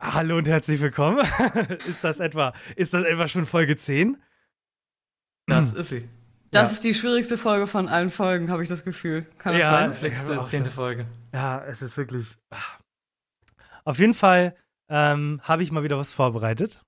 Hallo 0.00 0.36
und 0.38 0.48
herzlich 0.48 0.80
willkommen. 0.80 1.18
ist 1.88 2.04
das 2.04 2.20
etwa, 2.20 2.52
ist 2.76 2.94
das 2.94 3.04
etwa 3.04 3.26
schon 3.26 3.46
Folge 3.46 3.76
10? 3.76 4.16
Das 5.46 5.72
ist 5.72 5.88
sie. 5.88 6.08
Das 6.50 6.70
Ja. 6.70 6.74
ist 6.74 6.84
die 6.84 6.94
schwierigste 6.94 7.36
Folge 7.36 7.66
von 7.66 7.88
allen 7.88 8.10
Folgen, 8.10 8.50
habe 8.50 8.62
ich 8.62 8.68
das 8.68 8.84
Gefühl. 8.84 9.24
Kann 9.38 9.52
das 9.54 9.60
Ja. 9.60 9.92
sein? 9.92 10.12
Ja, 10.28 10.44
zehnte 10.46 10.70
Folge. 10.70 11.06
Ja, 11.34 11.64
es 11.64 11.82
ist 11.82 11.96
wirklich. 11.96 12.36
ah. 12.50 12.56
Auf 13.84 13.98
jeden 13.98 14.14
Fall 14.14 14.56
ähm, 14.88 15.40
habe 15.42 15.62
ich 15.62 15.72
mal 15.72 15.82
wieder 15.82 15.98
was 15.98 16.12
vorbereitet. 16.12 16.82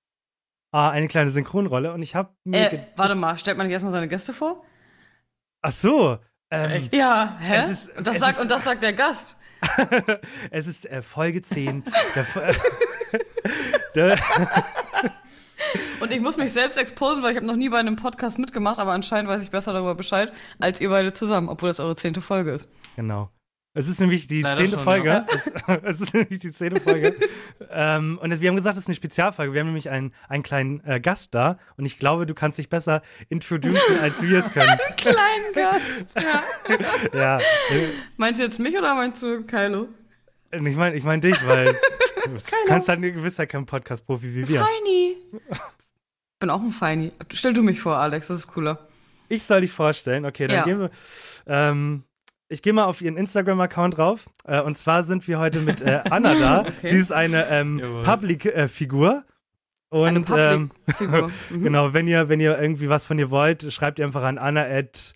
Ah, 0.73 0.91
eine 0.91 1.09
kleine 1.09 1.31
Synchronrolle 1.33 1.93
und 1.93 2.03
ich 2.03 2.15
habe 2.15 2.33
mir. 2.45 2.73
Äh, 2.73 2.87
warte 2.97 3.15
mal, 3.17 3.37
stellt 3.39 3.59
man 3.59 3.67
nicht 3.67 3.73
erstmal 3.75 3.93
seine 3.93 4.09
Gäste 4.09 4.33
vor? 4.33 4.65
Ach 5.63 5.73
so. 5.73 6.19
Ähm, 6.53 6.71
Echt? 6.71 6.95
Ja, 6.95 7.37
hä? 7.41 7.57
Es 7.65 7.71
ist- 7.71 7.97
und, 7.97 8.07
das 8.07 8.15
es 8.15 8.21
sagt, 8.21 8.37
ist- 8.37 8.43
und 8.43 8.51
das 8.51 8.65
sagt 8.65 8.83
der 8.83 8.93
Gast. 8.93 9.37
es 10.51 10.67
ist 10.67 10.87
äh, 10.87 11.03
Folge 11.03 11.43
10. 11.43 11.85
der, 12.15 12.25
Fo- 12.25 12.41
der, 12.41 12.55
Und 16.01 16.11
ich 16.11 16.21
muss 16.21 16.37
mich 16.39 16.53
selbst 16.53 16.79
exposen, 16.79 17.23
weil 17.23 17.33
ich 17.33 17.37
habe 17.37 17.47
noch 17.47 17.57
nie 17.57 17.69
bei 17.69 17.79
einem 17.79 17.97
Podcast 17.97 18.39
mitgemacht, 18.39 18.79
aber 18.79 18.93
anscheinend 18.93 19.29
weiß 19.31 19.43
ich 19.43 19.51
besser 19.51 19.73
darüber 19.73 19.95
Bescheid 19.95 20.33
als 20.59 20.81
ihr 20.81 20.89
beide 20.89 21.13
zusammen, 21.13 21.49
obwohl 21.49 21.69
das 21.69 21.81
eure 21.81 21.97
zehnte 21.97 22.21
Folge 22.23 22.53
ist. 22.53 22.69
genau. 22.97 23.31
Es 23.73 23.87
ist 23.87 24.01
nämlich 24.01 24.27
die 24.27 24.43
Leider 24.43 24.57
zehnte 24.57 24.73
schon, 24.73 24.83
Folge. 24.85 25.09
ja. 25.09 25.27
Es, 25.85 25.95
es 25.95 26.01
ist 26.01 26.15
nämlich 26.15 26.41
die 26.41 26.51
zehnte 26.51 26.81
Folge. 26.81 27.15
ähm, 27.71 28.19
und 28.21 28.41
wir 28.41 28.49
haben 28.49 28.57
gesagt, 28.57 28.77
es 28.77 28.83
ist 28.83 28.89
eine 28.89 28.97
Spezialfolge. 28.97 29.53
Wir 29.53 29.61
haben 29.61 29.69
nämlich 29.69 29.89
einen, 29.91 30.13
einen 30.29 30.43
kleinen 30.43 30.83
äh, 30.85 30.99
Gast 30.99 31.37
da 31.37 31.57
und 31.77 31.87
ich 31.87 32.01
glaube, 32.01 32.27
du 32.27 32.35
kannst 32.35 32.59
dich 32.59 32.69
besser 32.69 33.01
introducen, 33.29 34.01
als 34.03 34.21
wir 34.23 34.41
es 34.41 34.53
können. 34.53 34.77
Kleinen 34.97 35.53
Gast. 35.55 36.17
Ja. 36.17 36.43
ja. 37.39 37.41
Meinst 38.17 38.41
du 38.41 38.45
jetzt 38.45 38.59
mich 38.59 38.77
oder 38.77 38.97
meinst 38.97 39.23
du 39.23 39.45
Kylo? 39.45 39.87
Ich 40.53 40.77
meine 40.77 40.97
ich 40.97 41.05
mein 41.05 41.21
dich, 41.21 41.37
weil 41.47 41.73
du 42.25 42.31
kannst 42.67 42.89
halt, 42.89 43.03
du 43.03 43.23
bist 43.23 43.39
ja 43.39 43.47
kein 43.47 43.67
Podcast-Profi 43.67 44.35
wie 44.35 44.49
wir. 44.49 44.61
Feini. 44.61 45.17
Ich 45.33 46.39
bin 46.41 46.51
auch 46.51 46.61
ein 46.61 46.73
Feini. 46.73 47.13
Stell 47.33 47.53
du 47.53 47.63
mich 47.63 47.81
vor, 47.81 47.97
Alex, 47.99 48.29
das 48.29 48.41
ist 48.41 48.47
cooler. 48.49 48.89
Ich 49.29 49.45
soll 49.45 49.61
dich 49.61 49.71
vorstellen. 49.71 50.25
Okay, 50.25 50.47
dann 50.49 50.57
Ja. 50.57 50.65
gehen 50.65 50.81
wir. 50.81 50.91
Ähm, 51.47 52.03
ich 52.49 52.63
gehe 52.63 52.73
mal 52.73 52.85
auf 52.87 53.01
ihren 53.01 53.17
Instagram-Account 53.17 53.97
drauf. 53.99 54.29
Äh, 54.45 54.61
und 54.61 54.77
zwar 54.77 55.05
sind 55.05 55.29
wir 55.29 55.39
heute 55.39 55.61
mit 55.61 55.83
äh, 55.83 56.01
Anna 56.11 56.35
da. 56.35 56.61
Okay. 56.63 56.91
Sie 56.91 56.99
ist 56.99 57.13
eine 57.13 57.47
ähm. 57.49 57.81
Public-Figur. 58.05 59.25
und 59.91 60.31
Eine 60.33 60.53
ähm. 60.53 60.71
Mhm. 61.51 61.63
genau, 61.63 61.93
wenn 61.93 62.09
ihr, 62.09 62.29
wenn 62.29 62.41
ihr 62.41 62.59
irgendwie 62.59 62.89
was 62.89 63.05
von 63.07 63.19
ihr 63.21 63.31
wollt, 63.31 63.73
schreibt 63.73 64.01
ihr 64.01 64.05
einfach 64.05 64.25
an 64.25 64.39
Anna 64.39 64.63
at 64.65 65.13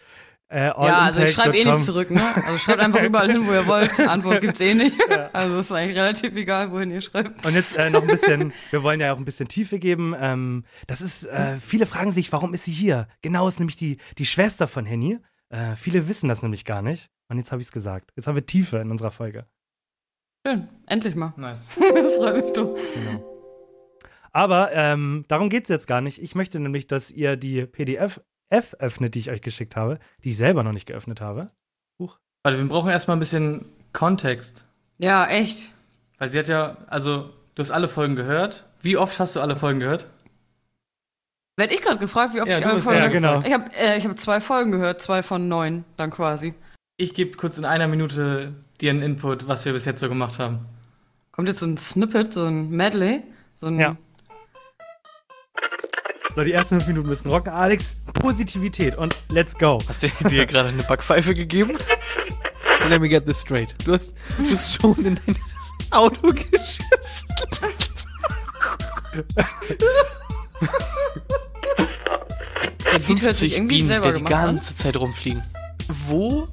äh, 0.55 0.67
Ja, 0.67 0.99
also 1.01 1.23
ich 1.23 1.33
schreibe 1.33 1.57
eh 1.57 1.65
nicht 1.65 1.81
zurück, 1.81 2.11
ne? 2.11 2.23
Also 2.47 2.59
schreibt 2.59 2.81
einfach 2.81 3.03
überall 3.03 3.31
hin, 3.31 3.47
wo 3.47 3.53
ihr 3.53 3.67
wollt. 3.67 3.99
Antwort 4.09 4.41
gibt's 4.41 4.61
eh 4.61 4.75
nicht. 4.75 4.97
Also 5.33 5.59
ist 5.59 5.73
eigentlich 5.73 5.99
relativ 5.99 6.35
egal, 6.35 6.71
wohin 6.71 6.91
ihr 6.91 7.01
schreibt. 7.01 7.45
Und 7.45 7.55
jetzt 7.55 7.77
äh, 7.77 7.91
noch 7.91 8.03
ein 8.03 8.07
bisschen, 8.09 8.53
wir 8.71 8.83
wollen 8.83 9.01
ja 9.01 9.13
auch 9.13 9.19
ein 9.19 9.25
bisschen 9.25 9.49
Tiefe 9.49 9.79
geben. 9.79 10.15
Ähm, 10.19 10.65
das 10.87 11.01
ist, 11.01 11.27
äh, 11.27 11.57
viele 11.59 11.87
fragen 11.87 12.13
sich, 12.13 12.33
warum 12.33 12.55
ist 12.55 12.65
sie 12.65 12.73
hier? 12.73 13.09
Genau, 13.23 13.49
ist 13.49 13.59
nämlich 13.59 13.77
die, 13.77 13.99
die 14.19 14.27
Schwester 14.27 14.69
von 14.69 14.87
Henny. 14.87 15.19
Äh, 15.49 15.77
viele 15.77 16.09
wissen 16.09 16.29
das 16.29 16.43
nämlich 16.43 16.65
gar 16.65 16.83
nicht. 16.83 17.11
Und 17.29 17.39
jetzt 17.39 17.51
habe 17.51 17.61
ich 17.61 17.69
es 17.69 17.73
gesagt. 17.73 18.13
Jetzt 18.17 18.27
haben 18.27 18.37
wir 18.37 18.47
Tiefe 18.47 18.79
in 18.79 18.91
unserer 18.91 19.11
Folge. 19.11 19.47
Schön, 20.47 20.69
endlich 20.87 21.15
mal. 21.15 21.33
Nice. 21.37 21.61
Das 21.95 22.17
freut 22.17 22.45
mich 22.45 22.53
doch. 22.53 22.77
Aber 24.31 24.73
ähm, 24.73 25.25
darum 25.29 25.49
geht 25.49 25.65
es 25.65 25.69
jetzt 25.69 25.87
gar 25.87 26.01
nicht. 26.01 26.21
Ich 26.21 26.35
möchte 26.35 26.61
nämlich, 26.61 26.87
dass 26.87 27.11
ihr 27.11 27.37
die 27.37 27.67
PDF 27.67 28.21
F 28.49 28.75
öffnet, 28.79 29.15
die 29.15 29.21
ich 29.21 29.31
euch 29.31 29.43
geschickt 29.43 29.77
habe, 29.77 29.99
die 30.23 30.31
ich 30.31 30.37
selber 30.37 30.63
noch 30.63 30.73
nicht 30.73 30.87
geöffnet 30.87 31.21
habe. 31.21 31.49
Warte, 32.45 32.59
wir 32.59 32.69
brauchen 32.69 32.91
erstmal 32.91 33.17
ein 33.17 33.21
bisschen 33.21 33.65
Kontext. 33.95 34.67
Ja, 34.99 35.27
echt. 35.27 35.73
Weil 36.19 36.31
sie 36.31 36.39
hat 36.39 36.49
ja, 36.49 36.77
also, 36.89 37.31
du 37.55 37.61
hast 37.63 37.71
alle 37.71 37.89
Folgen 37.89 38.17
gehört. 38.17 38.67
Wie 38.83 38.99
oft 38.99 39.19
hast 39.19 39.35
du 39.35 39.41
alle 39.41 39.57
Folgen 39.57 39.81
gehört? 39.81 40.07
Werd 41.57 41.73
ich 41.73 41.81
gerade 41.81 41.99
gefragt, 41.99 42.35
wie 42.35 42.41
oft 42.43 42.51
Ja, 42.51 42.59
ich 42.59 42.65
du 42.65 42.71
alle 42.71 42.83
Folgen 42.83 43.01
ja, 43.01 43.09
genau. 43.09 43.41
Ich 43.41 43.53
habe 43.53 43.73
äh, 43.77 43.97
ich 43.97 44.05
hab 44.05 44.19
zwei 44.19 44.41
Folgen 44.41 44.73
gehört, 44.73 45.01
zwei 45.01 45.23
von 45.23 45.49
neun 45.49 45.85
dann 45.97 46.11
quasi. 46.11 46.53
Ich 46.99 47.15
gebe 47.15 47.37
kurz 47.39 47.57
in 47.57 47.65
einer 47.65 47.89
Minute 47.89 48.53
dir 48.81 48.91
einen 48.91 49.03
Input, 49.03 49.49
was 49.49 49.65
wir 49.65 49.73
bis 49.73 49.87
jetzt 49.87 50.01
so 50.01 50.09
gemacht 50.11 50.39
haben. 50.39 50.67
Kommt 51.33 51.49
jetzt 51.49 51.61
so 51.61 51.67
ein 51.67 51.79
Snippet, 51.79 52.35
so 52.35 52.45
ein 52.45 52.71
Medley, 52.71 53.23
so 53.55 53.67
ein 53.67 53.81
Ja. 53.81 53.97
So, 56.35 56.43
die 56.43 56.53
ersten 56.53 56.81
fünf 56.81 56.89
Minuten 56.89 57.09
müssen 57.09 57.29
rocken. 57.31 57.53
Alex, 57.53 57.97
Positivität 58.13 58.97
und 58.97 59.17
let's 59.31 59.57
go. 59.57 59.79
Hast 59.89 60.03
du 60.03 60.09
dir 60.29 60.47
gerade 60.47 60.71
eine 60.71 60.83
Backpfeife 60.83 61.35
gegeben? 61.35 61.79
Let 62.89 63.01
me 63.01 63.09
get 63.09 63.25
this 63.25 63.41
straight. 63.41 63.75
Du 63.87 63.93
hast, 63.95 64.13
du 64.39 64.57
hast 64.57 64.83
schon 64.83 65.05
in 65.07 65.15
dein 65.27 65.37
Auto 65.91 66.29
geschissen. 66.29 67.29
Das 72.93 73.09
Lied 73.09 73.23
hört 73.23 73.35
sich 73.35 73.53
50 73.53 73.53
irgendwie 73.55 73.77
Bienen, 73.77 73.89
selber 73.89 74.09
die 74.09 74.19
die 74.19 74.25
gemacht 74.25 74.35
an. 74.35 74.47
ganze 74.57 74.77
Zeit 74.77 74.97
rumfliegen. 74.97 75.43
Wo 75.89 76.49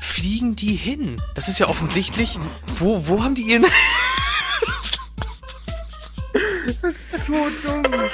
fliegen 0.00 0.56
die 0.56 0.74
hin? 0.74 1.16
Das 1.34 1.48
ist 1.48 1.58
ja 1.58 1.68
offensichtlich. 1.68 2.38
Wo, 2.78 3.06
wo 3.08 3.22
haben 3.22 3.34
die 3.34 3.42
ihren. 3.42 3.66
so 7.26 7.32
dumm. 7.64 8.10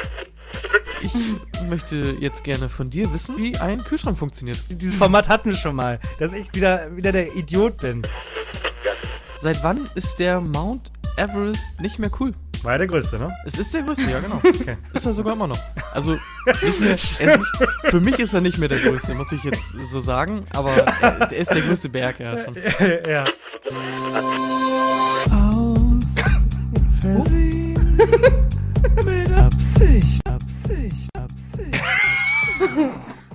Ich 1.01 1.69
möchte 1.69 2.17
jetzt 2.21 2.45
gerne 2.45 2.69
von 2.69 2.91
dir 2.91 3.13
wissen, 3.13 3.37
wie 3.39 3.57
ein 3.59 3.85
Kühlschrank 3.85 4.19
funktioniert. 4.19 4.59
Dieses 4.71 4.97
Format 4.97 5.29
hatten 5.29 5.51
wir 5.51 5.57
schon 5.57 5.77
mal, 5.77 6.01
dass 6.19 6.33
ich 6.33 6.49
wieder, 6.55 6.95
wieder 6.97 7.13
der 7.13 7.35
Idiot 7.35 7.79
bin. 7.79 8.03
Seit 9.41 9.63
wann 9.63 9.89
ist 9.95 10.19
der 10.19 10.41
Mount 10.41 10.91
Everest 11.17 11.81
nicht 11.81 11.99
mehr 11.99 12.11
cool? 12.19 12.35
War 12.63 12.73
ja 12.73 12.79
der 12.79 12.87
Größte, 12.89 13.19
ne? 13.19 13.33
Es 13.45 13.59
ist 13.59 13.73
der 13.73 13.83
größte, 13.83 14.11
ja 14.11 14.19
genau. 14.19 14.37
Okay. 14.45 14.77
Ist 14.93 15.07
er 15.07 15.13
sogar 15.13 15.35
immer 15.35 15.47
noch. 15.47 15.59
Also 15.93 16.19
nicht 16.63 16.81
mehr, 16.81 16.97
er 17.21 17.39
nicht, 17.39 17.47
für 17.85 18.01
mich 18.01 18.19
ist 18.19 18.35
er 18.35 18.41
nicht 18.41 18.59
mehr 18.59 18.69
der 18.69 18.79
größte, 18.79 19.15
muss 19.15 19.31
ich 19.31 19.45
jetzt 19.45 19.63
so 19.93 20.01
sagen. 20.01 20.45
Aber 20.55 20.73
er, 20.73 21.21
er 21.21 21.33
ist 21.33 21.53
der 21.53 21.63
größte 21.63 21.89
Berg, 21.89 22.19
ja 22.19 22.45
schon. 22.45 22.55
ja. 23.09 23.27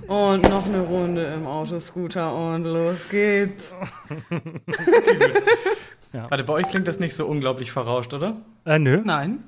Und 0.06 0.42
noch 0.42 0.66
eine 0.66 0.80
Runde 0.80 1.24
im 1.24 1.46
Autoscooter 1.46 2.34
und 2.34 2.64
los 2.64 3.08
geht's. 3.10 3.72
Warte, 6.12 6.44
bei 6.44 6.52
euch 6.52 6.68
klingt 6.68 6.86
das 6.86 7.00
nicht 7.00 7.14
so 7.14 7.26
unglaublich 7.26 7.72
verrauscht, 7.72 8.12
oder? 8.12 8.36
Äh, 8.64 8.78
nö. 8.78 9.00
Nein. 9.04 9.40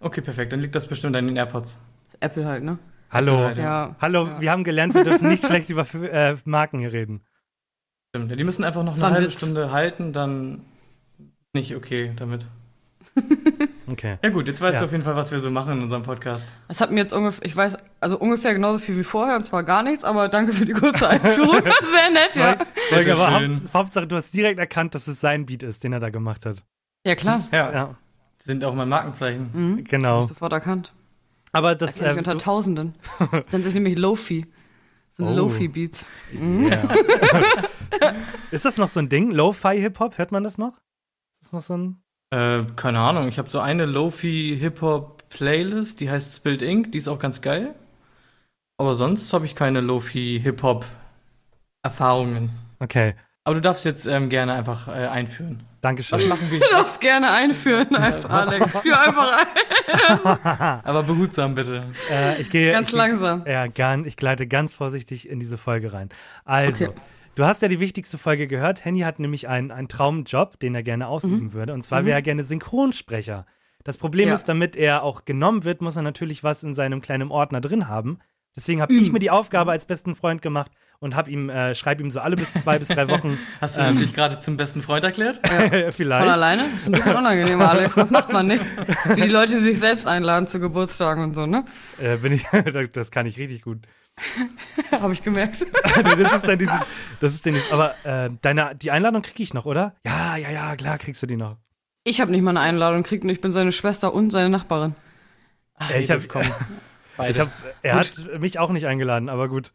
Okay, 0.00 0.20
perfekt. 0.20 0.52
Dann 0.52 0.60
liegt 0.60 0.74
das 0.74 0.86
bestimmt 0.86 1.16
an 1.16 1.26
den 1.26 1.36
AirPods. 1.36 1.78
Apple 2.20 2.46
halt, 2.46 2.62
ne? 2.62 2.78
Hallo. 3.10 3.40
Ja. 3.40 3.52
Ja. 3.52 3.96
Hallo, 4.00 4.26
Ja. 4.26 4.40
wir 4.40 4.50
haben 4.50 4.64
gelernt, 4.64 4.94
wir 4.94 5.04
dürfen 5.04 5.28
nicht 5.28 5.44
schlecht 5.44 5.68
über 5.70 5.86
äh, 5.94 6.36
Marken 6.44 6.78
hier 6.78 6.92
reden. 6.92 7.20
Stimmt. 8.10 8.30
Ja, 8.30 8.36
die 8.36 8.44
müssen 8.44 8.64
einfach 8.64 8.84
noch 8.84 8.94
eine 8.94 9.10
halbe 9.10 9.26
Witz. 9.26 9.32
Stunde 9.34 9.72
halten, 9.72 10.12
dann 10.12 10.60
nicht 11.52 11.74
okay 11.74 12.12
damit. 12.16 12.46
Okay. 13.86 14.18
Ja 14.22 14.30
gut, 14.30 14.46
jetzt 14.48 14.60
weißt 14.60 14.74
Ja. 14.74 14.80
du 14.80 14.86
auf 14.86 14.92
jeden 14.92 15.04
Fall, 15.04 15.14
was 15.16 15.30
wir 15.30 15.40
so 15.40 15.50
machen 15.50 15.72
in 15.74 15.82
unserem 15.82 16.02
Podcast. 16.02 16.46
Es 16.68 16.80
hat 16.80 16.90
mir 16.90 17.00
jetzt 17.00 17.12
ungefähr, 17.12 17.44
ich 17.44 17.54
weiß, 17.54 17.76
also 18.00 18.18
ungefähr 18.18 18.54
genauso 18.54 18.78
viel 18.78 18.96
wie 18.96 19.04
vorher 19.04 19.36
und 19.36 19.44
zwar 19.44 19.62
gar 19.62 19.82
nichts, 19.82 20.04
aber 20.04 20.28
danke 20.28 20.52
für 20.54 20.64
die 20.64 20.72
kurze 20.72 21.08
Einführung. 21.08 21.62
Sehr 21.92 22.10
nett, 22.10 22.34
ja. 22.34 22.56
Folge, 22.88 23.14
aber 23.14 23.38
schön. 23.40 23.56
Haupt, 23.56 23.74
Hauptsache, 23.74 24.06
du 24.06 24.16
hast 24.16 24.32
direkt 24.32 24.58
erkannt, 24.58 24.94
dass 24.94 25.06
es 25.06 25.20
sein 25.20 25.44
Beat 25.46 25.62
ist, 25.62 25.84
den 25.84 25.92
er 25.92 26.00
da 26.00 26.10
gemacht 26.10 26.46
hat. 26.46 26.64
Ja, 27.06 27.14
klar. 27.14 27.40
Ja, 27.52 27.72
Ja, 27.72 27.94
die 28.40 28.44
sind 28.44 28.64
auch 28.64 28.74
mein 28.74 28.88
Markenzeichen. 28.88 29.50
Mhm. 29.52 29.84
Genau. 29.84 30.22
ich 30.22 30.28
sofort 30.28 30.52
erkannt. 30.52 30.92
Aber 31.52 31.74
Das 31.74 31.90
das. 31.94 31.96
ich 31.98 32.02
Äh, 32.02 32.14
unter 32.18 32.38
Tausenden. 32.38 32.94
Das 33.30 33.52
nennt 33.52 33.64
sich 33.64 33.74
nämlich 33.74 33.96
Lofi. 33.98 34.46
Das 35.08 35.16
sind 35.18 35.26
Oh. 35.28 35.34
Lofi-Beats. 35.36 36.08
ist 38.50 38.64
das 38.64 38.76
noch 38.78 38.88
so 38.88 39.00
ein 39.00 39.08
Ding? 39.08 39.30
Lo-Fi-Hip-Hop? 39.30 40.18
Hört 40.18 40.32
man 40.32 40.42
das 40.42 40.58
noch? 40.58 40.72
Ist 41.40 41.44
das 41.44 41.52
noch 41.52 41.62
so 41.62 41.76
ein. 41.76 42.02
Äh, 42.34 42.64
keine 42.74 42.98
Ahnung, 42.98 43.28
ich 43.28 43.38
habe 43.38 43.48
so 43.48 43.60
eine 43.60 43.86
Lofi-Hip-Hop-Playlist, 43.86 46.00
die 46.00 46.10
heißt 46.10 46.34
Spilled 46.34 46.62
Ink, 46.62 46.90
die 46.90 46.98
ist 46.98 47.06
auch 47.06 47.20
ganz 47.20 47.40
geil. 47.40 47.76
Aber 48.76 48.96
sonst 48.96 49.32
habe 49.32 49.46
ich 49.46 49.54
keine 49.54 49.80
Lofi-Hip-Hop-Erfahrungen. 49.80 52.50
Okay. 52.80 53.14
Aber 53.44 53.54
du 53.54 53.60
darfst 53.60 53.84
jetzt 53.84 54.06
ähm, 54.06 54.30
gerne 54.30 54.54
einfach 54.54 54.88
äh, 54.88 55.06
einführen. 55.06 55.62
Dankeschön. 55.80 56.18
Was 56.18 56.26
machen 56.26 56.50
wir 56.50 56.58
Du 56.58 56.66
darfst 56.72 57.00
gerne 57.00 57.30
einführen, 57.30 57.94
einfach, 57.96 58.30
Alex. 58.30 58.78
Führ 58.78 59.00
einfach 59.00 59.38
ein. 59.38 59.46
Aber 60.84 61.04
behutsam 61.04 61.54
bitte. 61.54 61.84
Äh, 62.10 62.40
ich 62.40 62.50
gehe 62.50 62.72
Ganz 62.72 62.88
ich, 62.88 62.96
langsam. 62.96 63.44
Ja, 63.46 63.68
ganz, 63.68 64.08
ich 64.08 64.16
gleite 64.16 64.48
ganz 64.48 64.72
vorsichtig 64.72 65.28
in 65.28 65.38
diese 65.38 65.58
Folge 65.58 65.92
rein. 65.92 66.08
Also, 66.44 66.86
Okay. 66.86 66.94
Du 67.34 67.44
hast 67.44 67.62
ja 67.62 67.68
die 67.68 67.80
wichtigste 67.80 68.18
Folge 68.18 68.46
gehört. 68.46 68.84
Henny 68.84 69.00
hat 69.00 69.18
nämlich 69.18 69.48
einen, 69.48 69.70
einen 69.70 69.88
Traumjob, 69.88 70.58
den 70.60 70.74
er 70.74 70.82
gerne 70.82 71.08
ausüben 71.08 71.52
würde. 71.52 71.72
Und 71.74 71.82
zwar 71.84 72.04
wäre 72.04 72.16
er 72.18 72.22
gerne 72.22 72.44
Synchronsprecher. 72.44 73.46
Das 73.84 73.98
Problem 73.98 74.26
Mhm. 74.26 74.28
Ja. 74.30 74.34
ist, 74.34 74.48
damit 74.48 74.76
er 74.76 75.02
auch 75.02 75.24
genommen 75.24 75.64
wird, 75.64 75.82
muss 75.82 75.96
er 75.96 76.02
natürlich 76.02 76.42
was 76.42 76.62
in 76.62 76.74
seinem 76.74 77.00
kleinen 77.00 77.30
Ordner 77.30 77.60
drin 77.60 77.88
haben. 77.88 78.18
Deswegen 78.56 78.80
habe 78.80 78.92
ich 78.94 79.10
mir 79.10 79.18
die 79.18 79.30
Aufgabe 79.32 79.72
als 79.72 79.84
besten 79.84 80.14
Freund 80.14 80.40
gemacht 80.40 80.70
und 81.00 81.16
habe 81.16 81.28
ihm, 81.28 81.50
äh, 81.50 81.74
schreibe 81.74 82.04
ihm 82.04 82.10
so 82.10 82.20
alle 82.20 82.36
bis 82.36 82.46
zwei 82.62 82.78
bis 82.78 82.86
drei 82.86 83.08
Wochen 83.08 83.36
Hast 83.60 83.76
du 83.78 83.92
dich 83.94 84.14
gerade 84.14 84.38
zum 84.38 84.56
besten 84.56 84.80
Freund 84.80 85.02
erklärt? 85.02 85.40
Von 85.48 85.90
vielleicht. 85.92 86.28
alleine? 86.30 86.62
Das 86.70 86.82
ist 86.82 86.86
ein 86.86 86.92
bisschen 86.92 87.16
unangenehm, 87.16 87.60
Alex. 87.60 87.96
Das 87.96 88.12
macht 88.12 88.32
man 88.32 88.46
nicht. 88.46 88.62
Wie 89.12 89.22
die 89.22 89.28
Leute, 89.28 89.54
die 89.54 89.58
sich 89.58 89.80
selbst 89.80 90.06
einladen 90.06 90.46
zu 90.46 90.60
Geburtstagen 90.60 91.24
und 91.24 91.34
so, 91.34 91.46
ne? 91.46 91.64
Äh, 92.00 92.18
bin 92.18 92.32
ich, 92.32 92.46
das 92.92 93.10
kann 93.10 93.26
ich 93.26 93.38
richtig 93.38 93.62
gut. 93.62 93.78
Habe 94.92 95.12
ich 95.12 95.22
gemerkt. 95.22 95.66
das 95.82 96.34
ist 96.34 96.48
dann 96.48 96.58
dieses, 96.58 96.74
das 97.20 97.34
ist 97.34 97.46
denn 97.46 97.54
jetzt, 97.54 97.72
aber 97.72 97.94
äh, 98.04 98.30
deine, 98.40 98.74
die 98.74 98.90
Einladung 98.90 99.22
kriege 99.22 99.42
ich 99.42 99.54
noch, 99.54 99.66
oder? 99.66 99.94
Ja, 100.04 100.36
ja, 100.36 100.50
ja, 100.50 100.76
klar 100.76 100.98
kriegst 100.98 101.22
du 101.22 101.26
die 101.26 101.36
noch. 101.36 101.56
Ich 102.04 102.20
habe 102.20 102.30
nicht 102.30 102.42
mal 102.42 102.50
eine 102.50 102.60
Einladung 102.60 103.02
gekriegt 103.02 103.24
und 103.24 103.30
ich 103.30 103.40
bin 103.40 103.50
seine 103.52 103.72
Schwester 103.72 104.14
und 104.14 104.30
seine 104.30 104.50
Nachbarin. 104.50 104.94
Äh, 105.90 106.00
ich 106.00 106.10
hab- 106.10 106.28
komm. 106.28 106.42
Beide. 107.16 107.30
Ich 107.30 107.38
hab, 107.38 107.50
er 107.82 107.94
hat 107.94 108.12
mich 108.40 108.58
auch 108.58 108.70
nicht 108.70 108.86
eingeladen, 108.86 109.28
aber 109.28 109.48
gut. 109.48 109.72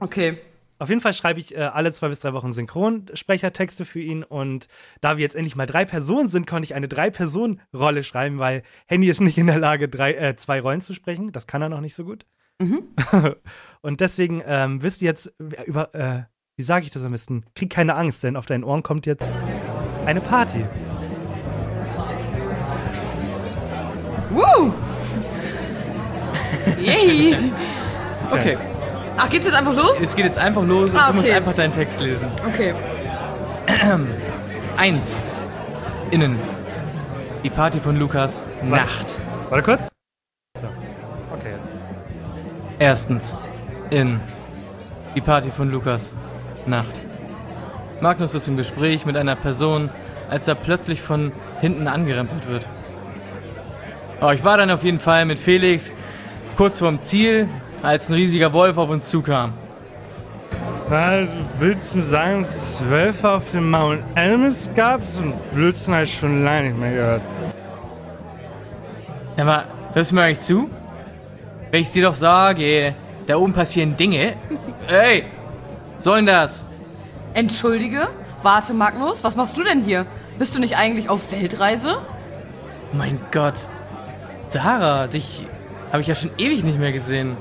Okay. 0.00 0.38
Auf 0.78 0.88
jeden 0.88 1.02
Fall 1.02 1.12
schreibe 1.12 1.38
ich 1.38 1.54
äh, 1.54 1.60
alle 1.60 1.92
zwei 1.92 2.08
bis 2.08 2.20
drei 2.20 2.32
Wochen 2.32 2.54
Synchronsprechertexte 2.54 3.84
für 3.84 4.00
ihn 4.00 4.24
und 4.24 4.66
da 5.02 5.18
wir 5.18 5.22
jetzt 5.22 5.36
endlich 5.36 5.54
mal 5.54 5.66
drei 5.66 5.84
Personen 5.84 6.30
sind, 6.30 6.46
konnte 6.46 6.64
ich 6.64 6.74
eine 6.74 6.88
Drei-Personen-Rolle 6.88 8.02
schreiben, 8.02 8.38
weil 8.38 8.62
Handy 8.86 9.10
ist 9.10 9.20
nicht 9.20 9.36
in 9.36 9.48
der 9.48 9.58
Lage, 9.58 9.90
drei, 9.90 10.14
äh, 10.14 10.36
zwei 10.36 10.58
Rollen 10.60 10.80
zu 10.80 10.94
sprechen. 10.94 11.32
Das 11.32 11.46
kann 11.46 11.60
er 11.60 11.68
noch 11.68 11.82
nicht 11.82 11.94
so 11.94 12.04
gut. 12.04 12.24
und 13.80 14.00
deswegen 14.00 14.42
ähm, 14.46 14.82
wisst 14.82 15.02
ihr 15.02 15.06
jetzt 15.06 15.32
über, 15.66 15.94
äh, 15.94 16.22
wie 16.56 16.62
sage 16.62 16.84
ich 16.84 16.90
das 16.90 17.04
am 17.04 17.12
besten? 17.12 17.44
Krieg 17.54 17.70
keine 17.70 17.94
Angst, 17.96 18.22
denn 18.22 18.36
auf 18.36 18.46
deinen 18.46 18.64
Ohren 18.64 18.82
kommt 18.82 19.06
jetzt 19.06 19.26
eine 20.06 20.20
Party. 20.20 20.64
Woo! 24.30 24.72
Yay! 26.80 27.36
okay. 28.30 28.56
Ach, 29.16 29.28
geht's 29.28 29.46
jetzt 29.46 29.54
einfach 29.56 29.74
los? 29.76 30.00
Es 30.00 30.14
geht 30.16 30.24
jetzt 30.24 30.38
einfach 30.38 30.62
los 30.64 30.90
und 30.90 30.96
Ah, 30.96 31.08
du 31.08 31.14
musst 31.14 31.26
okay. 31.26 31.36
einfach 31.36 31.54
deinen 31.54 31.72
Text 31.72 32.00
lesen. 32.00 32.26
Okay. 32.48 32.74
Eins. 34.76 35.24
Innen. 36.10 36.38
Die 37.44 37.50
Party 37.50 37.80
von 37.80 37.98
Lukas. 37.98 38.42
Nacht. 38.62 39.18
Warte 39.48 39.64
kurz. 39.64 39.88
So. 40.60 40.68
Erstens. 42.80 43.36
In. 43.90 44.20
Die 45.14 45.20
Party 45.20 45.50
von 45.50 45.70
Lukas. 45.70 46.14
Nacht. 46.64 46.98
Magnus 48.00 48.34
ist 48.34 48.48
im 48.48 48.56
Gespräch 48.56 49.04
mit 49.04 49.18
einer 49.18 49.36
Person, 49.36 49.90
als 50.30 50.48
er 50.48 50.54
plötzlich 50.54 51.02
von 51.02 51.30
hinten 51.60 51.86
angerempelt 51.88 52.48
wird. 52.48 52.66
Oh, 54.22 54.30
ich 54.30 54.42
war 54.44 54.56
dann 54.56 54.70
auf 54.70 54.82
jeden 54.82 54.98
Fall 54.98 55.26
mit 55.26 55.38
Felix 55.38 55.92
kurz 56.56 56.78
vorm 56.78 57.02
Ziel, 57.02 57.50
als 57.82 58.08
ein 58.08 58.14
riesiger 58.14 58.54
Wolf 58.54 58.78
auf 58.78 58.88
uns 58.88 59.10
zukam. 59.10 59.52
Na, 60.88 61.26
willst 61.58 61.94
du 61.94 62.00
sagen, 62.00 62.40
dass 62.40 62.80
es 62.80 62.88
Wölfe 62.88 63.30
auf 63.30 63.50
dem 63.52 63.70
Mount 63.70 64.00
Elmis 64.14 64.70
gab? 64.74 65.04
So 65.04 65.20
ein 65.20 65.34
Blödsinn 65.52 65.92
habe 65.92 66.04
ich 66.04 66.18
schon 66.18 66.44
lange 66.44 66.70
nicht 66.70 66.78
mehr 66.78 66.92
gehört. 66.92 67.22
Ja, 69.36 69.44
aber 69.44 69.64
hörst 69.92 70.12
du 70.12 70.14
mir 70.14 70.22
eigentlich 70.22 70.40
zu? 70.40 70.70
Wenn 71.70 71.82
ich 71.82 71.90
dir 71.90 72.04
doch 72.04 72.14
sage, 72.14 72.94
da 73.26 73.36
oben 73.36 73.52
passieren 73.52 73.96
Dinge. 73.96 74.34
Ey, 74.88 75.24
sollen 75.98 76.26
das? 76.26 76.64
Entschuldige? 77.34 78.08
Warte, 78.42 78.74
Magnus, 78.74 79.22
was 79.22 79.36
machst 79.36 79.56
du 79.56 79.62
denn 79.62 79.82
hier? 79.82 80.06
Bist 80.38 80.56
du 80.56 80.60
nicht 80.60 80.76
eigentlich 80.76 81.08
auf 81.08 81.30
Weltreise? 81.32 81.98
Mein 82.92 83.20
Gott. 83.30 83.54
Sarah, 84.50 85.06
dich 85.06 85.46
habe 85.92 86.00
ich 86.02 86.08
ja 86.08 86.14
schon 86.14 86.30
ewig 86.38 86.64
nicht 86.64 86.78
mehr 86.78 86.92
gesehen. 86.92 87.36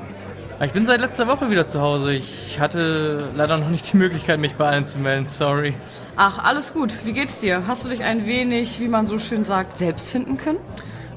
Aber 0.58 0.66
Ich 0.66 0.74
bin 0.74 0.86
seit 0.86 1.00
letzter 1.00 1.28
Woche 1.28 1.50
wieder 1.50 1.68
zu 1.68 1.82
Hause. 1.82 2.14
Ich 2.14 2.60
hatte 2.60 3.30
leider 3.34 3.58
noch 3.58 3.70
nicht 3.70 3.94
die 3.94 3.98
Möglichkeit, 3.98 4.40
mich 4.40 4.56
bei 4.56 4.68
allen 4.68 4.86
zu 4.86 5.00
melden. 5.00 5.26
Sorry. 5.26 5.74
Ach, 6.18 6.44
alles 6.44 6.74
gut. 6.74 6.98
Wie 7.06 7.14
geht's 7.14 7.40
dir? 7.40 7.64
Hast 7.66 7.86
du 7.86 7.90
dich 7.90 8.04
ein 8.04 8.26
wenig, 8.28 8.80
wie 8.80 8.90
man 8.90 9.06
so 9.06 9.18
schön 9.20 9.46
sagt, 9.46 9.78
selbst 9.78 10.12
finden 10.12 10.38
können? 10.38 10.60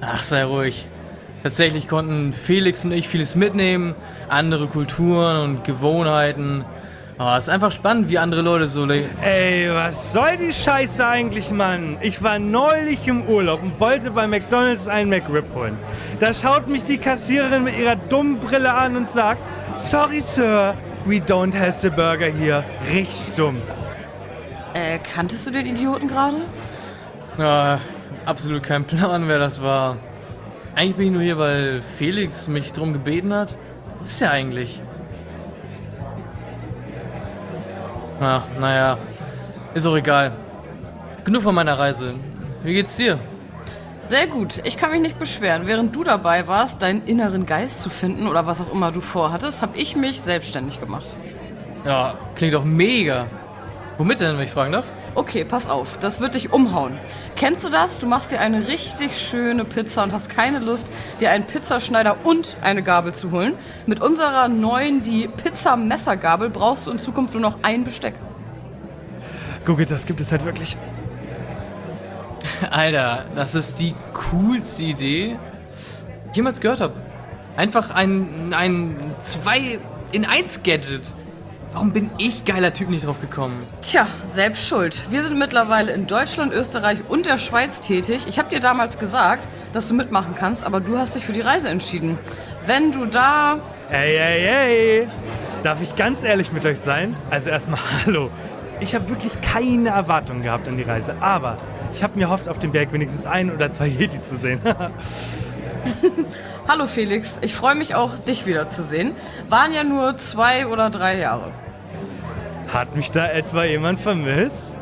Ach, 0.01 0.23
sei 0.23 0.45
ruhig. 0.45 0.87
Tatsächlich 1.43 1.89
konnten 1.89 2.33
Felix 2.33 2.85
und 2.85 2.93
ich 2.93 3.09
vieles 3.09 3.35
mitnehmen. 3.35 3.95
Andere 4.29 4.69
Kulturen 4.69 5.43
und 5.43 5.65
Gewohnheiten. 5.65 6.65
Es 7.19 7.45
ist 7.45 7.49
einfach 7.51 7.71
spannend, 7.71 8.09
wie 8.09 8.19
andere 8.19 8.43
Leute 8.43 8.67
so 8.67 8.85
leben. 8.85 9.09
Ey, 9.23 9.69
was 9.71 10.13
soll 10.13 10.37
die 10.39 10.53
Scheiße 10.53 11.07
eigentlich, 11.07 11.51
Mann? 11.51 11.97
Ich 12.01 12.23
war 12.23 12.39
neulich 12.39 13.07
im 13.07 13.23
Urlaub 13.29 13.63
und 13.63 13.79
wollte 13.79 14.11
bei 14.11 14.27
McDonalds 14.27 14.89
einen 14.89 15.11
McRib 15.11 15.55
holen. 15.55 15.77
Da 16.19 16.33
schaut 16.33 16.69
mich 16.69 16.83
die 16.85 16.99
Kassiererin 16.99 17.65
mit 17.65 17.79
ihrer 17.79 17.97
dummen 17.97 18.39
Brille 18.39 18.73
an 18.73 18.97
und 18.97 19.11
sagt, 19.11 19.41
Sorry, 19.79 20.21
Sir, 20.21 20.75
we 21.05 21.17
don't 21.17 21.57
have 21.57 21.75
the 21.81 21.91
burger 21.91 22.27
here. 22.27 22.65
Richtig 22.93 23.37
dumm. 23.37 23.57
Äh, 24.75 24.99
kanntest 24.99 25.47
du 25.47 25.51
den 25.51 25.67
Idioten 25.67 26.09
gerade? 26.09 26.39
Ja, 27.39 27.81
absolut 28.27 28.63
kein 28.63 28.85
Plan, 28.85 29.29
wer 29.29 29.39
das 29.39 29.63
war. 29.63 29.97
Eigentlich 30.75 30.97
bin 30.97 31.07
ich 31.07 31.13
nur 31.13 31.23
hier, 31.23 31.39
weil 31.39 31.83
Felix 31.99 32.49
mich 32.49 32.73
drum 32.73 32.93
gebeten 32.93 33.35
hat. 33.35 33.57
Wo 33.99 34.05
ist 34.07 34.21
der 34.21 34.31
eigentlich? 34.31 34.81
Ach, 38.21 38.43
naja. 38.59 38.99
Ist 39.75 39.87
auch 39.87 39.97
egal. 39.97 40.33
Genug 41.25 41.43
von 41.43 41.55
meiner 41.55 41.79
Reise. 41.79 42.15
Wie 42.63 42.73
geht's 42.73 42.97
dir? 42.97 43.19
Sehr 44.07 44.27
gut. 44.27 44.61
Ich 44.65 44.77
kann 44.77 44.91
mich 44.91 45.01
nicht 45.01 45.19
beschweren. 45.19 45.67
Während 45.67 45.95
du 45.95 46.05
dabei 46.05 46.49
warst, 46.49 46.83
deinen 46.83 47.07
inneren 47.07 47.47
Geist 47.47 47.81
zu 47.81 47.91
finden 47.91 48.27
oder 48.27 48.47
was 48.47 48.61
auch 48.61 48.73
immer 48.73 48.93
du 48.93 49.01
vorhattest, 49.01 49.63
habe 49.63 49.77
ich 49.77 49.97
mich 49.97 50.21
selbstständig 50.21 50.81
gemacht. 50.81 51.17
Ja, 51.85 52.15
klingt 52.35 52.55
doch 52.55 52.65
mega. 52.65 53.27
Womit 53.99 54.21
denn, 54.21 54.37
wenn 54.37 54.45
ich 54.45 54.51
fragen 54.51 54.73
darf? 54.73 54.85
Okay, 55.15 55.45
pass 55.45 55.69
auf, 55.69 55.99
das 55.99 56.21
wird 56.21 56.35
dich 56.35 56.53
umhauen. 56.53 56.99
Kennst 57.37 57.63
du 57.65 57.69
das? 57.69 57.99
Du 57.99 58.07
machst 58.07 58.33
dir 58.33 58.41
eine 58.41 58.67
richtig 58.67 59.19
schöne 59.19 59.67
Pizza 59.67 60.03
und 60.05 60.13
hast 60.13 60.31
keine 60.31 60.59
Lust, 60.59 60.91
dir 61.21 61.31
einen 61.31 61.45
Pizzaschneider 61.45 62.17
und 62.25 62.57
eine 62.63 62.83
Gabel 62.83 63.13
zu 63.13 63.31
holen. 63.31 63.55
Mit 63.87 64.01
unserer 64.01 64.49
neuen, 64.49 65.03
die 65.03 65.29
Pizza-Messergabel, 65.29 66.49
brauchst 66.49 66.87
du 66.87 66.93
in 66.93 66.99
Zukunft 66.99 67.35
nur 67.35 67.43
noch 67.43 67.59
ein 67.63 67.85
Besteck. 67.85 68.15
Gucke, 69.67 69.85
das 69.85 70.07
gibt 70.07 70.21
es 70.21 70.33
halt 70.33 70.47
wirklich. 70.47 70.79
Alter, 72.71 73.27
das 73.37 73.55
ist 73.55 73.79
die 73.79 73.95
coolste 74.15 74.85
Idee, 74.85 75.37
die 76.25 76.31
ich 76.31 76.37
jemals 76.37 76.61
gehört 76.61 76.81
habe. 76.81 76.95
Einfach 77.57 77.91
ein, 77.91 78.55
ein 78.57 78.97
2 79.21 79.79
in 80.13 80.25
1 80.25 80.63
Gadget. 80.63 81.03
Warum 81.73 81.93
bin 81.93 82.11
ich 82.19 82.45
geiler 82.45 82.75
Typ 82.75 82.91
nicht 82.91 83.07
drauf 83.07 83.21
gekommen? 83.21 83.63
Tja, 83.81 84.07
selbst 84.27 84.69
schuld. 84.69 85.11
Wir 85.11 85.25
sind 85.25 85.39
mittlerweile 85.39 85.93
in 85.93 86.07
Deutschland, 86.07 86.53
Österreich 86.53 86.99
und 87.09 87.25
der 87.25 87.39
Schweiz 87.39 87.81
tätig. 87.81 88.27
Ich 88.29 88.39
habe 88.39 88.51
dir 88.51 88.61
damals 88.61 88.99
gesagt, 88.99 89.49
dass 89.73 89.89
du 89.89 89.95
mitmachen 89.95 90.35
kannst, 90.35 90.67
aber 90.67 90.81
du 90.81 90.99
hast 90.99 91.17
dich 91.17 91.25
für 91.25 91.33
die 91.33 91.41
Reise 91.41 91.71
entschieden. 91.71 92.19
Wenn 92.67 92.93
du 92.93 93.07
da 93.07 93.59
Ey, 93.91 94.17
ey, 94.17 94.47
ey. 94.47 95.09
Darf 95.63 95.81
ich 95.81 95.97
ganz 95.97 96.23
ehrlich 96.23 96.53
mit 96.53 96.67
euch 96.67 96.79
sein? 96.79 97.17
Also 97.31 97.49
erstmal 97.49 97.81
hallo. 98.07 98.31
Ich 98.81 98.95
habe 98.95 99.09
wirklich 99.09 99.33
keine 99.41 99.91
Erwartungen 99.91 100.43
gehabt 100.43 100.69
an 100.69 100.77
die 100.77 100.83
Reise, 100.83 101.15
aber 101.21 101.57
ich 101.95 102.03
habe 102.03 102.19
mir 102.19 102.29
hofft, 102.29 102.49
auf 102.49 102.59
dem 102.59 102.73
Berg 102.73 102.93
wenigstens 102.93 103.27
ein 103.27 103.51
oder 103.51 103.71
zwei 103.71 103.87
Yeti 103.87 104.21
zu 104.21 104.37
sehen. 104.37 104.61
Hallo 106.69 106.87
Felix, 106.87 107.39
ich 107.43 107.55
freue 107.55 107.75
mich 107.75 107.95
auch, 107.95 108.19
dich 108.19 108.47
wiederzusehen. 108.47 109.13
Waren 109.49 109.73
ja 109.73 109.85
nur 109.85 110.17
zwei 110.17 110.67
oder 110.67 110.91
drei 110.91 111.19
Jahre. 111.19 111.53
Hat 112.73 112.97
mich 112.97 113.11
da 113.11 113.27
etwa 113.27 113.65
jemand 113.65 114.01
vermisst? 114.01 114.73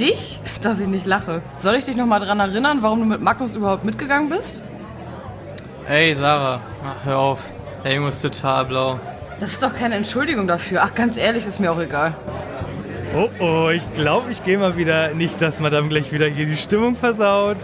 Dich? 0.00 0.40
Dass 0.60 0.80
ich 0.80 0.88
nicht 0.88 1.06
lache. 1.06 1.40
Soll 1.56 1.76
ich 1.76 1.84
dich 1.84 1.96
nochmal 1.96 2.18
dran 2.18 2.40
erinnern, 2.40 2.78
warum 2.80 2.98
du 2.98 3.06
mit 3.06 3.20
Magnus 3.20 3.54
überhaupt 3.54 3.84
mitgegangen 3.84 4.28
bist? 4.28 4.64
Ey, 5.88 6.14
Sarah, 6.14 6.60
ach, 6.84 7.04
hör 7.04 7.18
auf. 7.18 7.38
Der 7.84 7.94
Junge 7.94 8.08
ist 8.08 8.22
total 8.22 8.64
blau. 8.64 8.98
Das 9.38 9.52
ist 9.52 9.62
doch 9.62 9.72
keine 9.72 9.94
Entschuldigung 9.94 10.48
dafür. 10.48 10.80
Ach, 10.82 10.94
ganz 10.94 11.16
ehrlich, 11.16 11.46
ist 11.46 11.60
mir 11.60 11.70
auch 11.70 11.78
egal. 11.78 12.16
Oh 13.14 13.28
oh, 13.38 13.68
ich 13.70 13.82
glaube, 13.94 14.32
ich 14.32 14.42
gehe 14.42 14.58
mal 14.58 14.76
wieder. 14.76 15.14
Nicht, 15.14 15.40
dass 15.40 15.60
Madame 15.60 15.88
gleich 15.88 16.10
wieder 16.12 16.26
hier 16.26 16.46
die 16.46 16.56
Stimmung 16.56 16.96
versaut. 16.96 17.58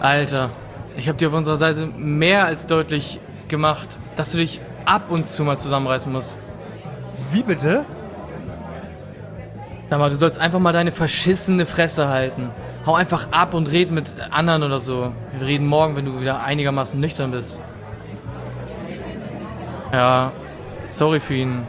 Alter, 0.00 0.50
ich 0.96 1.08
habe 1.08 1.16
dir 1.16 1.28
auf 1.28 1.34
unserer 1.34 1.56
Seite 1.56 1.86
mehr 1.86 2.44
als 2.44 2.66
deutlich 2.66 3.20
gemacht, 3.48 3.88
dass 4.16 4.32
du 4.32 4.38
dich 4.38 4.60
ab 4.84 5.10
und 5.10 5.26
zu 5.26 5.44
mal 5.44 5.58
zusammenreißen 5.58 6.12
musst. 6.12 6.36
Wie 7.32 7.42
bitte? 7.42 7.84
Sag 9.88 9.98
mal, 9.98 10.10
du 10.10 10.16
sollst 10.16 10.38
einfach 10.38 10.58
mal 10.58 10.72
deine 10.72 10.92
verschissene 10.92 11.66
Fresse 11.66 12.08
halten. 12.08 12.50
Hau 12.84 12.94
einfach 12.94 13.28
ab 13.30 13.54
und 13.54 13.70
red 13.70 13.90
mit 13.90 14.10
anderen 14.30 14.62
oder 14.62 14.80
so. 14.80 15.12
Wir 15.38 15.46
reden 15.46 15.66
morgen, 15.66 15.96
wenn 15.96 16.04
du 16.04 16.20
wieder 16.20 16.42
einigermaßen 16.42 16.98
nüchtern 16.98 17.30
bist. 17.30 17.60
Ja, 19.92 20.32
sorry 20.86 21.20
für 21.20 21.34
ihn. 21.34 21.62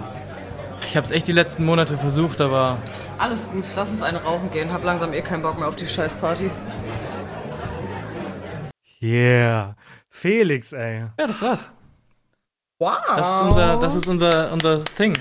Ich 0.86 0.98
hab's 0.98 1.12
echt 1.12 1.28
die 1.28 1.34
letzten 1.34 1.66
Monate 1.66 1.98
versucht, 1.98 2.42
aber 2.42 2.78
Alles 3.18 3.50
gut, 3.50 3.64
lass 3.76 3.90
uns 3.90 4.02
eine 4.02 4.22
rauchen 4.22 4.52
gehen. 4.52 4.72
Hab 4.72 4.84
langsam 4.84 5.14
eh 5.14 5.22
keinen 5.22 5.44
Bock 5.44 5.58
mehr 5.58 5.68
auf 5.68 5.76
die 5.76 5.88
Scheißparty. 5.88 6.50
Yeah. 9.02 9.76
Felix, 10.10 10.72
ey. 10.74 11.06
ja, 11.18 11.28
das 11.28 11.42
war's. 11.42 11.70
Wow. 12.80 12.98
Das 13.16 13.28
ist 13.28 13.42
unser, 13.44 13.78
das 13.80 13.96
ist 13.96 14.08
unser, 14.08 14.52
unser 14.52 14.84
Thing. 14.84 15.14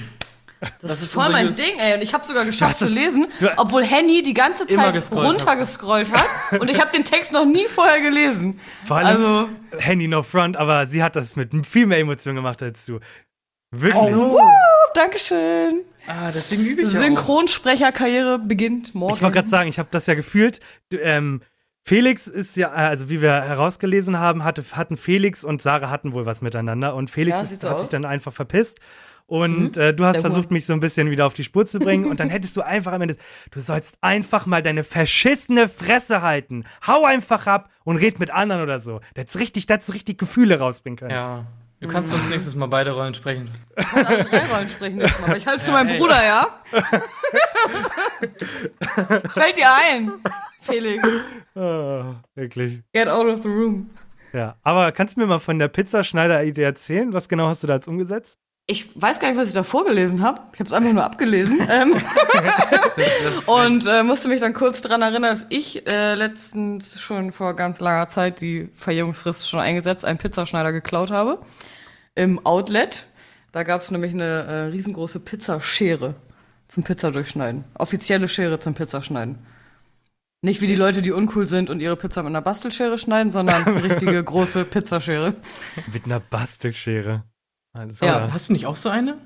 Das, 0.62 0.70
das 0.80 0.90
ist 0.92 1.02
ist 1.02 1.12
voll 1.12 1.28
mein 1.30 1.54
Ding, 1.54 1.78
ey. 1.78 1.94
Und 1.94 2.02
ich 2.02 2.14
habe 2.14 2.24
sogar 2.24 2.44
geschafft 2.44 2.78
zu 2.78 2.86
lesen, 2.86 3.26
du- 3.40 3.50
obwohl 3.58 3.84
Henny 3.84 4.22
die 4.22 4.32
ganze 4.34 4.66
Zeit 4.66 4.94
gescrollt 4.94 5.26
runtergescrollt 5.28 6.12
hat. 6.12 6.24
Und 6.60 6.70
ich 6.70 6.80
habe 6.80 6.90
den 6.92 7.02
Text 7.04 7.32
noch 7.32 7.44
nie 7.44 7.66
vorher 7.66 8.00
gelesen. 8.00 8.60
Vor 8.86 8.96
allem, 8.98 9.06
Also- 9.08 9.48
Handy 9.78 10.06
no 10.08 10.22
front, 10.22 10.56
aber 10.56 10.86
sie 10.86 11.02
hat 11.02 11.16
das 11.16 11.34
mit 11.36 11.50
viel 11.66 11.86
mehr 11.86 11.98
Emotion 11.98 12.34
gemacht 12.36 12.62
als 12.62 12.86
du. 12.86 13.00
Wirklich. 13.72 14.14
Woo, 14.14 14.38
Dankeschön. 14.94 15.82
Ah, 16.06 16.30
deswegen 16.32 16.64
übe 16.66 16.82
ich 16.82 16.88
Synchronsprecherkarriere 16.90 18.38
beginnt 18.38 18.94
morgen. 18.94 19.14
Ich 19.14 19.22
wollte 19.22 19.34
gerade 19.36 19.48
sagen, 19.48 19.68
ich 19.68 19.78
habe 19.78 19.88
das 19.90 20.06
ja 20.06 20.14
gefühlt. 20.14 20.60
Du, 20.90 20.98
ähm, 20.98 21.40
Felix 21.84 22.26
ist 22.28 22.56
ja, 22.56 22.70
also 22.70 23.08
wie 23.10 23.20
wir 23.22 23.32
herausgelesen 23.32 24.18
haben, 24.18 24.44
hatte, 24.44 24.64
hatten 24.72 24.96
Felix 24.96 25.42
und 25.42 25.62
Sarah 25.62 25.90
hatten 25.90 26.12
wohl 26.12 26.26
was 26.26 26.40
miteinander 26.40 26.94
und 26.94 27.10
Felix 27.10 27.36
Ja, 27.36 27.42
ist, 27.42 27.60
so 27.62 27.68
hat 27.68 27.76
aus. 27.76 27.80
sich 27.82 27.90
dann 27.90 28.04
einfach 28.04 28.32
verpisst. 28.32 28.78
Und 29.26 29.76
äh, 29.76 29.94
du 29.94 30.04
hast 30.04 30.14
Der 30.16 30.20
versucht, 30.22 30.44
Huren. 30.46 30.52
mich 30.54 30.66
so 30.66 30.72
ein 30.72 30.80
bisschen 30.80 31.10
wieder 31.10 31.26
auf 31.26 31.34
die 31.34 31.44
Spur 31.44 31.64
zu 31.66 31.78
bringen. 31.78 32.04
Und 32.06 32.20
dann 32.20 32.28
hättest 32.30 32.56
du 32.56 32.62
einfach 32.62 32.92
am 32.92 33.02
Ende, 33.02 33.16
du 33.50 33.60
sollst 33.60 33.96
einfach 34.00 34.46
mal 34.46 34.62
deine 34.62 34.84
verschissene 34.84 35.68
Fresse 35.68 36.22
halten. 36.22 36.64
Hau 36.86 37.04
einfach 37.04 37.46
ab 37.46 37.70
und 37.84 37.96
red 37.96 38.18
mit 38.20 38.30
anderen 38.30 38.62
oder 38.62 38.80
so. 38.80 39.00
Da 39.14 39.20
hättest 39.22 39.36
du 39.36 39.38
richtig, 39.40 39.66
da 39.66 39.74
hättest 39.74 39.88
du 39.88 39.92
richtig 39.94 40.18
Gefühle 40.18 40.58
rausbringen 40.58 40.96
können. 40.98 41.10
Ja. 41.12 41.46
Du 41.80 41.88
kannst 41.88 42.14
uns 42.14 42.28
nächstes 42.28 42.54
Mal 42.54 42.66
beide 42.66 42.92
Rollen 42.92 43.12
sprechen. 43.12 43.50
alle 43.74 44.22
drei 44.24 44.44
Rollen 44.46 44.68
sprechen 44.68 44.98
nächstes 44.98 45.20
Mal. 45.20 45.28
Aber 45.30 45.36
ich 45.36 45.46
halte 45.46 45.64
zu 45.64 45.72
meinem 45.72 45.98
Bruder, 45.98 46.24
ja? 46.24 46.46
Was 49.22 49.32
fällt 49.34 49.56
dir 49.56 49.72
ein, 49.74 50.12
Felix? 50.60 51.08
Ah, 51.56 52.14
wirklich. 52.36 52.80
Get 52.92 53.08
out 53.08 53.26
of 53.26 53.42
the 53.42 53.48
room. 53.48 53.90
Ja. 54.32 54.56
Aber 54.62 54.92
kannst 54.92 55.16
du 55.16 55.20
mir 55.20 55.26
mal 55.26 55.40
von 55.40 55.58
der 55.58 55.68
Pizzaschneider-Idee 55.68 56.62
erzählen? 56.62 57.12
Was 57.12 57.28
genau 57.28 57.48
hast 57.48 57.62
du 57.62 57.66
da 57.66 57.74
jetzt 57.74 57.88
umgesetzt? 57.88 58.38
Ich 58.66 58.90
weiß 58.94 59.18
gar 59.18 59.28
nicht, 59.28 59.38
was 59.38 59.48
ich 59.48 59.54
da 59.54 59.64
vorgelesen 59.64 60.22
habe. 60.22 60.40
Ich 60.52 60.60
habe 60.60 60.68
es 60.68 60.72
einfach 60.72 60.92
nur 60.92 61.04
abgelesen. 61.04 61.60
ähm, 61.68 61.94
und 63.46 63.86
äh, 63.86 64.04
musste 64.04 64.28
mich 64.28 64.40
dann 64.40 64.54
kurz 64.54 64.82
dran 64.82 65.02
erinnern, 65.02 65.22
dass 65.22 65.46
ich 65.48 65.86
äh, 65.90 66.14
letztens 66.14 67.00
schon 67.00 67.32
vor 67.32 67.54
ganz 67.54 67.80
langer 67.80 68.08
Zeit 68.08 68.40
die 68.40 68.68
Verjährungsfrist 68.74 69.48
schon 69.48 69.60
eingesetzt, 69.60 70.04
einen 70.04 70.18
Pizzaschneider 70.18 70.72
geklaut 70.72 71.10
habe. 71.10 71.40
Im 72.14 72.44
Outlet. 72.46 73.06
Da 73.50 73.64
gab 73.64 73.80
es 73.80 73.90
nämlich 73.90 74.14
eine 74.14 74.24
äh, 74.24 74.60
riesengroße 74.66 75.20
Pizzaschere 75.20 76.14
zum 76.68 76.84
Pizzadurchschneiden. 76.84 77.64
Offizielle 77.74 78.28
Schere 78.28 78.60
zum 78.60 78.74
Pizzaschneiden. 78.74 79.38
Nicht 80.40 80.60
wie 80.60 80.66
die 80.66 80.74
Leute, 80.74 81.02
die 81.02 81.12
uncool 81.12 81.46
sind 81.46 81.68
und 81.68 81.80
ihre 81.80 81.96
Pizza 81.96 82.22
mit 82.22 82.30
einer 82.30 82.42
Bastelschere 82.42 82.96
schneiden, 82.96 83.30
sondern 83.30 83.64
eine 83.64 83.82
richtige 83.90 84.22
große 84.22 84.64
Pizzaschere. 84.64 85.34
Mit 85.92 86.06
einer 86.06 86.20
Bastelschere. 86.20 87.24
Alles 87.72 88.00
Ja. 88.00 88.06
klar. 88.18 88.32
Hast 88.32 88.48
du 88.48 88.52
nicht 88.52 88.66
auch 88.66 88.76
so 88.76 88.88
eine? 88.88 89.18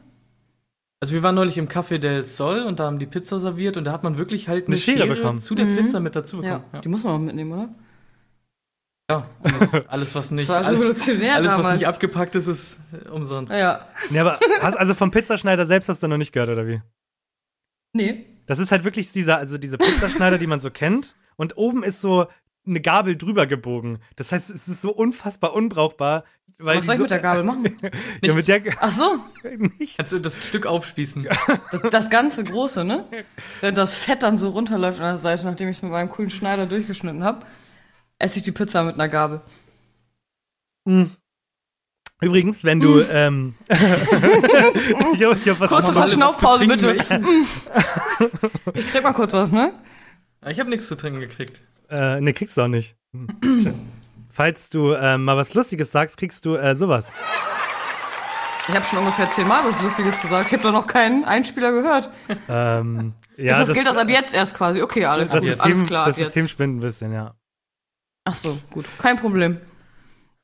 Also 1.00 1.14
wir 1.14 1.22
waren 1.22 1.34
neulich 1.34 1.58
im 1.58 1.68
Café 1.68 1.98
del 1.98 2.24
Sol 2.24 2.60
und 2.62 2.80
da 2.80 2.84
haben 2.86 2.98
die 2.98 3.06
Pizza 3.06 3.38
serviert 3.38 3.76
und 3.76 3.84
da 3.84 3.92
hat 3.92 4.02
man 4.02 4.16
wirklich 4.18 4.48
halt 4.48 4.66
eine, 4.66 4.76
Eine 4.76 4.82
Schere 4.82 5.06
bekommen. 5.06 5.40
zu 5.40 5.54
der 5.54 5.66
Mhm. 5.66 5.76
Pizza 5.76 6.00
mit 6.00 6.16
dazu 6.16 6.42
Ja, 6.42 6.58
bekommen. 6.58 6.82
die 6.82 6.88
muss 6.88 7.04
man 7.04 7.12
auch 7.14 7.18
mitnehmen, 7.18 7.52
oder? 7.52 7.68
Ja, 9.10 9.18
ja 9.18 9.26
alles, 9.42 9.86
alles 9.88 10.14
was 10.14 10.30
nicht, 10.30 10.48
Das 10.48 10.56
war 10.56 10.64
alles, 10.64 10.80
revolutionär 10.80 11.34
alles 11.36 11.48
was 11.48 11.56
damals. 11.58 11.78
nicht 11.78 11.86
abgepackt 11.86 12.34
ist, 12.34 12.46
ist 12.48 12.78
äh, 12.92 13.08
umsonst. 13.10 13.52
Ja. 13.52 13.86
Ja, 14.10 14.20
aber 14.22 14.40
hast, 14.60 14.76
also 14.76 14.94
vom 14.94 15.10
Pizzaschneider 15.10 15.66
selbst 15.66 15.88
hast 15.88 16.02
du 16.02 16.08
noch 16.08 16.16
nicht 16.16 16.32
gehört, 16.32 16.48
oder 16.50 16.66
wie? 16.66 16.80
Nee. 17.92 18.26
Das 18.46 18.58
ist 18.58 18.72
halt 18.72 18.84
wirklich 18.84 19.12
dieser, 19.12 19.36
also 19.38 19.58
diese 19.58 19.78
Pizzaschneider, 19.78 20.38
die 20.38 20.46
man 20.46 20.60
so 20.60 20.70
kennt. 20.70 21.14
Und 21.36 21.56
oben 21.56 21.82
ist 21.82 22.00
so 22.00 22.26
eine 22.66 22.80
Gabel 22.80 23.16
drüber 23.16 23.46
gebogen. 23.46 23.98
Das 24.16 24.32
heißt, 24.32 24.50
es 24.50 24.66
ist 24.66 24.80
so 24.82 24.90
unfassbar 24.92 25.52
unbrauchbar. 25.52 26.24
Weil 26.58 26.78
Was 26.78 26.86
soll 26.86 26.94
ich 26.94 26.98
so, 26.98 27.02
mit 27.02 27.10
der 27.10 27.18
Gabel 27.18 27.42
machen? 27.42 27.64
Ja, 28.22 28.34
mit 28.34 28.48
der 28.48 28.62
Ach 28.80 28.90
so, 28.90 29.18
nicht. 29.78 29.98
Kannst 29.98 30.12
du 30.12 30.18
das 30.20 30.46
Stück 30.46 30.64
aufspießen? 30.64 31.28
das, 31.70 31.82
das 31.90 32.10
ganze 32.10 32.44
große, 32.44 32.84
ne? 32.84 33.04
Wenn 33.60 33.74
das 33.74 33.94
Fett 33.94 34.22
dann 34.22 34.38
so 34.38 34.48
runterläuft 34.50 34.98
an 35.00 35.06
der 35.06 35.18
Seite, 35.18 35.44
nachdem 35.44 35.68
ich 35.68 35.76
es 35.76 35.82
mit 35.82 35.92
meinem 35.92 36.10
coolen 36.10 36.30
Schneider 36.30 36.64
durchgeschnitten 36.66 37.24
habe, 37.24 37.44
esse 38.18 38.38
ich 38.38 38.42
die 38.42 38.52
Pizza 38.52 38.84
mit 38.84 38.94
einer 38.94 39.08
Gabel. 39.08 39.42
Übrigens, 42.20 42.64
wenn 42.64 42.80
du, 42.80 43.00
ähm, 43.00 43.54
ich 43.68 43.78
hab, 43.78 45.36
ich 45.36 45.48
hab 45.48 45.60
was 45.60 45.68
Kurze 45.68 45.92
Verschnaufpause, 45.92 46.66
bitte. 46.66 46.96
trinken 46.96 47.46
Ich 48.72 48.86
trinke 48.86 49.02
mal 49.02 49.12
kurz 49.12 49.34
was, 49.34 49.52
ne? 49.52 49.74
Ich 50.46 50.58
habe 50.58 50.70
nichts 50.70 50.86
zu 50.86 50.94
trinken 50.94 51.20
gekriegt. 51.20 51.62
Äh, 51.90 52.20
ne, 52.20 52.32
kriegst 52.32 52.56
du 52.56 52.62
auch 52.62 52.68
nicht. 52.68 52.96
Falls 54.36 54.68
du 54.68 54.92
äh, 54.92 55.16
mal 55.16 55.34
was 55.38 55.54
Lustiges 55.54 55.90
sagst, 55.90 56.18
kriegst 56.18 56.44
du 56.44 56.56
äh, 56.56 56.74
sowas. 56.74 57.10
Ich 58.68 58.74
habe 58.74 58.84
schon 58.84 58.98
ungefähr 58.98 59.30
zehnmal 59.30 59.64
was 59.64 59.80
Lustiges 59.80 60.20
gesagt. 60.20 60.48
Ich 60.48 60.52
habe 60.52 60.62
da 60.62 60.72
noch 60.72 60.86
keinen 60.86 61.24
Einspieler 61.24 61.72
gehört. 61.72 62.10
Ähm, 62.46 63.14
ja, 63.38 63.52
ist 63.52 63.68
das, 63.68 63.74
gilt 63.74 63.86
das 63.86 63.96
ab 63.96 64.10
jetzt 64.10 64.34
erst 64.34 64.54
quasi? 64.54 64.82
Okay, 64.82 65.06
alles, 65.06 65.30
das 65.30 65.40
gut, 65.40 65.48
System, 65.48 65.72
alles 65.72 65.86
klar. 65.86 66.06
das 66.06 66.18
jetzt. 66.18 66.26
System 66.26 66.48
spinnt 66.48 66.76
ein 66.76 66.80
bisschen, 66.80 67.14
ja. 67.14 67.34
Ach 68.24 68.34
so, 68.34 68.58
gut. 68.70 68.84
Kein 68.98 69.16
Problem. 69.16 69.58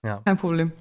Ja. 0.02 0.22
Kein 0.24 0.38
Problem. 0.38 0.72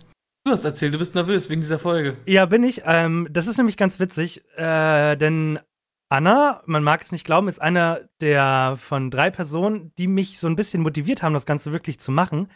Du 0.45 0.53
hast 0.53 0.63
erzählt, 0.63 0.93
du 0.93 0.97
bist 0.97 1.13
nervös 1.13 1.49
wegen 1.49 1.59
dieser 1.59 1.79
Folge. 1.79 2.15
Ja, 2.27 2.45
bin 2.45 2.63
ich. 2.63 2.83
Ähm, 2.85 3.27
das 3.29 3.47
ist 3.47 3.57
nämlich 3.57 3.75
ganz 3.75 3.99
witzig, 3.99 4.41
äh, 4.55 5.17
denn 5.17 5.59
Anna, 6.07 6.63
man 6.65 6.83
mag 6.83 7.01
es 7.01 7.11
nicht 7.11 7.25
glauben, 7.25 7.49
ist 7.49 7.61
einer 7.61 8.07
der 8.21 8.75
von 8.77 9.11
drei 9.11 9.31
Personen, 9.31 9.91
die 9.97 10.07
mich 10.07 10.39
so 10.39 10.47
ein 10.47 10.55
bisschen 10.55 10.81
motiviert 10.81 11.23
haben, 11.23 11.33
das 11.33 11.45
Ganze 11.45 11.73
wirklich 11.73 11.99
zu 11.99 12.13
machen. 12.13 12.47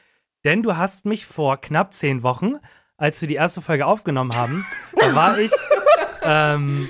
Denn 0.46 0.62
du 0.62 0.78
hast 0.78 1.06
mich 1.06 1.26
vor 1.26 1.58
knapp 1.58 1.94
zehn 1.94 2.22
Wochen, 2.22 2.54
als 2.98 3.20
wir 3.20 3.28
die 3.28 3.34
erste 3.34 3.62
Folge 3.62 3.88
aufgenommen 3.88 4.36
haben, 4.36 4.64
da 4.96 5.16
war 5.16 5.40
ich, 5.40 5.52
ähm, 6.22 6.88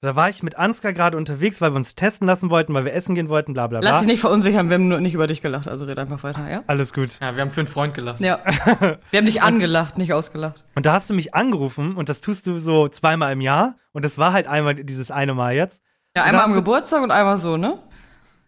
da 0.00 0.16
war 0.16 0.28
ich 0.28 0.42
mit 0.42 0.58
Ansgar 0.58 0.92
gerade 0.92 1.16
unterwegs, 1.16 1.60
weil 1.60 1.70
wir 1.70 1.76
uns 1.76 1.94
testen 1.94 2.26
lassen 2.26 2.50
wollten, 2.50 2.74
weil 2.74 2.84
wir 2.84 2.92
essen 2.92 3.14
gehen 3.14 3.28
wollten, 3.28 3.54
bla 3.54 3.68
bla 3.68 3.78
bla. 3.78 3.90
Lass 3.90 4.00
dich 4.00 4.08
nicht 4.08 4.20
verunsichern, 4.20 4.70
wir 4.70 4.74
haben 4.74 4.88
nur 4.88 5.00
nicht 5.00 5.14
über 5.14 5.28
dich 5.28 5.40
gelacht, 5.40 5.68
also 5.68 5.84
red 5.84 6.00
einfach 6.00 6.24
weiter, 6.24 6.50
ja? 6.50 6.64
Alles 6.66 6.92
gut. 6.92 7.20
Ja, 7.20 7.36
wir 7.36 7.42
haben 7.42 7.52
für 7.52 7.60
einen 7.60 7.68
Freund 7.68 7.94
gelacht. 7.94 8.18
Ja. 8.18 8.40
Wir 9.12 9.18
haben 9.18 9.26
dich 9.26 9.40
angelacht, 9.40 9.98
nicht 9.98 10.12
ausgelacht. 10.12 10.64
Und 10.74 10.84
da 10.84 10.94
hast 10.94 11.08
du 11.08 11.14
mich 11.14 11.32
angerufen 11.32 11.94
und 11.94 12.08
das 12.08 12.20
tust 12.20 12.48
du 12.48 12.58
so 12.58 12.88
zweimal 12.88 13.32
im 13.32 13.40
Jahr. 13.40 13.76
Und 13.92 14.04
das 14.04 14.18
war 14.18 14.32
halt 14.32 14.48
einmal 14.48 14.74
dieses 14.74 15.12
eine 15.12 15.32
Mal 15.32 15.54
jetzt. 15.54 15.80
Ja, 16.16 16.24
einmal 16.24 16.44
am 16.44 16.54
Geburtstag 16.54 17.04
und 17.04 17.12
einmal 17.12 17.38
so, 17.38 17.56
ne? 17.56 17.78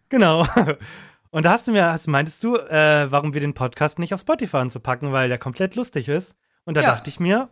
Genau. 0.09 0.47
Und 1.31 1.45
da 1.47 1.51
hast 1.53 1.67
du 1.69 1.73
mir, 1.73 1.87
hast, 1.93 2.07
meintest 2.09 2.43
du, 2.45 2.57
äh, 2.57 3.11
warum 3.11 3.35
wir 3.35 3.41
den 3.41 3.55
Podcast 3.55 3.99
nicht 3.99 4.15
auf 4.15 4.21
Spotify 4.21 4.59
anzupacken, 4.59 5.13
weil 5.13 5.29
der 5.29 5.39
komplett 5.39 5.75
lustig 5.77 6.09
ist. 6.09 6.35
Und 6.65 6.77
da 6.77 6.81
Ja. 6.83 6.91
dachte 6.93 7.11
ich 7.11 7.21
mir, 7.21 7.49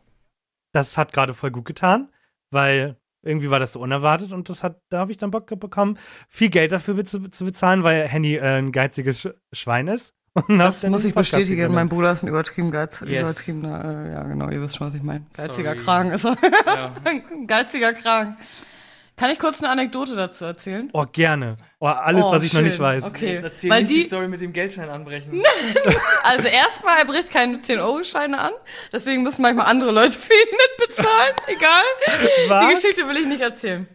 das 0.72 0.96
hat 0.98 1.12
gerade 1.12 1.34
voll 1.34 1.50
gut 1.50 1.64
getan, 1.64 2.08
weil 2.50 2.96
irgendwie 3.22 3.50
war 3.50 3.58
das 3.58 3.72
so 3.72 3.80
unerwartet 3.80 4.32
und 4.32 4.48
das 4.48 4.62
hat, 4.62 4.80
da 4.88 4.98
habe 4.98 5.10
ich 5.10 5.16
dann 5.18 5.30
Bock 5.30 5.46
bekommen, 5.58 5.98
viel 6.28 6.48
Geld 6.48 6.70
dafür 6.72 7.04
zu, 7.04 7.28
zu 7.28 7.44
bezahlen, 7.44 7.82
weil 7.82 8.06
Henny 8.06 8.36
äh, 8.36 8.58
ein 8.58 8.72
geiziges 8.72 9.20
Sch 9.20 9.28
Schwein 9.52 9.88
ist. 9.88 10.12
Das 10.48 10.82
muss 10.84 11.04
ich 11.06 11.14
Podcast 11.14 11.32
bestätigen. 11.32 11.56
gegründet. 11.56 11.74
Mein 11.74 11.88
Bruder 11.88 12.12
ist 12.12 12.22
ein 12.22 12.28
übertrieben 12.28 12.70
geiz, 12.70 13.00
Yes. 13.06 13.22
übertriebener, 13.22 13.84
äh, 14.06 14.12
ja 14.12 14.22
genau, 14.24 14.50
ihr 14.50 14.60
wisst 14.60 14.76
schon, 14.76 14.86
was 14.86 14.94
ich 14.94 15.02
meine. 15.02 15.24
Geiziger 15.34 15.70
Sorry. 15.72 15.84
Kragen 15.84 16.10
ist 16.10 16.24
er. 16.26 16.36
Ja. 16.66 16.92
Ein 17.04 17.46
Geiziger 17.46 17.94
Kragen. 17.94 18.36
Kann 19.16 19.30
ich 19.30 19.38
kurz 19.38 19.62
eine 19.62 19.70
Anekdote 19.72 20.14
dazu 20.14 20.44
erzählen? 20.44 20.90
Oh, 20.92 21.06
gerne. 21.10 21.56
Oh, 21.80 21.86
alles, 21.86 22.22
Oh, 22.24 22.32
was 22.32 22.42
ich 22.42 22.52
noch 22.52 22.60
schön. 22.60 22.68
nicht 22.68 22.78
weiß. 22.78 23.04
Okay. 23.04 23.34
Jetzt 23.34 23.44
erzähl 23.44 23.70
Weil 23.70 23.82
nicht 23.82 23.90
die- 23.94 24.00
die 24.00 24.06
Story 24.06 24.28
mit 24.28 24.40
dem 24.42 24.52
Geldschein 24.52 24.88
anbrechen. 24.90 25.42
Also 26.22 26.48
erstmal, 26.48 26.98
er 26.98 27.04
bricht 27.06 27.30
keine 27.30 27.58
10-Euro-Scheine 27.58 28.38
an. 28.38 28.50
Deswegen 28.92 29.22
müssen 29.22 29.42
manchmal 29.42 29.66
andere 29.66 29.92
Leute 29.92 30.18
für 30.18 30.32
ihn 30.34 30.56
mitbezahlen. 30.78 31.34
Egal. 31.46 31.82
Die 32.46 32.50
Was? 32.50 32.74
Geschichte 32.82 33.08
will 33.08 33.16
ich 33.16 33.26
nicht 33.26 33.40
erzählen. 33.40 33.86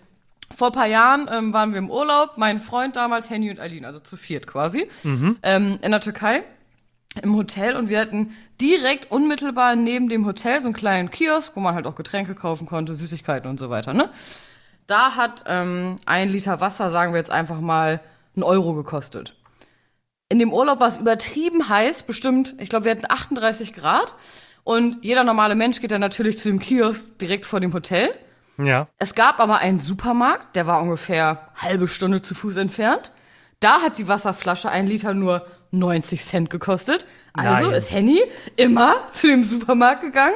Vor 0.55 0.67
ein 0.67 0.73
paar 0.73 0.87
Jahren 0.87 1.29
ähm, 1.31 1.51
waren 1.53 1.71
wir 1.73 1.77
im 1.79 1.91
Urlaub, 1.91 2.37
mein 2.37 2.59
Freund 2.59 2.95
damals, 2.95 3.29
Henny 3.29 3.49
und 3.51 3.59
Aline, 3.59 3.85
also 3.85 3.99
zu 3.99 4.15
viert 4.17 4.47
quasi, 4.47 4.87
ähm, 5.03 5.79
in 5.81 5.91
der 5.91 6.01
Türkei 6.01 6.43
im 7.21 7.35
Hotel 7.35 7.75
und 7.75 7.89
wir 7.89 7.99
hatten 7.99 8.33
direkt 8.61 9.11
unmittelbar 9.11 9.75
neben 9.75 10.07
dem 10.07 10.25
Hotel 10.25 10.61
so 10.61 10.67
einen 10.67 10.73
kleinen 10.75 11.11
Kiosk, 11.11 11.51
wo 11.55 11.59
man 11.59 11.75
halt 11.75 11.85
auch 11.85 11.95
Getränke 11.95 12.33
kaufen 12.35 12.65
konnte, 12.65 12.95
Süßigkeiten 12.95 13.49
und 13.49 13.59
so 13.59 13.69
weiter, 13.69 13.93
ne? 13.93 14.09
Da 14.91 15.15
hat 15.15 15.45
ähm, 15.47 15.95
ein 16.05 16.27
Liter 16.27 16.59
Wasser, 16.59 16.89
sagen 16.89 17.13
wir 17.13 17.17
jetzt 17.17 17.31
einfach 17.31 17.61
mal, 17.61 18.01
einen 18.35 18.43
Euro 18.43 18.73
gekostet. 18.73 19.37
In 20.27 20.37
dem 20.37 20.51
Urlaub 20.51 20.81
war 20.81 20.89
es 20.89 20.97
übertrieben 20.97 21.69
heiß, 21.69 22.03
bestimmt, 22.03 22.55
ich 22.57 22.67
glaube, 22.67 22.83
wir 22.83 22.91
hatten 22.91 23.05
38 23.07 23.71
Grad. 23.71 24.15
Und 24.65 24.97
jeder 25.01 25.23
normale 25.23 25.55
Mensch 25.55 25.79
geht 25.79 25.91
dann 25.91 26.01
natürlich 26.01 26.37
zu 26.39 26.49
dem 26.49 26.59
Kiosk 26.59 27.17
direkt 27.19 27.45
vor 27.45 27.61
dem 27.61 27.73
Hotel. 27.73 28.09
Ja. 28.57 28.89
Es 28.97 29.15
gab 29.15 29.39
aber 29.39 29.59
einen 29.59 29.79
Supermarkt, 29.79 30.57
der 30.57 30.67
war 30.67 30.81
ungefähr 30.81 31.47
halbe 31.55 31.87
Stunde 31.87 32.21
zu 32.21 32.35
Fuß 32.35 32.57
entfernt. 32.57 33.13
Da 33.61 33.79
hat 33.81 33.97
die 33.97 34.09
Wasserflasche 34.09 34.69
ein 34.71 34.87
Liter 34.87 35.13
nur 35.13 35.47
90 35.71 36.23
Cent 36.23 36.49
gekostet. 36.49 37.05
Also 37.33 37.67
Nein. 37.67 37.77
ist 37.77 37.91
Henny 37.91 38.21
immer 38.57 38.95
zu 39.13 39.27
dem 39.27 39.43
Supermarkt 39.43 40.01
gegangen, 40.01 40.35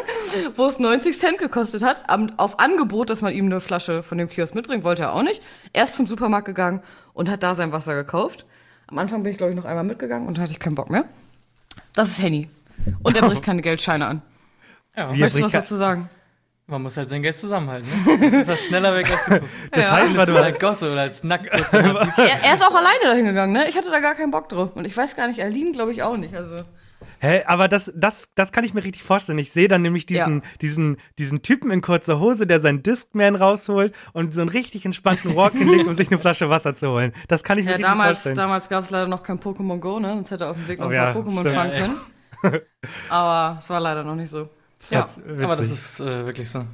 wo 0.56 0.66
es 0.68 0.80
90 0.80 1.18
Cent 1.20 1.38
gekostet 1.38 1.84
hat. 1.84 2.04
Auf 2.38 2.60
Angebot, 2.60 3.10
dass 3.10 3.22
man 3.22 3.34
ihm 3.34 3.46
eine 3.46 3.60
Flasche 3.62 4.02
von 4.02 4.18
dem 4.18 4.30
Kiosk 4.30 4.56
mitbringt, 4.56 4.84
wollte 4.84 5.04
er 5.04 5.14
auch 5.14 5.24
nicht. 5.24 5.42
Er 5.74 5.84
ist 5.84 5.96
zum 5.96 6.08
Supermarkt 6.08 6.46
gegangen 6.46 6.82
und 7.14 7.30
hat 7.30 7.44
da 7.44 7.54
sein 7.54 7.72
Wasser 7.74 7.96
gekauft. 7.96 8.46
Am 8.88 8.98
Anfang 8.98 9.24
bin 9.24 9.32
ich, 9.32 9.38
glaube 9.38 9.52
ich, 9.52 9.58
noch 9.58 9.66
einmal 9.66 9.84
mitgegangen 9.84 10.28
und 10.28 10.38
dann 10.38 10.44
hatte 10.44 10.54
ich 10.54 10.60
keinen 10.60 10.76
Bock 10.76 10.90
mehr. 10.90 11.06
Das 11.94 12.10
ist 12.10 12.22
Henny. 12.22 12.50
Und 13.04 13.16
er 13.18 13.22
bricht 13.28 13.44
keine 13.44 13.62
Geldscheine 13.62 14.06
an. 14.06 14.22
Ja, 14.96 15.14
Wie- 15.14 15.20
Möchtest 15.20 15.40
du 15.42 15.46
was 15.46 15.52
dazu 15.52 15.76
sagen? 15.76 16.10
Man 16.68 16.82
muss 16.82 16.98
halt 16.98 17.10
sein 17.10 17.22
Geld 17.22 17.38
zusammenhalten. 17.38 17.88
Ne? 18.06 18.26
Jetzt 18.26 18.34
ist 18.42 18.50
das 18.50 18.64
schneller 18.66 18.96
weg 18.96 19.10
als 19.12 19.26
du. 19.26 19.32
Das 19.72 19.84
Ja. 19.86 19.92
heißt, 19.92 20.08
Als 20.10 20.18
warte 20.18 20.32
du 20.32 20.38
mal, 20.40 20.44
als 20.46 20.60
Gosse 20.60 20.92
oder 20.92 21.02
als 21.02 21.24
nackt. 21.24 21.46
Er, 21.54 22.44
er 22.44 22.54
ist 22.56 22.64
auch 22.64 22.74
alleine 22.76 23.04
dahin 23.04 23.26
gegangen, 23.26 23.54
ne? 23.54 23.68
Ich 23.70 23.78
hatte 23.78 23.92
da 23.92 24.00
gar 24.00 24.16
keinen 24.16 24.32
Bock 24.32 24.50
drauf. 24.50 24.72
Und 24.76 24.86
ich 24.86 24.96
weiß 24.98 25.16
gar 25.16 25.28
nicht, 25.28 25.42
Aline 25.44 25.72
glaube 25.72 25.92
ich 25.92 26.02
auch 26.04 26.18
nicht. 26.18 26.36
Also. 26.36 26.62
Hä, 27.20 27.44
aber 27.46 27.68
das, 27.68 27.92
das, 27.96 28.30
das 28.36 28.52
kann 28.52 28.64
ich 28.64 28.74
mir 28.74 28.84
richtig 28.84 29.04
vorstellen. 29.04 29.38
Ich 29.38 29.52
sehe 29.52 29.68
dann 29.68 29.82
nämlich 29.82 30.06
diesen, 30.06 30.38
Ja. 30.42 30.48
diesen, 30.62 30.98
diesen 31.20 31.42
Typen 31.44 31.72
in 31.72 31.82
kurzer 31.82 32.20
Hose, 32.20 32.46
der 32.48 32.60
seinen 32.62 32.84
Discman 32.84 33.36
rausholt 33.36 33.94
und 34.14 34.34
so 34.34 34.42
einen 34.42 34.50
richtig 34.50 34.86
entspannten 34.86 35.36
Walk 35.36 35.54
hinlegt, 35.58 35.88
um 35.88 35.94
sich 35.94 36.08
eine 36.10 36.18
Flasche 36.18 36.50
Wasser 36.50 36.76
zu 36.76 36.90
holen. 36.90 37.14
Das 37.28 37.44
kann 37.44 37.58
ich 37.58 37.66
mir 37.66 37.72
Ja, 37.72 37.76
richtig 37.78 37.90
damals, 37.92 38.10
vorstellen. 38.18 38.36
damals 38.36 38.70
gab 38.70 38.84
es 38.84 38.90
leider 38.90 39.08
noch 39.08 39.24
kein 39.24 39.40
Pokémon 39.40 39.80
Go, 39.80 40.00
ne? 40.00 40.10
Sonst 40.16 40.32
hätte 40.32 40.44
er 40.46 40.52
auf 40.52 40.58
dem 40.58 40.68
Weg 40.68 40.80
noch 40.80 40.88
Oh 40.88 40.90
ein 40.90 40.96
ja, 40.96 41.12
paar 41.14 41.22
Pokémon 41.22 41.40
stimmt. 41.42 41.56
fangen 41.56 41.72
Ja, 41.74 41.80
können. 42.42 42.62
Aber 43.10 43.60
es 43.60 43.70
war 43.70 43.80
leider 43.80 44.04
noch 44.04 44.16
nicht 44.16 44.30
so. 44.30 44.50
Ja. 44.90 45.08
Witzig. 45.26 45.46
Aber 45.46 45.56
das 45.56 45.72
ist 45.72 46.00
äh, 46.00 46.26
wirklich 46.26 46.50
so. 46.50 46.66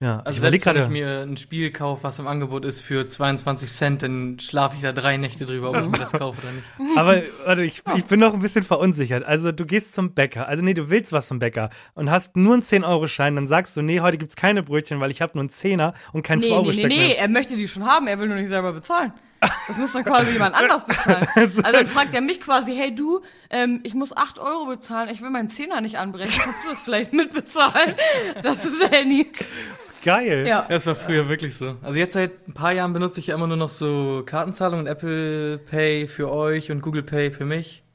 ja, 0.00 0.18
Also 0.20 0.30
ich 0.36 0.40
selbst 0.40 0.62
überlege 0.62 0.66
wenn 0.66 0.82
ich 0.82 0.88
mir 1.02 1.20
ein 1.22 1.36
Spiel 1.36 1.70
kaufe, 1.72 2.04
was 2.04 2.18
im 2.18 2.26
Angebot 2.26 2.64
ist 2.64 2.80
für 2.80 3.06
22 3.08 3.70
Cent, 3.70 4.02
dann 4.02 4.38
schlafe 4.40 4.76
ich 4.76 4.82
da 4.82 4.92
drei 4.92 5.16
Nächte 5.16 5.44
drüber, 5.46 5.70
ob 5.70 5.76
ich 5.80 5.86
mir 5.88 5.98
das 5.98 6.12
kaufe 6.12 6.42
oder 6.42 6.52
nicht. 6.52 6.98
Aber 6.98 7.22
warte, 7.46 7.62
ich, 7.64 7.82
ich 7.96 8.04
bin 8.04 8.20
noch 8.20 8.34
ein 8.34 8.40
bisschen 8.40 8.62
verunsichert. 8.62 9.24
Also 9.24 9.52
du 9.52 9.64
gehst 9.64 9.94
zum 9.94 10.12
Bäcker, 10.12 10.46
also 10.48 10.62
nee, 10.62 10.74
du 10.74 10.90
willst 10.90 11.12
was 11.12 11.28
vom 11.28 11.38
Bäcker 11.38 11.70
und 11.94 12.10
hast 12.10 12.36
nur 12.36 12.52
einen 12.54 12.62
10-Euro-Schein, 12.62 13.36
dann 13.36 13.46
sagst 13.46 13.76
du, 13.76 13.82
nee, 13.82 14.00
heute 14.00 14.18
gibt's 14.18 14.36
keine 14.36 14.62
Brötchen, 14.62 15.00
weil 15.00 15.10
ich 15.10 15.22
habe 15.22 15.32
nur 15.34 15.42
einen 15.42 15.50
Zehner 15.50 15.94
und 16.12 16.22
kein 16.22 16.40
Nee, 16.40 16.46
nee, 16.46 16.50
nee, 16.52 16.56
2-Euro-Stück 16.58 16.88
nee, 16.88 16.98
mehr. 17.08 17.18
er 17.18 17.28
möchte 17.28 17.56
die 17.56 17.66
schon 17.68 17.84
haben, 17.86 18.06
er 18.06 18.18
will 18.18 18.28
nur 18.28 18.36
nicht 18.36 18.48
selber 18.48 18.72
bezahlen. 18.72 19.12
Das 19.40 19.76
muss 19.76 19.92
dann 19.92 20.04
quasi 20.04 20.32
jemand 20.32 20.54
anders 20.54 20.86
bezahlen. 20.86 21.26
Also 21.34 21.60
dann 21.62 21.86
fragt 21.86 22.14
er 22.14 22.20
mich 22.20 22.40
quasi, 22.40 22.74
hey 22.74 22.94
du, 22.94 23.20
ähm, 23.50 23.80
ich 23.82 23.94
muss 23.94 24.16
8 24.16 24.38
Euro 24.38 24.66
bezahlen, 24.66 25.08
ich 25.10 25.20
will 25.22 25.30
meinen 25.30 25.50
Zehner 25.50 25.80
nicht 25.80 25.98
anbrechen, 25.98 26.40
kannst 26.44 26.64
du 26.64 26.70
das 26.70 26.80
vielleicht 26.80 27.12
mitbezahlen? 27.12 27.94
Das 28.42 28.64
ist 28.64 28.90
Henny. 28.90 29.30
Geil. 30.04 30.46
Ja. 30.46 30.66
Das 30.68 30.86
war 30.86 30.94
früher 30.94 31.28
wirklich 31.28 31.56
so. 31.56 31.76
Also 31.82 31.98
jetzt 31.98 32.14
seit 32.14 32.46
ein 32.48 32.54
paar 32.54 32.72
Jahren 32.72 32.92
benutze 32.92 33.18
ich 33.20 33.26
ja 33.28 33.34
immer 33.34 33.48
nur 33.48 33.56
noch 33.56 33.68
so 33.68 34.22
Kartenzahlungen, 34.24 34.86
Apple 34.86 35.58
Pay 35.58 36.06
für 36.06 36.30
euch 36.30 36.70
und 36.70 36.80
Google 36.80 37.02
Pay 37.02 37.30
für 37.30 37.44
mich. 37.44 37.82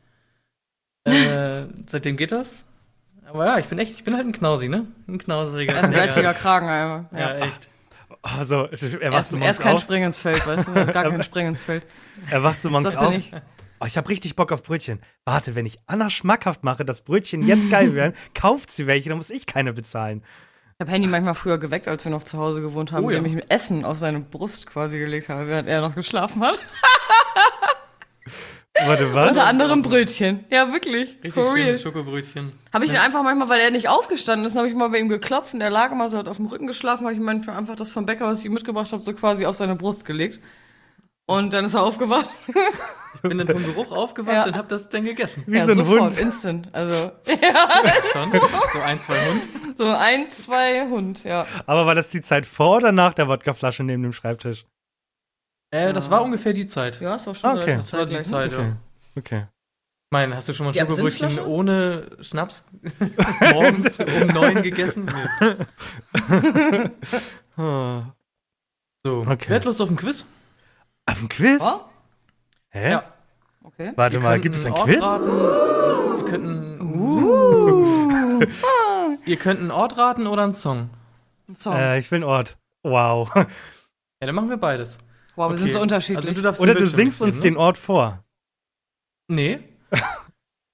Äh, 1.03 1.63
seitdem 1.87 2.15
geht 2.15 2.31
das. 2.31 2.63
Aber 3.27 3.45
ja, 3.47 3.57
ich 3.57 3.65
bin 3.65 3.79
echt, 3.79 3.93
ich 3.95 4.03
bin 4.03 4.15
halt 4.15 4.27
ein 4.27 4.33
Knausi, 4.33 4.69
ne? 4.69 4.85
Ein 5.07 5.17
knauseriger. 5.17 5.73
Er 5.73 5.79
ist 5.81 5.87
ein 5.87 5.93
geiziger 5.93 6.33
Kragen 6.35 6.67
einfach. 6.69 7.11
Ja, 7.17 7.37
Ja. 7.39 7.45
echt. 7.45 7.67
Also, 8.23 8.65
er 8.65 9.11
wacht 9.13 9.21
ist, 9.21 9.29
so 9.31 9.37
morgens 9.37 9.57
ist 9.57 9.63
kein 9.63 9.75
auf. 9.75 9.81
Spring 9.81 10.03
ins 10.03 10.17
Feld, 10.19 10.45
weißt 10.45 10.67
du? 10.67 10.73
Gar 10.73 11.09
kein 11.09 11.23
Spring 11.23 11.47
ins 11.47 11.61
Feld. 11.63 11.85
Er 12.29 12.43
wacht 12.43 12.61
so 12.61 12.69
morgens 12.69 12.95
auf. 12.95 13.15
ich. 13.15 13.31
Oh, 13.79 13.85
ich 13.87 13.97
habe 13.97 14.09
richtig 14.09 14.35
Bock 14.35 14.51
auf 14.51 14.61
Brötchen. 14.61 15.01
Warte, 15.25 15.55
wenn 15.55 15.65
ich 15.65 15.79
Anna 15.87 16.07
schmackhaft 16.09 16.63
mache, 16.63 16.85
dass 16.85 17.01
Brötchen 17.01 17.41
jetzt 17.47 17.71
geil 17.71 17.95
werden, 17.95 18.13
kauft 18.35 18.69
sie 18.71 18.85
welche, 18.85 19.09
dann 19.09 19.17
muss 19.17 19.31
ich 19.31 19.47
keine 19.47 19.73
bezahlen. 19.73 20.23
Ich 20.77 20.83
habe 20.83 20.91
Handy 20.91 21.07
manchmal 21.07 21.33
früher 21.35 21.57
geweckt, 21.57 21.87
als 21.87 22.05
wir 22.05 22.11
noch 22.11 22.23
zu 22.23 22.37
Hause 22.37 22.61
gewohnt 22.61 22.91
haben, 22.91 23.05
Oh 23.05 23.09
ja. 23.09 23.17
indem 23.17 23.37
ich 23.37 23.43
ein 23.43 23.49
Essen 23.49 23.85
auf 23.85 23.97
seine 23.97 24.19
Brust 24.19 24.67
quasi 24.67 24.99
gelegt 24.99 25.29
habe, 25.29 25.47
während 25.47 25.67
er 25.67 25.81
noch 25.81 25.95
geschlafen 25.95 26.41
hat. 26.43 26.59
Warte, 28.85 29.13
was? 29.13 29.29
Unter 29.29 29.45
anderem 29.45 29.81
Brötchen. 29.81 30.45
Ja, 30.49 30.71
wirklich. 30.71 31.17
Richtig 31.23 31.33
For 31.33 31.53
real. 31.53 31.65
schönes 31.67 31.81
Schokobrötchen. 31.81 32.51
Habe 32.73 32.85
ich 32.85 32.91
ihn 32.91 32.97
einfach 32.97 33.21
manchmal, 33.21 33.49
weil 33.49 33.59
er 33.59 33.69
nicht 33.71 33.89
aufgestanden 33.89 34.47
ist, 34.47 34.55
habe 34.55 34.67
ich 34.69 34.73
mal 34.73 34.89
bei 34.89 34.97
ihm 34.99 35.09
geklopft 35.09 35.53
und 35.53 35.61
er 35.61 35.69
lag 35.69 35.91
immer 35.91 36.09
so, 36.09 36.17
hat 36.17 36.27
auf 36.29 36.37
dem 36.37 36.45
Rücken 36.47 36.67
geschlafen, 36.67 37.05
habe 37.05 37.13
ich 37.13 37.19
manchmal 37.21 37.57
einfach 37.57 37.75
das 37.75 37.91
vom 37.91 38.05
Bäcker, 38.05 38.25
was 38.25 38.39
ich 38.39 38.45
ihm 38.45 38.53
mitgebracht 38.53 38.91
habe, 38.91 39.03
so 39.03 39.13
quasi 39.13 39.45
auf 39.45 39.55
seine 39.55 39.75
Brust 39.75 40.05
gelegt. 40.05 40.39
Und 41.27 41.53
dann 41.53 41.65
ist 41.65 41.75
er 41.75 41.83
aufgewacht. 41.83 42.33
Ich 43.15 43.21
bin 43.21 43.37
dann 43.37 43.47
vom 43.47 43.63
Geruch 43.63 43.91
aufgewacht 43.95 44.35
Ja. 44.35 44.45
und 44.45 44.57
hab 44.57 44.67
das 44.69 44.89
dann 44.89 45.05
gegessen. 45.05 45.43
Wie 45.45 45.57
ja, 45.57 45.65
so 45.65 45.71
ein 45.71 45.77
sofort, 45.77 45.99
Hund. 46.01 46.17
instant. 46.17 46.69
Also, 46.73 47.11
Schon. 48.13 48.31
So 48.73 48.79
ein, 48.79 48.99
zwei 49.01 49.15
Hund. 49.27 49.47
so 49.77 49.85
ein, 49.85 50.31
zwei 50.31 50.87
Hund, 50.89 51.23
ja. 51.23 51.45
Aber 51.67 51.85
war 51.85 51.95
das 51.95 52.09
die 52.09 52.21
Zeit 52.21 52.45
vor 52.45 52.77
oder 52.77 52.91
nach 52.91 53.13
der 53.13 53.27
Wodkaflasche 53.27 53.83
neben 53.83 54.01
dem 54.03 54.13
Schreibtisch? 54.13 54.65
Äh, 55.71 55.93
das 55.93 56.09
war 56.11 56.21
ungefähr 56.21 56.53
die 56.53 56.67
Zeit. 56.67 56.99
Ja, 57.01 57.15
es 57.15 57.25
war 57.25 57.33
schon 57.35 57.51
Okay. 57.51 57.59
relativ 57.71 57.77
Das 57.77 57.93
war 57.93 58.05
die 58.05 58.13
zeitgleich, 58.21 58.27
ne? 58.27 58.31
Zeit, 58.31 58.53
Okay. 58.53 58.67
ja. 58.67 58.75
Okay. 59.17 59.45
Ich 60.03 60.13
meine, 60.13 60.35
hast 60.35 60.49
du 60.49 60.53
schon 60.53 60.65
mal 60.65 60.73
ein 60.73 60.79
Schokobrötchen 60.79 61.39
ohne 61.39 62.17
Schnaps 62.19 62.65
morgens 63.53 63.97
um 63.99 64.27
neun 64.27 64.61
gegessen? 64.61 65.09
Nee. 65.39 65.55
So, 69.03 69.21
Okay. 69.27 69.45
wer 69.47 69.55
hat 69.55 69.65
Lust 69.65 69.81
auf 69.81 69.89
ein 69.89 69.95
Quiz? 69.95 70.25
Auf 71.07 71.21
ein 71.23 71.29
Quiz? 71.29 71.59
Oh, 71.63 71.81
Hä? 72.69 72.91
Ja. 72.91 73.03
okay. 73.63 73.91
Warte 73.95 74.17
Ihr 74.17 74.21
mal, 74.23 74.39
gibt 74.39 74.55
es 74.55 74.63
ein 74.65 74.73
Quiz? 74.75 75.01
Raten. 75.01 76.19
Ihr 76.19 76.25
könnt 76.25 76.45
einen, 76.45 76.81
ihr 79.25 79.37
könnt 79.37 79.59
einen 79.59 79.71
Ort 79.71 79.97
raten 79.97 80.27
oder 80.27 80.43
einen 80.43 80.53
Song. 80.53 80.89
So. 81.53 81.71
Äh, 81.73 81.97
ich 81.99 82.09
will 82.11 82.17
einen 82.17 82.23
Ort. 82.25 82.57
Wow. 82.83 83.33
Ja, 83.35 83.47
dann 84.19 84.35
machen 84.35 84.49
wir 84.49 84.57
beides. 84.57 84.99
Wow, 85.35 85.49
wir 85.51 85.57
sind 85.57 85.67
Okay. 85.67 85.73
so 85.75 85.81
unterschiedlich. 85.81 86.27
Also 86.29 86.41
du 86.41 86.49
Oder 86.49 86.73
du 86.73 86.79
Bildschirm 86.79 86.87
singst 86.97 87.21
nicht 87.21 87.27
uns 87.27 87.35
sehen, 87.35 87.43
den 87.43 87.53
ne? 87.55 87.59
Ort 87.59 87.77
vor. 87.77 88.23
Nee. 89.27 89.59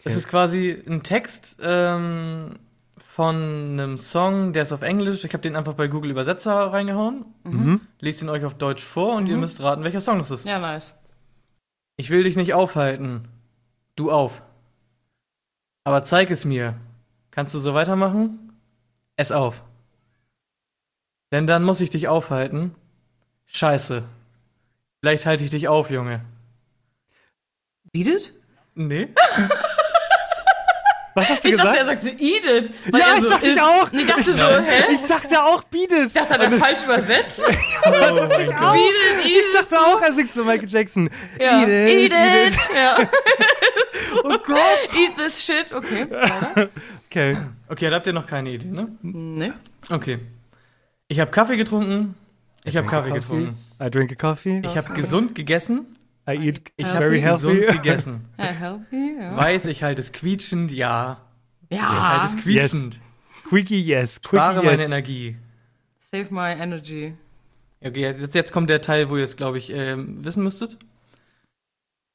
Es 0.04 0.16
ist 0.16 0.30
quasi 0.30 0.82
ein 0.88 1.04
Text 1.04 1.58
ähm, 1.60 2.60
von 2.98 3.36
einem 3.36 3.98
Song, 3.98 4.54
der 4.54 4.64
ist 4.64 4.72
auf 4.72 4.82
Englisch. 4.84 5.26
Ich 5.26 5.34
habe 5.34 5.42
den 5.42 5.58
einfach 5.58 5.74
bei 5.74 5.88
Google 5.90 6.12
Übersetzer 6.12 6.54
reingehauen. 6.72 7.26
Mhm. 7.44 7.82
Lest 8.00 8.22
ihn 8.22 8.30
euch 8.30 8.46
auf 8.46 8.54
Deutsch 8.54 8.84
vor 8.86 9.16
und 9.16 9.28
ihr 9.28 9.34
Mhm. 9.36 9.42
müsst 9.42 9.60
raten, 9.60 9.84
welcher 9.84 10.00
Song 10.00 10.20
das 10.20 10.32
ist. 10.32 10.46
ja, 10.46 10.60
nice. 10.60 10.98
Ich 11.98 12.10
will 12.10 12.24
dich 12.24 12.38
nicht 12.38 12.54
aufhalten. 12.54 13.28
Du 13.98 14.12
auf. 14.12 14.44
Aber 15.84 16.06
zeig 16.06 16.32
es 16.32 16.46
mir. 16.46 16.76
Kannst 17.32 17.54
du 17.54 17.60
so 17.60 17.74
weitermachen? 17.74 18.54
Es 19.18 19.34
auf. 19.34 19.64
Denn 21.34 21.48
dann 21.48 21.64
muss 21.64 21.82
ich 21.82 21.90
dich 21.90 22.08
aufhalten. 22.08 22.76
Scheiße. 23.48 24.04
Vielleicht 25.08 25.26
halte 25.26 25.46
ich 25.46 25.50
dich 25.52 25.70
auf, 25.70 25.90
Junge. 25.90 26.20
Beat 27.94 28.08
it? 28.08 28.34
Nee. 28.76 29.08
Was 31.16 31.30
hast 31.30 31.46
du 31.46 31.48
Ich 31.48 31.56
dachte, 31.56 31.70
er 31.78 31.80
gesagt? 31.86 32.04
sagte 32.04 32.22
eat 32.22 32.44
it. 32.46 32.72
Weil 32.92 33.00
Ja, 33.00 33.08
er 33.12 33.16
ich 33.16 33.22
so 33.22 33.30
dachte 33.30 33.46
ich 33.46 33.54
ist. 33.54 33.62
auch. 33.62 33.90
Und 33.94 34.00
ich 34.02 34.06
dachte 34.08 34.34
so, 34.36 34.44
hä? 34.44 34.94
Ich 34.94 35.06
dachte 35.06 35.44
auch, 35.46 35.64
Beat 35.64 35.94
It. 35.94 36.08
Ich 36.08 36.14
dachte, 36.14 36.34
hat 36.34 36.42
er 36.42 36.52
falsch 36.52 36.84
übersetzt. 36.84 37.40
Oh 37.86 37.90
mein 37.90 38.28
Beat 38.28 38.48
Gott. 38.60 38.76
it, 38.76 39.26
eat 39.26 39.44
Ich 39.50 39.58
dachte 39.58 39.80
auch, 39.80 40.02
er 40.02 40.14
singt 40.14 40.34
so 40.34 40.44
Michael 40.44 40.68
Jackson. 40.68 41.10
Ja. 41.40 41.62
Eat 41.62 41.70
it, 41.70 42.14
eat 42.14 42.54
it. 42.54 42.60
Ja. 42.76 42.98
Oh 44.26 44.38
Gott. 44.46 44.94
Eat 44.94 45.16
this 45.18 45.42
shit. 45.42 45.72
Okay. 45.72 46.06
Okay. 47.10 47.38
Okay, 47.70 47.90
da 47.90 47.96
habt 47.96 48.08
ihr 48.08 48.14
noch 48.14 48.28
keine 48.28 48.50
Idee, 48.50 48.68
ne? 48.68 48.90
Nee. 49.02 49.54
Okay. 49.90 50.20
Ich 51.08 51.22
habe 51.22 51.32
Kaffee 51.32 51.56
getrunken. 51.56 52.16
Ich 52.68 52.78
habe 52.78 52.88
Kaffee 52.88 53.12
getrunken. 53.12 53.58
I 53.82 53.90
drink 53.90 54.12
a 54.12 54.16
coffee. 54.16 54.62
Ich 54.66 54.78
habe 54.78 54.94
gesund 54.94 55.36
gegessen. 55.36 55.98
I 56.30 56.34
eat 56.36 56.62
Ich 56.76 56.86
very 56.86 57.22
gesund 57.22 57.68
gegessen. 57.72 58.26
Healthy, 58.38 59.16
ja. 59.20 59.36
Weiß, 59.38 59.66
ich 59.68 59.84
halte 59.84 60.02
es 60.02 60.12
quietschend, 60.12 60.72
ja. 60.72 61.22
Ich 61.70 61.78
Ja. 61.78 62.20
halte 62.20 62.38
es 62.38 62.44
quietschend. 62.44 63.00
Quickie 63.48 63.82
yes. 63.82 64.22
Quickie 64.22 64.36
Spare 64.38 64.64
meine 64.64 64.82
yes. 64.82 64.86
Energie. 64.88 65.38
Save 66.02 66.28
my 66.32 66.52
energy. 66.52 67.14
Okay, 67.82 68.02
jetzt, 68.02 68.36
jetzt 68.36 68.52
kommt 68.52 68.70
der 68.70 68.82
Teil, 68.82 69.10
wo 69.10 69.18
ihr 69.18 69.24
es, 69.24 69.38
glaube 69.38 69.58
ich, 69.58 69.72
ähm, 69.72 70.24
wissen 70.26 70.44
müsstet. 70.44 70.78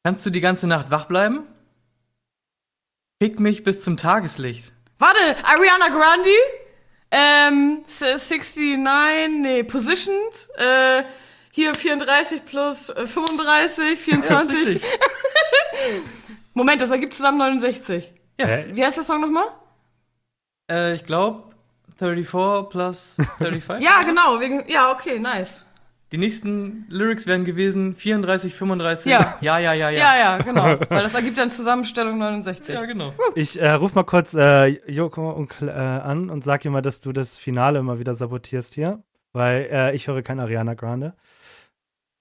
Kannst 0.05 0.27
du 0.27 0.31
die 0.31 0.41
ganze 0.41 0.67
Nacht 0.67 0.91
wach 0.91 1.07
bleiben? 1.07 1.41
Fick 3.23 3.39
mich 3.41 3.63
bis 3.63 3.83
zum 3.83 3.97
Tageslicht. 3.97 4.73
Warte, 4.99 5.19
Ariana 5.45 5.89
Grande? 5.89 6.31
Ähm, 7.15 7.85
s- 7.87 8.01
69, 8.01 9.29
nee, 9.41 9.63
Positions, 9.65 10.49
äh, 10.57 11.03
hier 11.51 11.75
34 11.75 12.45
plus 12.47 12.89
äh, 12.89 13.07
35, 13.07 14.01
24. 14.01 14.83
Moment, 16.55 16.81
das 16.81 16.91
ergibt 16.91 17.15
zusammen 17.15 17.39
69. 17.39 18.13
Ja. 18.41 18.47
Hä? 18.47 18.67
Wie 18.73 18.85
heißt 18.85 18.97
der 18.97 19.05
Song 19.05 19.21
nochmal? 19.21 19.45
Äh, 20.71 20.95
ich 20.95 21.05
glaube 21.05 21.55
34 21.99 22.69
plus 22.71 23.17
35. 23.39 23.81
Ja, 23.87 24.01
genau, 24.03 24.41
wegen, 24.41 24.67
ja, 24.69 24.91
okay, 24.93 25.19
nice. 25.19 25.67
Die 26.13 26.19
nächsten 26.19 26.85
Lyrics 26.89 27.27
wären 27.27 27.45
gewesen 27.45 27.95
34, 27.95 28.55
35. 28.55 29.11
Ja. 29.11 29.39
ja, 29.41 29.59
ja, 29.59 29.73
ja. 29.73 29.91
Ja, 29.91 30.19
ja, 30.19 30.39
genau, 30.39 30.65
weil 30.91 31.03
das 31.03 31.15
ergibt 31.15 31.39
dann 31.39 31.51
Zusammenstellung 31.51 32.19
69. 32.19 32.75
Ja, 32.75 32.85
genau. 32.85 33.15
Ich 33.35 33.61
äh, 33.61 33.71
ruf 33.71 33.95
mal 33.95 34.05
kurz 34.05 34.35
äh, 34.35 34.67
Joko 34.91 35.31
und, 35.31 35.51
äh, 35.63 35.71
an 35.71 36.29
und 36.31 36.45
sag 36.45 36.65
ihm 36.65 36.73
mal, 36.73 36.83
dass 36.83 37.01
du 37.01 37.13
das 37.13 37.39
Finale 37.39 37.79
immer 37.79 37.99
wieder 37.99 38.15
sabotierst 38.15 38.75
hier. 38.75 39.03
weil 39.33 39.69
äh, 39.73 39.95
ich 39.95 40.07
höre 40.07 40.23
kein 40.23 40.39
Ariana 40.39 40.75
Grande. 40.75 41.15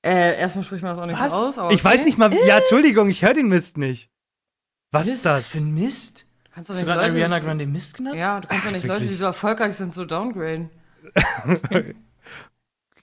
Äh, 0.04 0.40
erstmal 0.40 0.64
spricht 0.64 0.82
man 0.84 0.96
das 0.96 1.04
auch 1.04 1.08
nicht 1.08 1.20
Was? 1.20 1.34
aus. 1.34 1.60
Aber 1.60 1.72
Ich 1.72 1.84
weiß 1.84 1.96
okay. 1.96 2.06
nicht 2.06 2.18
mal, 2.18 2.34
ja, 2.48 2.58
Entschuldigung, 2.60 3.10
ich 3.10 3.24
höre 3.24 3.34
den 3.34 3.50
Mist 3.50 3.78
nicht. 3.78 4.10
Was 4.92 5.06
ist 5.08 5.26
Was 5.26 5.36
das? 5.36 5.48
für 5.48 5.58
ein 5.60 5.74
Mist? 5.74 6.26
Du 6.46 6.52
kannst 6.56 6.70
Hast 6.70 6.78
du 6.78 6.82
nicht 6.82 6.86
gerade 6.88 7.02
Leute, 7.02 7.14
Ariana 7.14 7.40
Grande 7.40 7.66
Mist 7.68 7.98
genannt? 7.98 8.16
Ja, 8.16 8.40
du 8.40 8.48
kannst 8.48 8.66
doch 8.66 8.72
nicht 8.72 8.86
Leute, 8.86 9.00
die 9.02 9.06
wirklich? 9.06 9.20
so 9.20 9.26
erfolgreich 9.26 9.76
sind, 9.76 9.94
so 9.94 10.06
downgraden. 10.06 10.70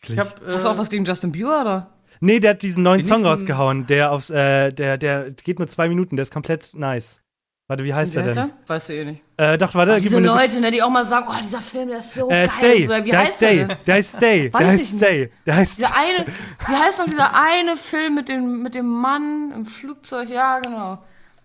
Ich 0.02 0.18
hab, 0.18 0.46
äh, 0.46 0.52
Hast 0.54 0.64
du 0.64 0.68
auch 0.70 0.78
was 0.78 0.90
gegen 0.90 1.04
Justin 1.04 1.32
Bieber, 1.32 1.60
oder? 1.60 1.90
Nee, 2.20 2.40
der 2.40 2.50
hat 2.52 2.62
diesen 2.62 2.82
neuen 2.82 3.02
Song 3.04 3.24
rausgehauen, 3.24 3.86
der 3.86 4.10
aufs, 4.12 4.28
äh, 4.30 4.72
der, 4.72 4.98
der 4.98 5.30
geht 5.30 5.58
nur 5.58 5.68
zwei 5.68 5.88
Minuten, 5.88 6.16
der 6.16 6.24
ist 6.24 6.32
komplett 6.32 6.70
nice. 6.74 7.20
Warte, 7.68 7.84
wie 7.84 7.92
heißt 7.92 8.12
Wie 8.12 8.14
der 8.14 8.24
heißt 8.24 8.36
denn? 8.36 8.50
er? 8.66 8.68
Weißt 8.74 8.88
du 8.88 8.92
eh 8.94 9.04
nicht. 9.04 9.22
Äh, 9.36 9.58
doch, 9.58 9.74
warte, 9.74 9.92
gib 9.96 10.04
Diese 10.04 10.18
Leute, 10.18 10.58
ne, 10.60 10.70
die 10.70 10.82
auch 10.82 10.88
mal 10.88 11.04
sagen, 11.04 11.26
oh, 11.28 11.34
dieser 11.42 11.60
Film, 11.60 11.88
der 11.90 11.98
ist 11.98 12.14
so 12.14 12.28
Äh, 12.30 12.46
geil. 12.46 12.48
Stay, 12.48 12.86
So, 12.86 13.04
wie 13.04 13.10
der 13.10 13.18
heißt 13.20 13.36
Stay, 13.36 13.56
der 13.58 13.66
denn? 13.68 13.76
der 13.86 13.94
heißt 13.94 14.16
Stay, 14.16 14.52
Weiß 14.52 14.58
der 14.58 14.68
heißt 14.68 14.82
ich 14.82 14.92
nicht. 14.92 15.02
Stay, 15.04 15.30
der 15.46 15.56
heißt 15.56 15.78
Dieser 15.78 15.96
eine, 15.96 16.26
wie 16.66 16.74
heißt 16.74 16.98
noch 16.98 17.06
dieser 17.06 17.30
eine 17.34 17.76
Film 17.76 18.14
mit 18.14 18.28
dem, 18.30 18.62
mit 18.62 18.74
dem 18.74 18.86
Mann 18.86 19.52
im 19.54 19.66
Flugzeug? 19.66 20.30
Ja, 20.30 20.58
genau. 20.60 20.98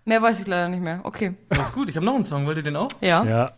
Mehr 0.06 0.22
weiß 0.22 0.40
ich 0.40 0.46
leider 0.46 0.68
nicht 0.70 0.82
mehr. 0.82 1.00
Okay. 1.04 1.34
Das 1.50 1.60
ist 1.60 1.72
gut, 1.74 1.90
ich 1.90 1.96
habe 1.96 2.06
noch 2.06 2.14
einen 2.14 2.24
Song, 2.24 2.46
wollt 2.46 2.56
ihr 2.56 2.62
den 2.62 2.76
auch? 2.76 2.88
Ja. 3.02 3.22
Ja. 3.24 3.50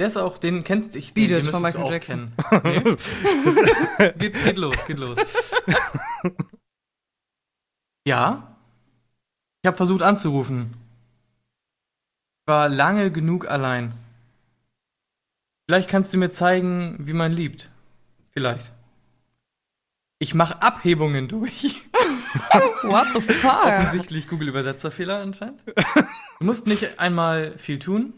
Der 0.00 0.06
ist 0.06 0.16
auch, 0.16 0.38
den 0.38 0.62
kennt 0.62 0.94
ich, 0.94 1.12
Beat 1.12 1.30
den, 1.30 1.38
It 1.38 1.46
den 1.46 1.50
von 1.52 1.62
Michael 1.62 1.84
auch 1.84 2.00
kennen. 2.00 2.32
Nee? 2.62 2.78
geht, 4.18 4.34
geht 4.44 4.56
los, 4.56 4.76
geht 4.86 4.98
los. 4.98 5.18
Ja? 8.06 8.56
Ich 9.62 9.66
habe 9.66 9.76
versucht 9.76 10.00
anzurufen. 10.02 10.74
Ich 12.40 12.46
war 12.46 12.70
lange 12.70 13.10
genug 13.10 13.46
allein. 13.50 13.92
Vielleicht 15.66 15.90
kannst 15.90 16.14
du 16.14 16.18
mir 16.18 16.30
zeigen, 16.30 16.96
wie 17.00 17.12
man 17.12 17.32
liebt. 17.32 17.70
Vielleicht. 18.30 18.72
Ich 20.20 20.34
mache 20.34 20.62
Abhebungen 20.62 21.28
durch. 21.28 21.82
What 22.82 23.08
the 23.14 23.20
fuck? 23.20 23.66
Offensichtlich 23.66 24.28
Google-Übersetzerfehler 24.28 25.18
anscheinend. 25.20 25.62
Du 25.66 26.46
musst 26.46 26.66
nicht 26.66 26.98
einmal 26.98 27.58
viel 27.58 27.78
tun. 27.78 28.14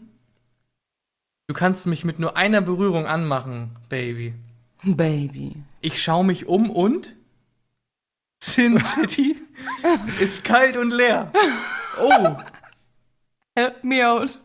Du 1.51 1.57
kannst 1.57 1.85
mich 1.85 2.05
mit 2.05 2.17
nur 2.17 2.37
einer 2.37 2.61
Berührung 2.61 3.05
anmachen, 3.07 3.75
Baby. 3.89 4.33
Baby. 4.83 5.57
Ich 5.81 6.01
schaue 6.01 6.23
mich 6.23 6.47
um 6.47 6.69
und 6.69 7.13
Sin 8.41 8.79
City 8.79 9.35
ist 10.21 10.45
kalt 10.45 10.77
und 10.77 10.91
leer. 10.91 11.29
Oh, 11.99 12.37
Help 13.53 13.83
me 13.83 14.07
out. 14.09 14.39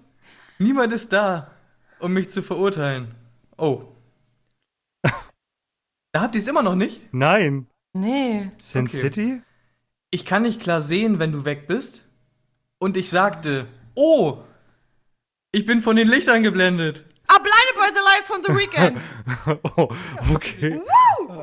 niemand 0.59 0.93
ist 0.93 1.13
da, 1.13 1.53
um 2.01 2.13
mich 2.13 2.31
zu 2.31 2.43
verurteilen. 2.43 3.15
Oh. 3.57 3.85
Da 6.11 6.23
habt 6.23 6.35
ihr 6.35 6.43
es 6.43 6.49
immer 6.49 6.65
noch 6.65 6.75
nicht? 6.75 7.03
Nein. 7.15 7.69
Nee. 7.93 8.49
Sin 8.59 8.87
Okay. 8.89 8.99
City? 9.01 9.43
Ich 10.11 10.25
kann 10.27 10.43
nicht 10.43 10.61
klar 10.61 10.81
sehen, 10.81 11.21
wenn 11.21 11.31
du 11.31 11.45
weg 11.45 11.69
bist. 11.69 12.03
Und 12.81 12.97
ich 12.97 13.11
sagte, 13.11 13.69
oh, 13.95 14.39
ich 15.57 15.65
bin 15.65 15.81
von 15.81 15.97
den 15.97 16.09
Lichtern 16.09 16.43
geblendet. 16.43 17.03
Ah, 17.29 17.39
blinded 17.39 17.77
by 17.77 17.89
the 17.95 18.01
lights 18.05 18.29
from 18.29 18.43
the 18.47 18.53
weekend. 18.55 19.01
oh, 19.77 19.89
okay. 20.35 20.81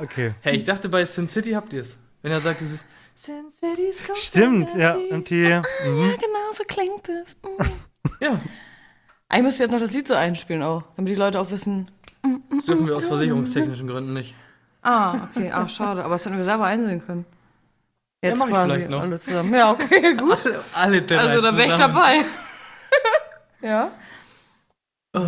Okay. 0.03 0.31
Hey, 0.41 0.55
ich 0.55 0.63
dachte, 0.63 0.87
bei 0.87 1.03
Sin 1.03 1.27
City 1.27 1.51
habt 1.51 1.73
ihr 1.73 1.81
es. 1.81 1.97
Wenn 2.21 2.31
er 2.31 2.39
sagt, 2.39 2.61
dieses 2.61 2.85
Sin 3.15 3.51
City's 3.51 4.03
Stimmt, 4.15 4.75
ja. 4.75 4.91
empty. 4.91 5.13
Und 5.13 5.29
die, 5.29 5.35
mhm. 5.35 5.51
ja, 5.51 6.15
genau, 6.15 6.51
so 6.51 6.63
klingt 6.65 7.09
es. 7.09 7.35
Mm. 7.43 8.23
Ja, 8.23 8.39
Eigentlich 9.29 9.43
müsst 9.45 9.59
ihr 9.59 9.65
jetzt 9.65 9.71
noch 9.71 9.79
das 9.79 9.91
Lied 9.91 10.07
so 10.07 10.13
einspielen 10.13 10.61
auch, 10.61 10.83
damit 10.95 11.11
die 11.11 11.15
Leute 11.15 11.39
auch 11.39 11.49
wissen. 11.49 11.89
das 12.51 12.65
dürfen 12.65 12.85
wir 12.85 12.95
aus 12.95 13.07
versicherungstechnischen 13.07 13.87
Gründen 13.87 14.13
nicht. 14.13 14.35
Ah, 14.83 15.27
okay, 15.29 15.51
ah, 15.51 15.67
schade. 15.67 16.03
Aber 16.03 16.15
das 16.15 16.25
hätten 16.25 16.37
wir 16.37 16.45
selber 16.45 16.65
einsehen 16.65 17.03
können. 17.03 17.25
Jetzt 18.21 18.43
ich 18.43 18.49
quasi 18.49 18.73
vielleicht 18.73 18.89
noch. 18.91 19.01
alle 19.01 19.19
zusammen. 19.19 19.53
Ja, 19.53 19.71
okay, 19.71 20.13
gut. 20.17 20.45
Alle, 20.75 21.03
alle 21.09 21.19
Also 21.19 21.41
da 21.41 21.57
wäre 21.57 21.67
ich 21.67 21.73
dabei. 21.73 22.23
ja. 23.61 23.91
Oh. 25.13 25.21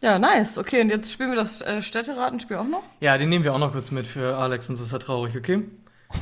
Ja, 0.00 0.18
nice. 0.18 0.58
Okay, 0.58 0.80
und 0.80 0.90
jetzt 0.90 1.12
spielen 1.12 1.30
wir 1.30 1.36
das 1.36 1.60
äh, 1.62 1.82
Städteratenspiel 1.82 2.56
auch 2.56 2.66
noch? 2.66 2.82
Ja, 3.00 3.18
den 3.18 3.28
nehmen 3.28 3.44
wir 3.44 3.52
auch 3.52 3.58
noch 3.58 3.72
kurz 3.72 3.90
mit 3.90 4.06
für 4.06 4.36
Alex, 4.36 4.68
sonst 4.68 4.80
ist 4.80 4.92
er 4.92 5.00
traurig, 5.00 5.36
okay? 5.36 5.64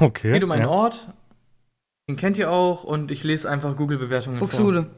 Okay. 0.01 0.33
Geht 0.33 0.45
um 0.45 0.51
einen 0.51 0.63
ja. 0.63 0.69
Ort, 0.69 1.09
den 2.09 2.17
kennt 2.17 2.39
ihr 2.39 2.51
auch 2.51 2.85
und 2.85 3.11
ich 3.11 3.23
lese 3.23 3.49
einfach 3.51 3.77
Google-Bewertungen 3.77 4.39
vor. 4.39 4.49
Buxude. 4.49 4.91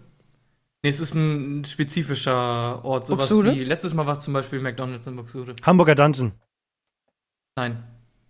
Nee, 0.82 0.90
es 0.90 1.00
ist 1.00 1.14
ein 1.14 1.64
spezifischer 1.64 2.84
Ort, 2.84 3.06
sowas 3.08 3.28
Buxtehude? 3.28 3.56
wie, 3.56 3.64
letztes 3.64 3.94
Mal 3.94 4.06
war 4.06 4.16
es 4.16 4.20
zum 4.20 4.32
Beispiel 4.32 4.60
McDonalds 4.60 5.06
in 5.06 5.16
Buxtehude. 5.16 5.56
Hamburger 5.64 5.96
Dungeon. 5.96 6.32
Nein. 7.56 7.82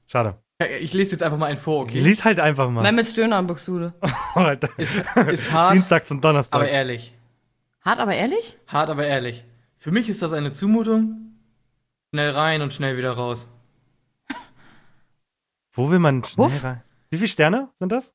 Schade. 0.06 0.38
Ja, 0.60 0.66
Ich 0.80 0.94
lese 0.94 1.12
jetzt 1.12 1.22
einfach 1.22 1.36
mal 1.38 1.46
einen 1.46 1.58
vor, 1.58 1.82
okay? 1.82 2.00
Lies 2.00 2.24
halt 2.24 2.40
einfach 2.40 2.70
mal. 2.70 2.82
Mehmet's 2.82 3.12
Döner 3.12 3.38
in 3.38 3.46
Buxude. 3.46 3.92
Alter. 4.34 4.70
Ist, 4.78 4.96
ist 5.28 5.52
hart, 5.52 5.74
Dienstags 5.74 6.10
und 6.10 6.24
Donnerstags. 6.24 6.54
aber 6.54 6.68
ehrlich. 6.68 7.14
Hart, 7.84 8.00
aber 8.00 8.14
ehrlich? 8.14 8.56
Hart, 8.66 8.88
aber 8.90 9.06
ehrlich. 9.06 9.44
Für 9.78 9.92
mich 9.92 10.08
ist 10.08 10.22
das 10.22 10.32
eine 10.32 10.52
Zumutung. 10.52 11.38
Schnell 12.12 12.30
rein 12.30 12.62
und 12.62 12.72
schnell 12.72 12.96
wieder 12.96 13.12
raus. 13.12 13.46
Wo 15.72 15.90
will 15.90 16.00
man 16.00 16.24
schnell 16.24 16.46
Wuff. 16.46 16.64
rein? 16.64 16.82
Wie 17.10 17.16
viele 17.16 17.28
Sterne 17.28 17.68
sind 17.78 17.92
das? 17.92 18.12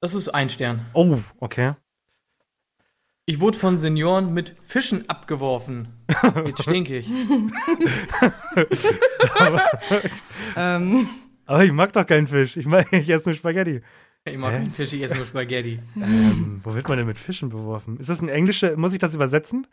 Das 0.00 0.14
ist 0.14 0.28
ein 0.28 0.50
Stern. 0.50 0.84
Oh, 0.92 1.18
okay. 1.38 1.74
Ich 3.24 3.40
wurde 3.40 3.56
von 3.56 3.78
Senioren 3.78 4.34
mit 4.34 4.56
Fischen 4.66 5.08
abgeworfen. 5.08 5.88
Jetzt 6.46 6.62
stinke 6.64 6.98
ich. 6.98 7.08
Ähm, 10.56 11.08
Aber 11.46 11.64
ich 11.64 11.72
mag 11.72 11.92
doch 11.92 12.06
keinen 12.06 12.26
Fisch. 12.26 12.56
Ich, 12.56 12.66
mag, 12.66 12.92
ich 12.92 13.08
esse 13.08 13.28
nur 13.28 13.34
Spaghetti. 13.36 13.80
Ich 14.24 14.36
mag 14.36 14.52
Hä? 14.52 14.56
keinen 14.58 14.72
Fisch, 14.72 14.92
ich 14.92 15.02
esse 15.02 15.14
nur 15.16 15.26
Spaghetti. 15.26 15.78
Ähm, 15.96 16.60
wo 16.62 16.74
wird 16.74 16.88
man 16.88 16.98
denn 16.98 17.06
mit 17.06 17.18
Fischen 17.18 17.48
beworfen? 17.48 17.96
Ist 17.98 18.10
das 18.10 18.20
ein 18.20 18.28
englische, 18.28 18.76
muss 18.76 18.92
ich 18.92 18.98
das 18.98 19.14
übersetzen? 19.14 19.66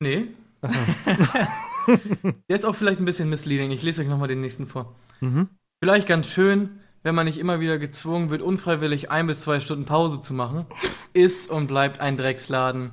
Nee. 0.00 0.28
Der 0.62 2.34
ist 2.56 2.66
auch 2.66 2.74
vielleicht 2.74 3.00
ein 3.00 3.04
bisschen 3.04 3.28
misleading. 3.28 3.70
Ich 3.70 3.82
lese 3.82 4.02
euch 4.02 4.08
nochmal 4.08 4.28
den 4.28 4.40
nächsten 4.40 4.66
vor. 4.66 4.94
Mhm. 5.20 5.48
Vielleicht 5.82 6.06
ganz 6.06 6.28
schön, 6.28 6.80
wenn 7.02 7.14
man 7.14 7.26
nicht 7.26 7.38
immer 7.38 7.60
wieder 7.60 7.78
gezwungen 7.78 8.30
wird, 8.30 8.42
unfreiwillig 8.42 9.10
ein 9.10 9.26
bis 9.26 9.40
zwei 9.42 9.60
Stunden 9.60 9.84
Pause 9.84 10.20
zu 10.20 10.34
machen. 10.34 10.66
Ist 11.12 11.50
und 11.50 11.66
bleibt 11.66 12.00
ein 12.00 12.16
Drecksladen. 12.16 12.92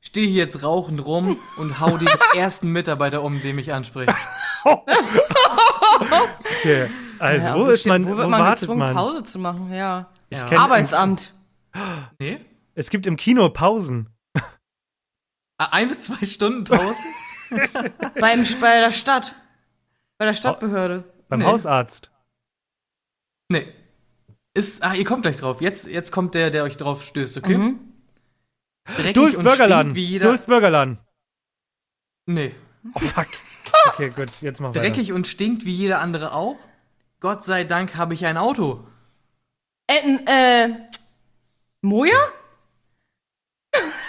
Stehe 0.00 0.28
hier 0.28 0.44
jetzt 0.44 0.62
rauchend 0.62 1.04
rum 1.04 1.38
und 1.56 1.80
hau 1.80 1.96
den 1.96 2.08
ersten 2.36 2.70
Mitarbeiter 2.70 3.22
um, 3.22 3.40
den 3.40 3.56
mich 3.56 3.72
anspricht. 3.72 4.12
Okay. 6.60 6.88
Also, 7.18 7.46
ja, 7.46 7.54
wo 7.58 7.66
ist 7.70 7.86
man, 7.86 8.04
wo 8.04 8.16
wird 8.16 8.28
man 8.28 8.40
wartet 8.40 8.60
gezwungen, 8.60 8.80
man? 8.80 8.94
Pause 8.94 9.24
zu 9.24 9.38
machen? 9.38 9.72
Ja. 9.72 10.10
Ich 10.28 10.38
Ja. 10.38 10.58
Arbeitsamt. 10.58 11.32
Nee? 12.18 12.40
Es 12.74 12.90
gibt 12.90 13.06
im 13.06 13.16
Kino 13.16 13.48
Pausen. 13.48 14.10
Ah, 15.58 15.68
Ein 15.72 15.88
bis 15.88 16.04
zwei 16.04 16.24
Stunden 16.26 16.64
Pause? 16.64 17.00
Beim, 18.20 18.44
bei 18.60 18.80
der 18.80 18.92
Stadt. 18.92 19.34
Bei 20.18 20.24
der 20.26 20.34
Stadtbehörde. 20.34 21.04
Beim 21.28 21.38
Nee. 21.40 21.44
Hausarzt. 21.46 22.10
Nee. 23.48 23.72
Ist, 24.54 24.82
ah, 24.82 24.94
ihr 24.94 25.04
kommt 25.04 25.22
gleich 25.22 25.36
drauf. 25.36 25.60
Jetzt, 25.60 25.86
jetzt 25.86 26.10
kommt 26.12 26.34
der, 26.34 26.50
der 26.50 26.64
euch 26.64 26.76
drauf 26.76 27.04
stößt, 27.04 27.36
okay? 27.38 27.56
Mhm. 27.58 27.78
Dreckig 28.96 29.14
Durchs 29.14 29.36
und 29.36 29.44
Burgerladen. 29.44 29.92
stinkt 29.92 29.96
Wie 29.96 30.04
jeder, 30.04 30.26
Durchs 30.28 30.44
Burgerladen. 30.46 30.98
nee. 32.26 32.54
Oh, 32.94 32.98
fuck. 33.00 33.28
Okay, 33.88 34.10
gut, 34.10 34.30
jetzt 34.40 34.60
machen 34.60 34.74
wir 34.74 34.80
Dreckig 34.82 35.12
und 35.12 35.26
stinkt 35.28 35.64
wie 35.64 35.72
jeder 35.74 36.00
andere 36.00 36.32
auch. 36.32 36.56
Gott 37.20 37.44
sei 37.44 37.62
Dank 37.64 37.94
habe 37.96 38.14
ich 38.14 38.24
ein 38.26 38.36
Auto. 38.36 38.84
Äh, 39.88 40.16
äh, 40.26 40.74
Moja? 41.82 42.16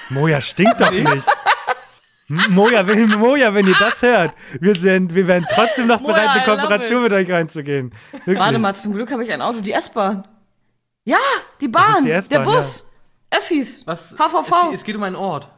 Moja 0.09 0.41
stinkt 0.41 0.79
doch 0.81 0.91
nicht. 0.91 1.27
Moja, 2.49 2.85
wenn, 2.85 3.07
Moja, 3.11 3.53
wenn 3.53 3.67
ihr 3.67 3.75
das 3.79 4.01
hört, 4.01 4.33
wir, 4.59 4.75
sind, 4.75 5.13
wir 5.15 5.27
wären 5.27 5.45
trotzdem 5.49 5.87
noch 5.87 6.01
bereit, 6.01 6.27
eine 6.27 6.43
I 6.43 6.45
love 6.47 6.57
Kooperation 6.61 6.97
it. 7.05 7.11
mit 7.11 7.13
euch 7.13 7.31
reinzugehen. 7.31 7.93
Wirklich. 8.11 8.39
Warte 8.39 8.59
mal, 8.59 8.75
zum 8.75 8.93
Glück 8.93 9.09
habe 9.11 9.23
ich 9.23 9.31
ein 9.31 9.41
Auto. 9.41 9.61
Die 9.61 9.71
S-Bahn. 9.71 10.27
Ja, 11.05 11.17
die 11.61 11.69
Bahn. 11.69 12.03
die 12.03 12.09
der 12.29 12.39
Bus. 12.41 12.85
Öffis. 13.31 13.87
Was? 13.87 14.13
HVV. 14.17 14.67
Es, 14.73 14.79
es 14.81 14.83
geht 14.83 14.95
um 14.97 15.03
einen 15.03 15.15
Ort. 15.15 15.49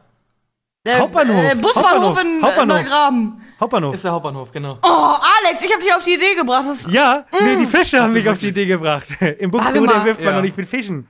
Der, 0.86 1.00
Hauptbahnhof. 1.00 1.44
Äh, 1.52 1.56
Busbahnhof 1.56 2.16
Hauptbahnhof. 2.16 2.20
in 2.22 2.42
Hauptbahnhof. 2.42 2.76
äh, 2.78 2.82
Neugraben. 2.82 3.42
Hauptbahnhof. 3.60 3.94
Ist 3.94 4.04
der 4.04 4.12
Hauptbahnhof, 4.12 4.52
genau. 4.52 4.78
Oh, 4.82 5.14
Alex, 5.44 5.62
ich 5.62 5.72
habe 5.72 5.82
dich 5.82 5.92
auf 5.92 6.02
die 6.04 6.14
Idee 6.14 6.34
gebracht. 6.36 6.64
Das 6.68 6.90
Ja, 6.90 7.26
nee, 7.42 7.56
die 7.56 7.66
Fische 7.66 8.00
haben 8.00 8.12
mich 8.12 8.28
auf 8.28 8.38
die? 8.38 8.48
Idee 8.48 8.66
gebracht. 8.66 9.08
Im 9.38 9.50
Buxtehude 9.50 9.92
mal. 9.92 10.04
wirft 10.06 10.20
man 10.20 10.28
Ja. 10.30 10.34
noch 10.36 10.42
nicht 10.42 10.56
mit 10.56 10.68
Fischen. 10.68 11.08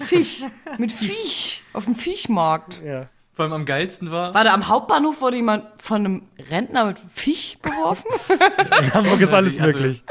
Fisch. 0.00 0.42
Mit 0.78 0.92
Viech. 0.92 1.62
Auf 1.72 1.84
dem 1.84 1.94
Viechmarkt. 1.94 2.80
Ja. 2.84 3.08
Vor 3.34 3.44
allem 3.44 3.52
am 3.52 3.64
geilsten 3.66 4.10
war. 4.10 4.34
War 4.34 4.42
da 4.44 4.52
am 4.52 4.66
Hauptbahnhof 4.68 5.20
wurde 5.20 5.36
jemand 5.36 5.64
von 5.80 5.96
einem 6.04 6.22
Rentner 6.50 6.86
mit 6.86 6.98
Viech 7.14 7.58
beworfen? 7.62 8.06
In 8.82 8.94
Hamburg 8.94 9.20
ist 9.20 9.32
alles 9.32 9.60
Also- 9.60 9.66
möglich. 9.78 10.02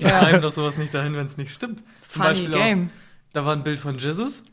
Die 0.00 0.08
schreiben 0.08 0.40
doch 0.42 0.52
sowas 0.52 0.78
nicht 0.78 0.94
dahin, 0.94 1.14
wenn 1.14 1.26
es 1.26 1.36
nicht 1.36 1.52
stimmt. 1.52 1.82
Zum 2.08 2.22
Funny 2.22 2.28
Beispiel 2.46 2.50
game. 2.50 2.86
Auch, 2.90 3.32
da 3.34 3.44
war 3.44 3.52
ein 3.54 3.62
Bild 3.64 3.80
von 3.80 3.98
Jesus. 3.98 4.44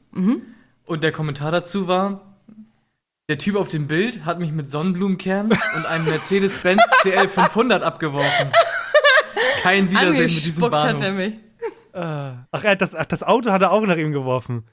Und 0.85 1.03
der 1.03 1.11
Kommentar 1.13 1.51
dazu 1.51 1.87
war: 1.87 2.35
Der 3.29 3.37
Typ 3.37 3.55
auf 3.55 3.69
dem 3.69 3.87
Bild 3.87 4.25
hat 4.25 4.39
mich 4.39 4.51
mit 4.51 4.69
Sonnenblumenkern 4.69 5.51
und 5.75 5.85
einem 5.85 6.05
Mercedes-Benz 6.05 6.81
CL 7.03 7.29
500 7.29 7.81
abgeworfen. 7.83 8.51
Kein 9.61 9.89
Wiedersehen 9.89 10.11
mit 10.13 10.29
diesem 10.29 10.63
Angespuckt 10.63 10.75
hat 10.75 10.83
Bahnhof. 10.99 11.03
er 11.03 11.11
mich. 11.13 11.33
Ach, 11.93 12.63
er 12.63 12.71
hat 12.71 12.81
das, 12.81 12.95
ach, 12.95 13.05
das 13.05 13.23
Auto 13.23 13.51
hat 13.51 13.61
er 13.61 13.71
auch 13.71 13.85
nach 13.85 13.97
ihm 13.97 14.11
geworfen. 14.11 14.67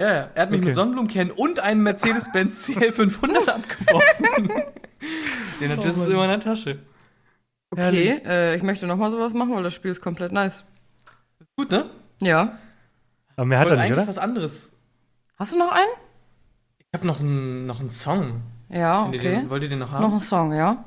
Ja, 0.00 0.06
ja, 0.08 0.30
er 0.34 0.42
hat 0.42 0.50
mich 0.50 0.58
Okay. 0.60 0.68
mit 0.68 0.74
Sonnenblumenkern 0.74 1.30
und 1.30 1.60
einem 1.60 1.82
Mercedes-Benz 1.84 2.64
CL 2.64 2.92
500 2.92 3.48
abgeworfen. 3.54 4.50
Den 5.60 5.70
hat 5.70 5.84
das 5.84 5.96
in 6.08 6.16
meiner 6.16 6.40
Tasche. 6.40 6.78
Okay, 7.70 8.20
äh, 8.24 8.56
ich 8.56 8.62
möchte 8.62 8.86
nochmal 8.86 9.10
sowas 9.10 9.32
machen, 9.34 9.54
weil 9.54 9.62
das 9.62 9.74
Spiel 9.74 9.90
ist 9.90 10.00
komplett 10.00 10.32
nice. 10.32 10.64
Gut, 11.56 11.70
ne? 11.70 11.90
Ja. 12.20 12.58
Aber 13.36 13.46
mehr 13.46 13.58
hat 13.58 13.68
er 13.68 13.74
nicht, 13.76 13.84
eigentlich 13.84 13.98
oder? 13.98 14.08
was 14.08 14.18
anderes. 14.18 14.72
Hast 15.38 15.52
du 15.54 15.58
noch 15.58 15.72
einen? 15.72 15.90
Ich 16.78 16.86
habe 16.94 17.06
noch 17.06 17.20
einen 17.20 17.66
noch 17.66 17.80
einen 17.80 17.90
Song. 17.90 18.42
Ja, 18.68 19.04
Wollt 19.06 19.14
ihr 19.14 19.20
okay. 19.20 19.40
den, 19.40 19.50
wollt 19.50 19.62
ihr 19.64 19.68
den 19.68 19.78
noch 19.80 19.90
haben? 19.90 20.02
Noch 20.02 20.12
ein 20.14 20.20
Song, 20.20 20.52
ja? 20.52 20.84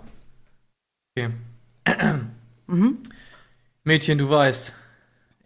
Okay. 1.17 1.29
Mhm. 2.67 2.97
Mädchen, 3.83 4.17
du 4.17 4.29
weißt, 4.29 4.73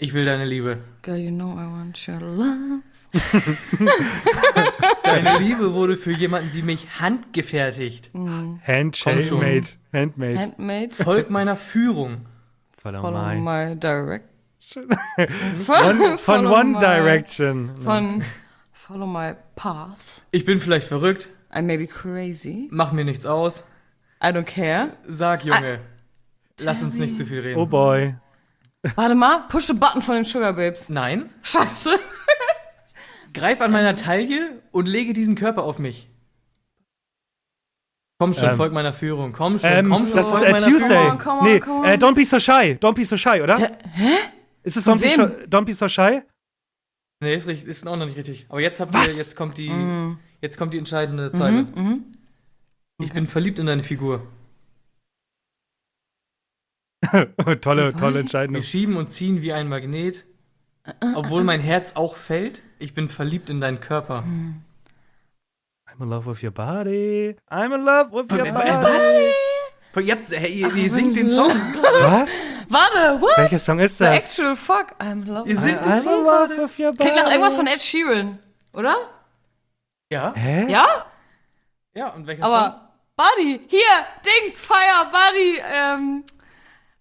ich 0.02 0.14
will 0.14 0.26
deine 0.26 0.46
Liebe. 0.46 0.80
Girl, 1.04 1.18
you 1.18 1.32
know 1.32 1.52
I 1.54 1.66
want 1.72 2.08
your 2.08 2.20
love. 2.20 2.82
Deine 5.04 5.38
Liebe 5.40 5.74
wurde 5.74 5.98
für 5.98 6.12
jemanden 6.12 6.52
wie 6.54 6.62
mich 6.62 7.00
handgefertigt. 7.00 8.10
Handshake, 8.66 9.16
Komm 9.18 9.22
schon. 9.22 9.40
made. 9.40 9.68
Handmade. 9.94 10.40
Handmade. 10.40 10.90
Folg 10.94 11.30
meiner 11.30 11.56
Führung. 11.56 12.26
Follow 12.82 13.02
Follow 13.02 13.22
my. 13.22 13.36
my 13.70 13.76
direction. 13.78 14.88
One, 15.68 15.98
von 15.98 16.18
Follow 16.18 16.54
One 16.58 16.72
my- 16.74 16.80
Direction. 16.80 17.72
Von 17.84 18.24
Follow 18.72 19.06
my 19.06 19.36
path. 19.56 20.22
Ich 20.32 20.46
bin 20.46 20.60
vielleicht 20.60 20.88
verrückt, 20.88 21.30
I 21.56 21.62
may 21.62 21.78
be 21.78 21.88
crazy. 21.88 22.68
mach 22.72 22.92
mir 22.94 23.04
nichts 23.06 23.26
aus. 23.26 23.64
I 24.24 24.28
don't 24.28 24.44
care. 24.46 24.94
Sag, 25.06 25.44
Junge, 25.44 25.80
lass 26.62 26.82
uns 26.82 26.96
nicht 26.96 27.18
zu 27.18 27.26
viel 27.26 27.42
reden. 27.42 27.60
Oh 27.60 27.66
boy. 27.66 28.16
Warte 28.96 29.15
mal, 29.15 29.48
push 29.50 29.65
the 29.67 29.74
button 29.74 30.02
von 30.02 30.15
den 30.15 30.26
Sugar 30.26 30.54
Babes. 30.54 30.89
Nein, 30.89 31.30
Scheiße. 31.44 32.00
greif 33.34 33.62
an 33.62 33.72
meiner 33.72 33.96
Taille 33.96 34.62
und 34.72 34.88
lege 34.88 35.13
diesen 35.13 35.36
Körper 35.36 35.63
auf 35.63 35.78
mich. 35.80 36.08
Komm 38.20 38.34
schon, 38.34 38.50
Ähm. 38.50 38.58
folg 38.58 38.74
meiner 38.74 38.94
Führung. 38.94 39.34
Komm 39.34 39.58
schon, 39.60 39.70
Ähm, 39.72 39.89
komm 39.89 40.06
schon, 40.08 40.15
das 40.15 40.26
ist 40.28 40.32
folg 40.32 40.44
äh, 40.48 40.52
meiner 40.52 40.65
Tuesday. 40.65 40.88
Führung. 40.89 41.12
on, 41.12 41.17
come 41.20 41.39
on, 41.39 41.46
nee, 41.46 41.60
come 41.60 41.80
on. 41.80 41.86
Äh, 41.86 41.94
Don't 41.96 42.15
Be 42.15 42.26
So 42.26 42.39
Shy. 42.39 42.78
Don't 42.80 42.94
Be 42.94 43.06
So 43.06 43.17
Shy, 43.17 43.41
oder? 43.41 43.56
Der- 43.56 43.78
Hä? 43.94 44.10
ist 44.63 44.78
es 44.78 44.84
von 44.84 45.00
Don't 45.00 45.02
be, 45.02 45.10
so, 45.15 45.58
Don't 45.58 45.65
Be 45.65 45.74
So 45.74 45.88
Shy? 45.88 46.22
Nee, 47.24 47.36
ist, 47.36 47.48
richtig, 47.48 47.67
ist 47.67 47.88
auch 47.88 47.96
noch 47.96 48.06
nicht 48.06 48.17
richtig. 48.17 48.46
Aber 48.50 48.62
jetzt 48.62 48.80
habt 48.80 48.94
Was? 48.94 49.08
ihr, 49.08 49.13
jetzt 49.17 49.36
kommt 49.36 49.58
die, 49.58 49.70
Mhm. 49.70 50.17
jetzt 50.41 50.58
kommt 50.58 50.74
die 50.74 50.80
entscheidende 50.80 51.32
Zeile. 51.32 51.63
Mhm. 51.63 52.04
Ich 53.00 53.13
bin 53.13 53.26
verliebt 53.28 53.58
in 53.60 53.65
deine 53.67 53.84
Figur. 53.84 54.28
tolle, 57.62 57.94
tolle 57.94 58.14
Wir 58.16 58.20
Entscheidung. 58.22 58.62
schieben 58.62 58.98
und 58.98 59.12
ziehen 59.12 59.42
wie 59.42 59.54
ein 59.54 59.68
Magnet. 59.68 60.26
Obwohl 61.16 61.44
mein 61.44 61.60
Herz 61.60 61.96
auch 61.96 62.16
fällt, 62.16 62.62
ich 62.80 62.94
bin 62.94 63.08
verliebt 63.08 63.50
in 63.50 63.62
deinen 63.62 63.80
Körper. 63.80 64.24
I'm 65.88 66.02
in 66.02 66.10
love 66.10 66.26
with 66.30 66.42
your 66.44 66.52
body. 66.52 67.36
I'm 67.50 67.74
in 67.76 67.82
love 67.84 68.12
with 68.12 68.32
your 68.32 68.46
Äh, 68.48 68.52
body. 68.52 68.72
was? 69.94 70.04
Jetzt, 70.06 70.32
hey, 70.36 70.52
ihr, 70.52 70.74
ihr 70.74 70.90
singt 70.90 71.18
den 71.18 71.30
Song. 71.30 71.52
Was? 71.52 72.30
Warte, 72.70 73.22
what? 73.22 73.38
Welcher 73.38 73.60
Song 73.60 73.80
ist 73.80 73.98
The 73.98 74.06
das? 74.06 74.16
actual 74.24 74.56
fuck. 74.56 74.96
I'm 75.00 75.26
love. 75.26 75.48
Ihr 75.50 75.58
singt 75.60 75.84
den 75.86 75.92
I'm 75.92 75.96
in 75.98 76.02
Song. 76.02 76.24
love 76.24 76.50
with 76.58 76.80
your 76.80 76.92
body. 76.94 76.98
Klingt 76.98 77.16
nach 77.18 77.30
irgendwas 77.30 77.56
von 77.58 77.68
Ed 77.68 77.82
Sheeran, 77.82 78.40
oder? 78.74 78.96
Ja, 80.10 80.34
Hä? 80.36 80.72
Ja? 80.72 81.06
ja, 81.94 82.08
und 82.10 82.26
welcher 82.26 82.44
Song? 82.46 82.54
Aber 82.54 82.90
Buddy, 83.18 83.60
hier, 83.68 83.80
Dings, 84.26 84.60
Fire, 84.62 85.08
Buddy, 85.12 85.60
ähm, 85.74 86.24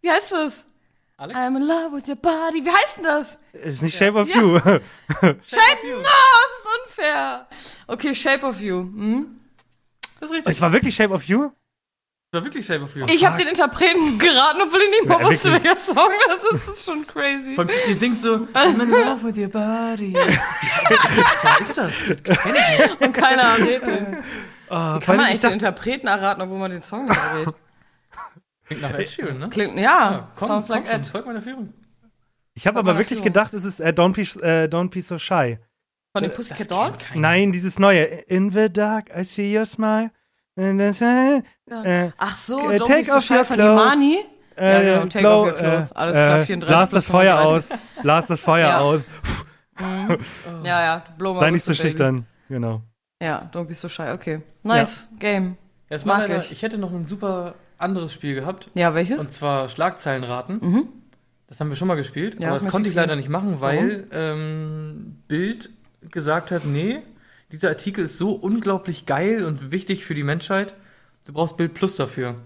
wie 0.02 0.10
heißt 0.10 0.32
das? 0.32 0.66
Alex? 1.16 1.38
I'm 1.38 1.56
in 1.56 1.66
love 1.66 1.92
with 1.92 2.08
your 2.08 2.16
body. 2.16 2.64
Wie 2.64 2.70
heißt 2.70 2.96
denn 2.98 3.04
das? 3.04 3.38
Ist 3.52 3.82
nicht 3.82 3.96
Shape 3.96 4.18
of 4.18 4.28
You. 4.34 4.58
Shape, 4.58 4.80
no, 5.84 6.02
das 6.02 6.52
ist 6.56 6.86
unfair. 6.86 7.46
Okay, 7.86 8.14
Shape 8.14 8.46
of 8.46 8.58
You. 8.60 8.78
Hm? 8.78 9.40
Das 10.18 10.30
ist 10.30 10.36
richtig. 10.36 10.52
es 10.52 10.60
war 10.60 10.72
wirklich 10.72 10.94
Shape 10.94 11.12
of 11.12 11.24
You? 11.24 11.50
Das 12.32 12.40
war 12.40 12.44
wirklich 12.44 12.64
Shape 12.66 12.84
of 12.84 12.96
You. 12.96 13.04
Ich 13.06 13.26
habe 13.26 13.36
den 13.36 13.48
Interpreten 13.48 14.18
geraten, 14.18 14.60
obwohl 14.62 14.80
ich 14.82 14.90
nicht 14.90 15.06
mal 15.06 15.20
Ja, 15.20 15.26
wusste, 15.28 15.52
welcher 15.52 15.76
Song 15.78 16.10
das 16.28 16.42
ist. 16.44 16.68
Das 16.68 16.76
ist 16.76 16.84
schon 16.86 17.06
crazy. 17.06 17.54
Von, 17.54 17.68
ihr 17.88 17.96
singt 17.96 18.22
so, 18.22 18.46
I'm 18.54 18.80
in 18.80 18.88
love 18.90 19.22
with 19.24 19.36
your 19.36 19.48
body. 19.48 20.14
Was 20.14 21.60
ist 21.60 21.76
das? 21.76 21.92
Kenn 22.38 22.54
ich 22.54 22.78
nicht. 22.86 23.00
Und 23.00 23.12
keiner 23.12 23.56
den. 23.56 24.16
Oh, 24.68 24.74
Kann 24.74 25.02
vor 25.02 25.14
man 25.16 25.32
ich 25.32 25.40
den 25.40 25.52
Interpreten 25.52 26.06
erraten, 26.06 26.40
obwohl 26.42 26.58
man 26.58 26.70
den 26.70 26.82
Song 26.82 27.06
nicht 27.06 27.18
errät? 27.18 27.48
Klingt 28.70 28.82
nach 28.82 28.96
Ed 28.96 29.08
Sheeran, 29.08 29.38
ne? 29.38 29.48
Klingt, 29.48 29.74
ja, 29.76 29.82
Ja, 29.82 30.28
komm, 30.36 30.46
sounds 30.48 30.66
komm 30.68 30.76
like 30.76 30.88
Ed. 30.94 31.06
folg 31.06 31.26
meiner 31.26 31.42
Führung. 31.42 31.72
ich 32.54 32.68
habe 32.68 32.78
aber 32.78 32.92
wirklich 32.98 33.18
Führung. 33.18 33.24
gedacht, 33.24 33.52
es 33.52 33.64
ist 33.64 33.80
äh, 33.80 33.88
Don't, 33.88 34.14
be, 34.14 34.22
äh, 34.46 34.68
Don't 34.68 34.90
Be 34.90 35.02
So 35.02 35.18
Shy. 35.18 35.58
Von 36.12 36.22
den 36.22 36.30
Das 36.30 36.36
Pussycat 36.36 36.70
Dolls? 36.70 36.96
Nein, 37.14 37.50
dieses 37.50 37.80
neue. 37.80 38.04
In 38.04 38.50
the 38.50 38.72
dark, 38.72 39.10
I 39.16 39.24
see 39.24 39.56
your 39.58 39.66
smile. 39.66 40.10
Äh, 40.56 40.70
äh, 40.70 42.10
Ach 42.16 42.36
so, 42.36 42.58
Äh, 42.70 42.76
Don't 42.76 42.86
take 42.86 42.98
Be 43.00 43.04
So 43.06 43.16
off 43.16 43.24
Shy 43.24 43.34
your 43.34 43.44
von. 43.44 43.58
Imani. 43.58 44.18
Ja, 44.56 44.80
genau, 44.82 45.06
take 45.06 45.18
blow, 45.20 45.40
off 45.42 45.46
your 45.46 45.52
clothes. 45.54 45.92
Alles 45.92 46.16
äh, 46.16 46.18
klar, 46.20 46.38
äh, 46.40 46.44
34 46.46 46.68
Blas 46.68 46.90
das 46.90 47.06
Feuer 47.06 47.36
35. 47.38 47.72
aus. 47.72 47.78
Blas 48.02 48.26
das 48.28 48.40
Feuer 48.40 48.68
Ja. 48.68 48.78
aus. 48.80 49.00
Ja, 50.64 50.82
ja, 50.84 51.04
blow 51.18 51.34
my 51.34 51.40
Sei 51.40 51.50
nicht 51.50 51.64
so 51.64 51.74
schüchtern. 51.74 52.26
Genau. 52.48 52.82
Ja, 53.22 53.50
Don't 53.52 53.64
Be 53.64 53.74
So 53.74 53.88
Shy, 53.88 54.10
okay. 54.12 54.42
Nice, 54.62 55.08
Game. 55.18 55.56
Es 55.88 56.04
mag 56.04 56.20
leider, 56.20 56.38
ich. 56.38 56.52
ich. 56.52 56.62
hätte 56.62 56.78
noch 56.78 56.92
ein 56.92 57.04
super 57.04 57.54
anderes 57.80 58.12
Spiel 58.12 58.34
gehabt. 58.34 58.70
Ja, 58.74 58.94
welches? 58.94 59.18
Und 59.20 59.32
zwar 59.32 59.68
Schlagzeilenraten. 59.68 60.60
Mhm. 60.60 60.88
Das 61.46 61.58
haben 61.60 61.68
wir 61.68 61.76
schon 61.76 61.88
mal 61.88 61.96
gespielt. 61.96 62.38
Ja, 62.38 62.48
aber 62.48 62.56
das 62.56 62.64
das 62.64 62.72
konnte 62.72 62.88
ich 62.88 62.94
leider 62.94 63.16
nicht 63.16 63.28
machen, 63.28 63.60
weil 63.60 64.06
ähm, 64.12 65.16
Bild 65.26 65.70
gesagt 66.10 66.50
hat, 66.50 66.64
nee, 66.64 67.02
dieser 67.52 67.68
Artikel 67.70 68.04
ist 68.04 68.18
so 68.18 68.32
unglaublich 68.32 69.06
geil 69.06 69.44
und 69.44 69.72
wichtig 69.72 70.04
für 70.04 70.14
die 70.14 70.22
Menschheit. 70.22 70.74
Du 71.26 71.32
brauchst 71.32 71.56
Bild 71.56 71.74
Plus 71.74 71.96
dafür. 71.96 72.36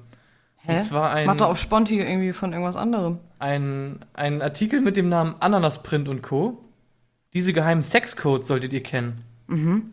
Hä? 0.57 0.77
Und 0.77 0.83
zwar 0.83 1.13
ein, 1.13 1.27
Mach 1.27 1.37
doch 1.37 1.49
auf 1.51 1.59
Sponti 1.59 2.01
irgendwie 2.01 2.33
von 2.33 2.53
irgendwas 2.53 2.77
anderem. 2.77 3.19
ein, 3.39 4.01
ein 4.15 4.41
Artikel 4.41 4.81
mit 4.81 4.97
dem 4.97 5.11
Namen 5.11 5.35
Ananasprint 5.41 6.09
und 6.09 6.23
Co. 6.23 6.65
Diese 7.35 7.53
geheimen 7.53 7.83
Sexcodes 7.83 8.49
solltet 8.49 8.73
ihr 8.73 8.83
kennen. 8.83 9.19
Mhm. 9.49 9.93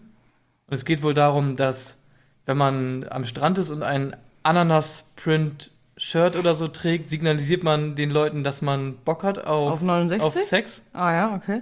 Und 0.67 0.73
es 0.73 0.85
geht 0.85 1.03
wohl 1.03 1.13
darum, 1.13 1.57
dass 1.57 1.97
wenn 2.45 2.57
man 2.57 3.05
am 3.09 3.25
Strand 3.25 3.57
ist 3.57 3.69
und 3.69 3.83
ein 3.83 4.15
Ananas-Print-Shirt 4.43 6.35
oder 6.35 6.55
so 6.55 6.67
trägt, 6.67 7.07
signalisiert 7.07 7.63
man 7.63 7.95
den 7.95 8.11
Leuten, 8.11 8.43
dass 8.43 8.61
man 8.61 8.97
Bock 8.97 9.23
hat 9.23 9.39
auf, 9.45 9.71
Auf 9.73 9.81
69? 9.81 10.25
auf 10.25 10.33
Sex. 10.33 10.81
Ah 10.93 11.11
ja, 11.13 11.35
okay. 11.35 11.61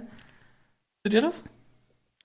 Wisst 1.04 1.14
ihr 1.14 1.22
das? 1.22 1.42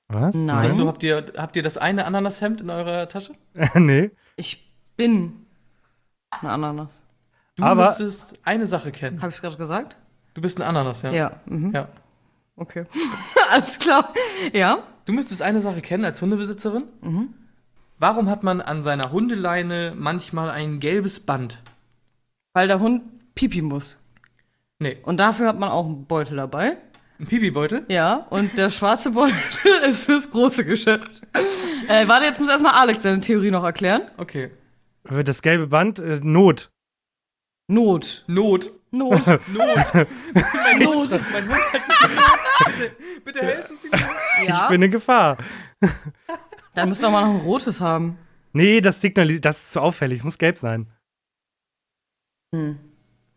Was? 0.07 0.35
Nein. 0.35 0.67
Siehst 0.69 0.79
du, 0.79 0.87
habt 0.87 1.03
ihr, 1.03 1.25
habt 1.37 1.55
ihr 1.55 1.63
das 1.63 1.77
eine 1.77 2.05
Ananashemd 2.05 2.61
in 2.61 2.69
eurer 2.69 3.07
Tasche? 3.09 3.33
nee. 3.75 4.11
Ich 4.35 4.71
bin 4.95 5.45
eine 6.29 6.51
Ananas. 6.51 7.01
Du 7.55 7.63
Aber- 7.63 7.85
müsstest 7.87 8.39
eine 8.43 8.65
Sache 8.65 8.91
kennen. 8.91 9.21
Habe 9.21 9.31
ich 9.33 9.41
gerade 9.41 9.57
gesagt? 9.57 9.97
Du 10.33 10.41
bist 10.41 10.59
ein 10.59 10.63
Ananas, 10.63 11.01
ja? 11.01 11.11
Ja. 11.11 11.39
Mhm. 11.45 11.71
Ja. 11.73 11.87
Okay. 12.57 12.85
Alles 13.51 13.79
klar. 13.79 14.13
Ja. 14.53 14.79
Du 15.05 15.13
müsstest 15.13 15.41
eine 15.41 15.61
Sache 15.61 15.81
kennen 15.81 16.03
als 16.05 16.21
Hundebesitzerin. 16.21 16.83
Mhm. 17.01 17.33
Warum 17.97 18.29
hat 18.29 18.43
man 18.43 18.61
an 18.61 18.83
seiner 18.83 19.11
Hundeleine 19.11 19.93
manchmal 19.95 20.49
ein 20.49 20.79
gelbes 20.79 21.19
Band? 21.19 21.61
Weil 22.53 22.67
der 22.67 22.79
Hund 22.79 23.03
pipi 23.35 23.61
muss. 23.61 23.97
Nee, 24.79 24.97
Und 25.03 25.17
dafür 25.17 25.47
hat 25.47 25.57
man 25.59 25.69
auch 25.71 25.85
einen 25.85 26.05
Beutel 26.05 26.35
dabei. 26.35 26.77
ein 27.17 27.27
Pipi-Beutel? 27.27 27.85
Ja, 27.87 28.27
und 28.29 28.57
der 28.57 28.69
schwarze 28.71 29.11
Beutel 29.11 29.35
ist 29.87 30.03
fürs 30.03 30.29
große 30.29 30.65
Geschäft. 30.65 31.21
Äh, 31.87 32.05
warte, 32.09 32.25
jetzt 32.25 32.41
muss 32.41 32.49
erstmal 32.49 32.73
Alex 32.73 33.03
seine 33.03 33.21
Theorie 33.21 33.51
noch 33.51 33.63
erklären. 33.63 34.01
Okay. 34.17 34.51
Das 35.05 35.41
gelbe 35.41 35.67
Band, 35.67 35.99
äh, 35.99 36.19
Not. 36.21 36.69
Not. 37.69 38.25
Not. 38.27 38.69
Not. 38.91 39.25
Not. 39.27 39.27
Not. 39.47 40.07
mein 40.33 40.87
Hund 40.87 41.11
hat 41.13 41.21
bitte, 42.65 42.91
bitte 43.23 43.39
helfen 43.41 43.77
Sie 43.81 43.89
mir. 43.89 44.47
Ja. 44.47 44.63
Ich 44.63 44.67
bin 44.69 44.81
in 44.81 44.91
Gefahr. 44.91 45.37
Dann 46.75 46.89
müsst 46.89 47.03
ihr 47.03 47.09
mal 47.09 47.21
noch 47.25 47.33
ein 47.41 47.45
rotes 47.45 47.81
haben. 47.81 48.17
Nee, 48.53 48.81
das 48.81 49.01
signalisiert, 49.01 49.45
das 49.45 49.57
ist 49.57 49.71
zu 49.73 49.81
auffällig. 49.81 50.19
Es 50.19 50.23
muss 50.25 50.37
gelb 50.37 50.57
sein. 50.57 50.87
Hm. 52.53 52.77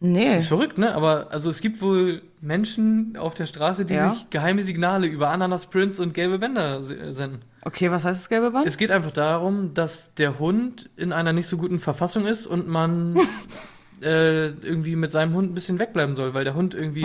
Nee. 0.01 0.37
Ist 0.37 0.47
verrückt, 0.47 0.79
ne? 0.79 0.95
Aber 0.95 1.27
also 1.33 1.51
es 1.51 1.61
gibt 1.61 1.83
wohl 1.83 2.23
Menschen 2.41 3.17
auf 3.17 3.35
der 3.35 3.47
Straße, 3.47 3.85
die 3.85 3.95
Ja. 3.95 4.11
sich 4.13 4.31
geheime 4.31 4.63
Signale 4.63 5.09
über 5.09 5.31
Ananas-Prints 5.31 5.99
und 5.99 6.15
gelbe 6.15 6.39
Bänder 6.39 6.85
se- 6.85 7.13
senden. 7.13 7.43
Okay, 7.65 7.91
was 7.91 8.05
heißt 8.05 8.21
das 8.21 8.29
gelbe 8.29 8.53
Band? 8.53 8.65
Es 8.69 8.77
geht 8.77 8.93
einfach 8.93 9.11
darum, 9.11 9.75
dass 9.75 10.15
der 10.15 10.39
Hund 10.39 10.89
in 10.97 11.13
einer 11.13 11.33
nicht 11.33 11.49
so 11.49 11.57
guten 11.57 11.81
Verfassung 11.81 12.27
ist 12.27 12.47
und 12.47 12.69
man 12.69 13.17
äh, 14.01 14.47
irgendwie 14.51 14.95
mit 14.95 15.11
seinem 15.11 15.35
Hund 15.35 15.51
ein 15.51 15.55
bisschen 15.55 15.81
wegbleiben 15.81 16.15
soll, 16.15 16.33
weil 16.33 16.45
der 16.45 16.55
Hund 16.55 16.75
irgendwie 16.75 17.03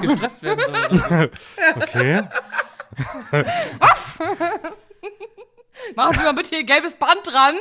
gestresst 0.00 0.42
werden 0.42 0.60
soll. 1.08 1.30
Okay. 1.76 2.22
Machen 5.96 6.14
Sie 6.16 6.22
mal 6.22 6.34
bitte 6.34 6.54
Ihr 6.56 6.64
gelbes 6.64 6.94
Band 6.94 7.20
dran. 7.24 7.56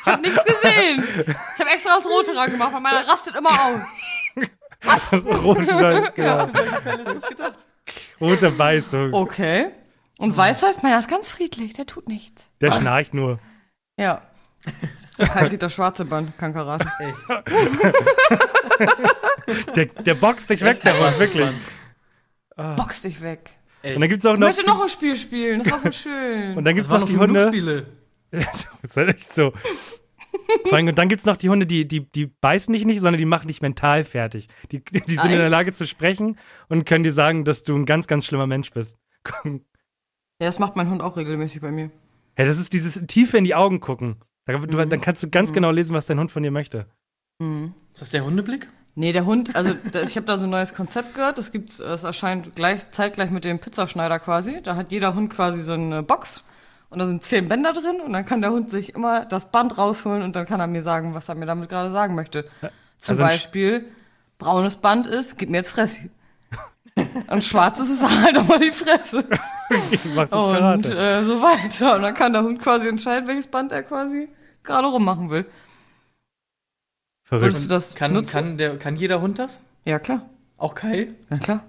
Ich 0.00 0.06
hab 0.06 0.20
nichts 0.20 0.44
gesehen. 0.44 1.02
Ich 1.26 1.60
habe 1.60 1.70
extra 1.70 1.96
das 1.96 2.06
rote 2.06 2.34
dran 2.34 2.50
gemacht, 2.50 2.72
weil 2.72 2.80
meiner 2.80 3.06
rastet 3.08 3.34
immer 3.36 3.50
auf. 3.50 5.12
Rote, 5.12 6.12
genau. 6.14 6.46
Gedacht? 6.46 7.64
Rote 8.20 8.58
Weißung. 8.58 9.14
Okay. 9.14 9.70
Und 10.18 10.36
weiß 10.36 10.62
heißt, 10.62 10.82
meiner 10.82 10.98
ist 11.00 11.08
ganz 11.08 11.28
friedlich, 11.28 11.72
der 11.72 11.86
tut 11.86 12.08
nichts. 12.08 12.42
Der 12.60 12.70
schnarcht 12.72 13.14
nur. 13.14 13.38
Ja. 13.98 14.22
Kai 15.18 15.48
kriegt 15.48 15.62
das 15.62 15.72
schwarze 15.74 16.04
Band, 16.04 16.36
kann 16.38 16.52
Karate. 16.52 16.90
Der, 19.76 19.86
der 19.86 20.14
boxt 20.14 20.48
dich 20.50 20.62
weg, 20.62 20.80
der 20.82 20.98
Hund, 20.98 21.18
wirklich. 21.18 21.50
Box 22.76 23.02
dich 23.02 23.20
weg. 23.20 23.50
Und 23.84 24.00
dann 24.00 24.08
gibt's 24.08 24.24
auch 24.26 24.34
Ich 24.34 24.40
noch, 24.40 24.46
möchte 24.48 24.66
noch 24.66 24.82
ein 24.82 24.88
Spiel 24.88 25.14
spielen, 25.16 25.62
das 25.62 25.70
war 25.72 25.78
voll 25.80 25.92
schön. 25.92 26.56
und 26.56 26.64
dann 26.64 26.74
gibt's 26.74 26.90
Das 26.90 27.00
noch 27.00 27.08
die 27.08 27.16
Hunde. 27.18 27.86
Das 28.30 28.66
ist 28.82 28.96
halt 28.96 29.10
echt 29.16 29.32
so. 29.32 29.52
Vor 30.64 30.72
allem, 30.72 30.88
und 30.88 30.98
dann 30.98 31.08
gibt's 31.08 31.24
noch 31.24 31.36
die 31.36 31.48
Hunde, 31.48 31.66
die, 31.66 31.86
die, 31.86 32.00
die 32.10 32.26
beißen 32.26 32.72
dich 32.72 32.84
nicht, 32.84 32.96
sondern 33.00 33.18
die 33.18 33.24
machen 33.24 33.46
dich 33.46 33.62
mental 33.62 34.02
fertig. 34.02 34.48
Die, 34.72 34.82
die 34.84 34.98
sind 35.14 35.20
Ah, 35.20 35.24
in 35.26 35.38
der? 35.38 35.48
Lage 35.48 35.72
zu 35.72 35.86
sprechen 35.86 36.36
und 36.68 36.84
können 36.84 37.04
dir 37.04 37.12
sagen, 37.12 37.44
dass 37.44 37.62
du 37.62 37.76
ein 37.76 37.86
ganz, 37.86 38.08
ganz 38.08 38.26
schlimmer 38.26 38.46
Mensch 38.46 38.70
bist. 38.72 38.96
Ja, 40.40 40.48
das 40.48 40.58
macht 40.58 40.74
mein 40.74 40.90
Hund 40.90 41.00
auch 41.00 41.16
regelmäßig 41.16 41.60
bei 41.60 41.70
mir. 41.70 41.92
Ja, 42.36 42.44
das 42.44 42.58
ist 42.58 42.72
dieses 42.72 43.00
tiefe 43.06 43.38
in 43.38 43.44
die 43.44 43.54
Augen 43.54 43.78
gucken. 43.78 44.16
Da, 44.46 44.58
du, 44.58 44.76
Mhm. 44.76 44.90
Dann 44.90 45.00
kannst 45.00 45.22
du 45.22 45.30
ganz 45.30 45.52
genau 45.52 45.70
lesen, 45.70 45.94
was 45.94 46.06
dein 46.06 46.18
Hund 46.18 46.32
von 46.32 46.42
dir 46.42 46.50
möchte. 46.50 46.86
Mhm. 47.38 47.72
Ist 47.92 48.02
das 48.02 48.10
der 48.10 48.24
Hundeblick? 48.24 48.66
Nee, 48.96 49.12
der 49.12 49.26
Hund, 49.26 49.56
also 49.56 49.74
ich 50.04 50.16
habe 50.16 50.26
da 50.26 50.38
so 50.38 50.46
ein 50.46 50.50
neues 50.50 50.72
Konzept 50.72 51.14
gehört. 51.14 51.36
Das 51.36 51.50
gibt's, 51.50 51.78
das 51.78 52.04
erscheint 52.04 52.54
gleich 52.54 52.90
zeitgleich 52.92 53.30
mit 53.30 53.44
dem 53.44 53.58
Pizzaschneider 53.58 54.20
quasi. 54.20 54.60
Da 54.62 54.76
hat 54.76 54.92
jeder 54.92 55.14
Hund 55.14 55.34
quasi 55.34 55.62
so 55.62 55.72
eine 55.72 56.04
Box 56.04 56.44
und 56.90 57.00
da 57.00 57.06
sind 57.06 57.24
zehn 57.24 57.48
Bänder 57.48 57.72
drin 57.72 58.00
und 58.00 58.12
dann 58.12 58.24
kann 58.24 58.40
der 58.40 58.52
Hund 58.52 58.70
sich 58.70 58.94
immer 58.94 59.24
das 59.24 59.46
Band 59.46 59.76
rausholen 59.78 60.22
und 60.22 60.36
dann 60.36 60.46
kann 60.46 60.60
er 60.60 60.68
mir 60.68 60.82
sagen, 60.82 61.12
was 61.12 61.28
er 61.28 61.34
mir 61.34 61.46
damit 61.46 61.68
gerade 61.68 61.90
sagen 61.90 62.14
möchte. 62.14 62.44
Zum 62.98 63.14
also 63.14 63.22
Beispiel, 63.24 63.84
braunes 64.38 64.76
Band 64.76 65.08
ist, 65.08 65.36
gib 65.38 65.50
mir 65.50 65.56
jetzt 65.56 65.70
Fresse. 65.70 66.08
Und 67.28 67.42
schwarzes 67.42 67.90
ist 67.90 68.22
halt 68.22 68.38
auch 68.38 68.46
mal 68.46 68.60
die 68.60 68.70
Fresse. 68.70 69.18
Und 70.30 70.86
äh, 70.86 71.24
so 71.24 71.42
weiter. 71.42 71.96
Und 71.96 72.02
dann 72.02 72.14
kann 72.14 72.32
der 72.32 72.44
Hund 72.44 72.62
quasi 72.62 72.86
entscheiden, 72.86 73.26
welches 73.26 73.48
Band 73.48 73.72
er 73.72 73.82
quasi 73.82 74.28
gerade 74.62 74.86
rummachen 74.86 75.30
will. 75.30 75.46
Verrückt. 77.38 77.54
Würdest 77.54 77.64
du 77.64 77.68
das 77.68 77.94
Kann, 77.94 78.12
nutzen? 78.12 78.32
kann, 78.34 78.58
der, 78.58 78.76
kann 78.78 78.96
jeder 78.96 79.20
Hund 79.20 79.38
das? 79.38 79.60
Ja, 79.84 79.98
klar. 79.98 80.28
Auch 80.56 80.74
Kai? 80.74 81.08
Ja, 81.30 81.38
klar. 81.38 81.64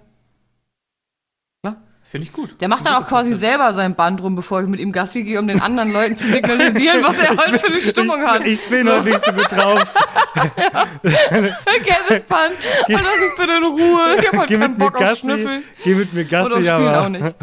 Finde 2.08 2.28
ich 2.28 2.34
gut. 2.34 2.62
Der 2.62 2.68
macht 2.70 2.86
dann 2.86 2.94
auch 2.94 3.08
quasi 3.08 3.34
selber 3.34 3.74
sein 3.74 3.96
Band 3.96 4.22
rum, 4.22 4.36
bevor 4.36 4.62
ich 4.62 4.70
mit 4.70 4.80
ihm 4.80 4.92
Gassi 4.92 5.24
gehe, 5.24 5.40
um 5.40 5.48
den 5.48 5.60
anderen 5.60 5.92
Leuten 5.92 6.16
zu 6.16 6.28
signalisieren, 6.28 7.04
was 7.04 7.18
er 7.18 7.30
heute 7.36 7.58
für 7.58 7.66
eine 7.68 7.82
Stimmung 7.82 8.22
ich, 8.22 8.28
hat. 8.28 8.46
Ich 8.46 8.70
bin 8.70 8.86
noch 8.86 9.04
nicht 9.04 9.26
so 9.26 9.32
gut 9.34 9.52
drauf. 9.52 9.92
Gelbes 11.04 12.22
Band. 12.28 12.54
Und 12.88 12.94
lass 12.94 13.20
mich 13.20 13.36
bitte 13.38 13.54
in 13.58 13.64
Ruhe. 13.64 14.18
Ich 14.20 14.28
hab 14.28 14.38
heute 14.38 14.54
Geh 14.54 14.60
keinen 14.60 14.70
mit 14.72 14.78
mir 14.80 14.86
Bock 14.86 14.96
auf 14.96 15.02
Gassi. 15.02 15.22
Schnüffeln. 15.22 15.64
Geh 15.84 15.96
mit 15.96 16.14
mir 16.14 16.26
Gassi, 16.26 16.46
Oder 16.52 16.62
spielen 16.64 16.88
aber. 16.88 17.02
auch 17.02 17.10
nicht. 17.10 17.26
Ist 17.26 17.36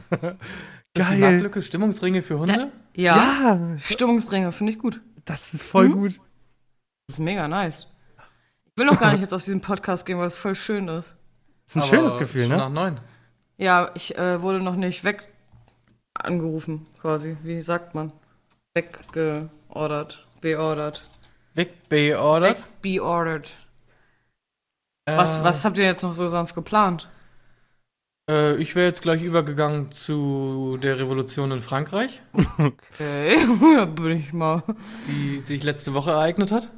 die 0.95 1.01
Geil. 1.01 1.19
Marktlücke 1.19 1.63
Stimmungsringe 1.63 2.23
für 2.23 2.39
Hunde? 2.39 2.71
Ja. 2.95 3.17
Ja, 3.17 3.61
Stimmungsringe, 3.79 4.53
finde 4.53 4.73
ich 4.73 4.79
gut. 4.79 5.01
das 5.25 5.55
ist 5.55 5.65
voll 5.65 5.87
Hm? 5.87 5.93
gut. 5.93 6.13
Das 7.09 7.17
ist 7.17 7.19
mega 7.19 7.49
nice. 7.49 7.92
Ich 8.75 8.81
will 8.81 8.87
noch 8.87 8.99
gar 9.01 9.13
nicht 9.13 9.21
jetzt 9.21 9.35
aus 9.35 9.45
diesem 9.45 9.61
Podcast 9.61 10.07
gehen, 10.07 10.19
weil 10.19 10.25
das 10.27 10.39
voll 10.39 10.55
schön 10.55 10.89
ist. 10.89 11.15
Das 11.67 11.69
ist 11.69 11.77
ein 11.77 11.83
Aber 11.83 11.89
schönes 11.89 12.19
Gefühl, 12.19 12.43
schon 12.43 12.51
ne? 12.53 12.57
Nach 12.59 12.69
neun. 12.71 13.01
Ja, 13.59 13.91
ich 13.95 14.17
äh, 14.19 14.41
wurde 14.43 14.61
noch 14.61 14.77
nicht 14.77 15.05
weg 15.05 15.29
angerufen, 16.15 16.87
quasi. 17.01 17.37
Wie 17.43 17.61
sagt 17.63 17.95
man? 17.95 18.13
Weggeordert. 18.75 20.27
Beordert. 20.41 21.03
Wegbeordert. 21.55 22.59
Wegbeordert. 22.83 23.51
Äh, 25.07 25.17
Was, 25.17 25.43
was 25.45 25.65
habt 25.65 25.79
ihr 25.79 25.85
jetzt 25.85 26.03
noch 26.03 26.13
so 26.13 26.29
sonst 26.29 26.55
geplant? 26.55 27.09
Äh, 28.31 28.57
ich 28.57 28.75
wäre 28.75 28.87
jetzt 28.87 29.03
gleich 29.03 29.23
übergegangen 29.23 29.91
zu 29.93 30.79
der 30.83 30.99
Revolution 30.99 31.51
in 31.53 31.61
Frankreich, 31.61 32.23
Okay, 32.33 33.37
da 33.77 33.85
bin 33.85 34.19
ich 34.19 34.33
mal. 34.33 34.63
die 35.09 35.41
sich 35.41 35.63
letzte 35.63 35.93
Woche 35.95 36.13
ereignet 36.13 36.51
hat. 36.53 36.71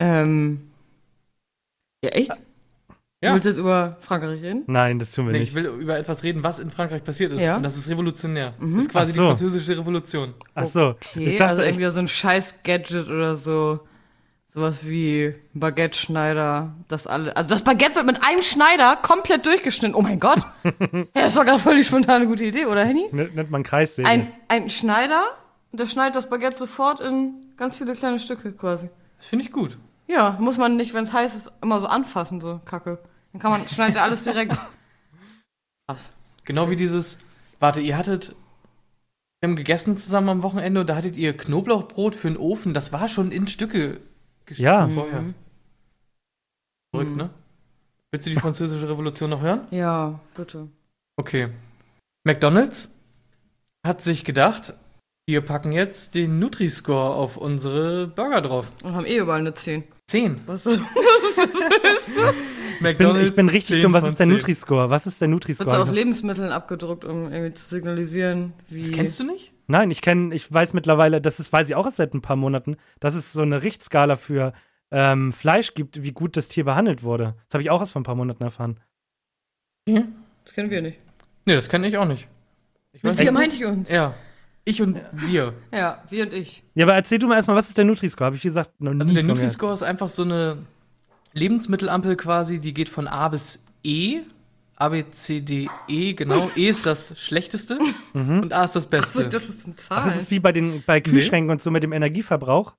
Ähm. 0.00 0.70
Ja, 2.04 2.10
echt? 2.10 2.32
Ja. 3.20 3.30
Du 3.30 3.34
willst 3.34 3.46
jetzt 3.46 3.58
über 3.58 3.96
Frankreich 4.00 4.40
reden? 4.42 4.62
Nein, 4.68 5.00
das 5.00 5.10
tun 5.10 5.26
wir 5.26 5.32
Nee, 5.32 5.40
nicht. 5.40 5.48
ich 5.48 5.54
will 5.54 5.66
über 5.66 5.98
etwas 5.98 6.22
reden, 6.22 6.44
was 6.44 6.60
in 6.60 6.70
Frankreich 6.70 7.02
passiert 7.02 7.32
ist. 7.32 7.40
Ja. 7.40 7.56
Und 7.56 7.64
das 7.64 7.76
ist 7.76 7.88
revolutionär. 7.88 8.54
Mhm. 8.60 8.76
Das 8.76 8.84
ist 8.84 8.90
quasi 8.90 9.12
so. 9.12 9.22
die 9.22 9.26
französische 9.26 9.76
Revolution. 9.76 10.34
Ach 10.54 10.66
so. 10.66 10.90
Okay, 10.90 11.30
ich 11.30 11.36
dachte 11.36 11.50
also 11.50 11.62
echt, 11.62 11.78
irgendwie 11.78 11.90
so 11.90 11.98
ein 11.98 12.06
scheiß 12.08 12.62
Gadget 12.62 13.08
oder 13.08 13.34
so. 13.34 13.80
Sowas 14.46 14.88
wie 14.88 15.34
Baguette-Schneider. 15.52 16.74
Das 16.86 17.06
alle. 17.08 17.36
Also 17.36 17.50
das 17.50 17.62
Baguette 17.62 17.96
wird 17.96 18.06
mit 18.06 18.22
einem 18.22 18.40
Schneider 18.42 18.96
komplett 19.02 19.44
durchgeschnitten. 19.44 19.94
Oh 19.96 20.00
mein 20.00 20.20
Gott. 20.20 20.46
ja, 20.64 21.04
das 21.12 21.34
war 21.34 21.44
gerade 21.44 21.58
voll 21.58 21.76
die 21.76 21.84
spontane 21.84 22.26
gute 22.26 22.44
Idee, 22.44 22.66
oder 22.66 22.84
Henny? 22.84 23.08
nennt 23.10 23.50
man 23.50 23.62
Kreissäge. 23.64 24.08
Ein, 24.08 24.28
ein 24.46 24.70
Schneider 24.70 25.24
und 25.72 25.80
der 25.80 25.86
schneidet 25.86 26.14
das 26.16 26.30
Baguette 26.30 26.56
sofort 26.56 27.00
in 27.00 27.34
ganz 27.56 27.78
viele 27.78 27.94
kleine 27.94 28.20
Stücke 28.20 28.52
quasi. 28.52 28.88
Das 29.18 29.26
finde 29.26 29.44
ich 29.44 29.52
gut. 29.52 29.76
Ja, 30.08 30.36
muss 30.40 30.56
man 30.56 30.76
nicht, 30.76 30.94
wenn 30.94 31.04
es 31.04 31.12
heiß 31.12 31.34
ist, 31.36 31.52
immer 31.62 31.80
so 31.80 31.86
anfassen, 31.86 32.40
so 32.40 32.60
Kacke. 32.64 32.98
Dann 33.32 33.40
kann 33.42 33.52
man, 33.52 33.68
schneidet 33.68 33.96
er 33.98 34.04
alles 34.04 34.24
direkt. 34.24 34.56
Krass. 35.86 36.14
Genau 36.44 36.70
wie 36.70 36.76
dieses, 36.76 37.18
warte, 37.60 37.80
ihr 37.80 37.96
hattet, 37.96 38.34
wir 39.40 39.48
haben 39.50 39.56
gegessen 39.56 39.98
zusammen 39.98 40.30
am 40.30 40.42
Wochenende 40.42 40.80
und 40.80 40.86
da 40.88 40.96
hattet 40.96 41.16
ihr 41.16 41.36
Knoblauchbrot 41.36 42.14
für 42.16 42.28
den 42.28 42.38
Ofen. 42.38 42.72
Das 42.74 42.90
war 42.92 43.08
schon 43.08 43.30
in 43.30 43.46
Stücke 43.46 44.00
geschnitten 44.46 44.64
Ja. 44.64 44.88
vorher. 44.88 45.20
Mhm. 45.22 45.34
Verrückt, 46.90 47.16
ne? 47.16 47.30
Willst 48.10 48.26
du 48.26 48.30
die 48.30 48.40
französische 48.40 48.88
Revolution 48.88 49.28
noch 49.28 49.42
hören? 49.42 49.66
Ja, 49.70 50.18
bitte. 50.34 50.68
Okay. 51.16 51.50
McDonald's 52.24 52.94
hat 53.86 54.00
sich 54.00 54.24
gedacht, 54.24 54.72
wir 55.28 55.42
packen 55.42 55.72
jetzt 55.72 56.14
den 56.14 56.38
Nutri-Score 56.38 57.14
auf 57.14 57.36
unsere 57.36 58.06
Burger 58.06 58.40
drauf. 58.40 58.72
Und 58.82 58.94
haben 58.94 59.04
eh 59.04 59.18
überall 59.18 59.40
eine 59.40 59.52
10. 59.52 59.84
10. 60.06 60.40
Was, 60.46 60.64
was 60.66 60.74
ist 60.74 62.16
das 62.16 62.34
ich, 62.80 62.96
bin, 62.96 63.16
ich 63.16 63.34
bin 63.34 63.48
richtig 63.50 63.82
dumm. 63.82 63.92
Was 63.92 64.04
ist 64.04 64.18
der 64.18 64.26
Nutri-Score? 64.26 64.88
Was 64.88 65.06
ist 65.06 65.20
der 65.20 65.28
Wird 65.28 65.44
so 65.44 65.64
auf 65.64 65.68
Nutri-Score? 65.68 65.94
Lebensmitteln 65.94 66.50
abgedruckt, 66.50 67.04
um 67.04 67.30
irgendwie 67.30 67.52
zu 67.52 67.68
signalisieren, 67.68 68.54
wie. 68.70 68.80
Das 68.80 68.92
kennst 68.92 69.20
du 69.20 69.24
nicht? 69.24 69.52
Nein, 69.66 69.90
ich 69.90 70.00
kenne, 70.00 70.34
ich 70.34 70.50
weiß 70.50 70.72
mittlerweile, 70.72 71.20
das 71.20 71.40
ist, 71.40 71.52
weiß 71.52 71.68
ich 71.68 71.74
auch 71.74 71.84
erst 71.84 71.98
seit 71.98 72.14
ein 72.14 72.22
paar 72.22 72.36
Monaten, 72.36 72.78
dass 72.98 73.14
es 73.14 73.30
so 73.34 73.42
eine 73.42 73.62
Richtskala 73.62 74.16
für 74.16 74.54
ähm, 74.90 75.34
Fleisch 75.34 75.74
gibt, 75.74 76.02
wie 76.02 76.12
gut 76.12 76.38
das 76.38 76.48
Tier 76.48 76.64
behandelt 76.64 77.02
wurde. 77.02 77.34
Das 77.48 77.54
habe 77.54 77.62
ich 77.62 77.68
auch 77.68 77.80
erst 77.80 77.92
vor 77.92 78.00
ein 78.00 78.04
paar 78.04 78.14
Monaten 78.14 78.44
erfahren. 78.44 78.80
Das 79.84 80.54
kennen 80.54 80.70
wir 80.70 80.80
nicht. 80.80 80.98
Nee, 81.44 81.54
das 81.54 81.68
kenne 81.68 81.86
ich 81.86 81.98
auch 81.98 82.06
nicht. 82.06 82.28
Ich 82.92 83.02
Mit 83.02 83.12
weiß 83.12 83.18
wir 83.18 83.24
nicht. 83.24 83.34
meinte 83.34 83.56
ich 83.56 83.66
uns. 83.66 83.90
Ja. 83.90 84.14
Ich 84.68 84.82
und 84.82 85.00
wir. 85.12 85.54
Ja, 85.72 86.02
wir 86.10 86.26
und 86.26 86.34
ich. 86.34 86.62
Ja, 86.74 86.84
aber 86.84 86.94
erzähl 86.94 87.18
du 87.18 87.26
mal 87.26 87.36
erstmal, 87.36 87.56
was 87.56 87.68
ist 87.68 87.78
der 87.78 87.86
Nutri-Score? 87.86 88.26
Habe 88.26 88.36
ich 88.36 88.42
gesagt, 88.42 88.78
noch 88.80 88.92
nie 88.92 89.00
Also 89.00 89.14
der. 89.14 89.22
Nutri-Score 89.22 89.72
ist 89.72 89.82
einfach 89.82 90.08
so 90.08 90.24
eine 90.24 90.58
Lebensmittelampel 91.32 92.16
quasi, 92.16 92.58
die 92.58 92.74
geht 92.74 92.90
von 92.90 93.06
A 93.06 93.28
bis 93.28 93.64
E. 93.82 94.20
A, 94.76 94.90
B, 94.90 95.04
C, 95.10 95.40
D, 95.40 95.70
E, 95.88 96.12
genau. 96.12 96.50
E 96.54 96.68
ist 96.68 96.84
das 96.84 97.18
Schlechteste 97.18 97.78
und 98.12 98.52
A 98.52 98.64
ist 98.64 98.76
das 98.76 98.84
Achso, 98.86 98.90
Beste. 98.90 99.22
ich 99.22 99.28
dachte, 99.30 99.46
das 99.46 99.62
sind 99.62 99.76
Ach, 99.80 99.82
Zahlen. 99.82 100.04
das 100.04 100.20
ist 100.20 100.30
wie 100.30 100.38
bei 100.38 100.52
den 100.52 100.84
bei 100.86 101.00
Kühlschränken 101.00 101.50
und 101.50 101.62
so 101.62 101.70
mit 101.70 101.82
dem 101.82 101.92
Energieverbrauch, 101.92 102.74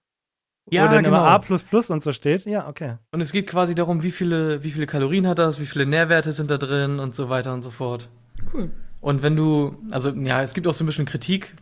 ja, 0.69 0.85
wo 0.85 0.93
dann 0.93 1.03
genau. 1.03 1.17
immer 1.17 1.27
A 1.27 1.43
und 1.89 2.03
so 2.03 2.13
steht. 2.13 2.45
Ja, 2.45 2.69
okay. 2.69 2.97
Und 3.11 3.19
es 3.19 3.31
geht 3.31 3.47
quasi 3.47 3.73
darum, 3.73 4.03
wie 4.03 4.11
viele, 4.11 4.63
wie 4.63 4.71
viele 4.71 4.85
Kalorien 4.85 5.27
hat 5.27 5.39
das, 5.39 5.59
wie 5.59 5.65
viele 5.65 5.87
Nährwerte 5.87 6.31
sind 6.31 6.51
da 6.51 6.57
drin 6.57 6.99
und 6.99 7.15
so 7.15 7.29
weiter 7.29 7.51
und 7.53 7.63
so 7.63 7.71
fort. 7.71 8.09
cool. 8.53 8.69
Und 9.01 9.23
wenn 9.23 9.35
du, 9.35 9.75
also 9.91 10.11
ja, 10.11 10.41
es 10.43 10.53
gibt 10.53 10.67
auch 10.67 10.73
so 10.73 10.83
ein 10.83 10.87
bisschen 10.87 11.05
Kritik, 11.05 11.55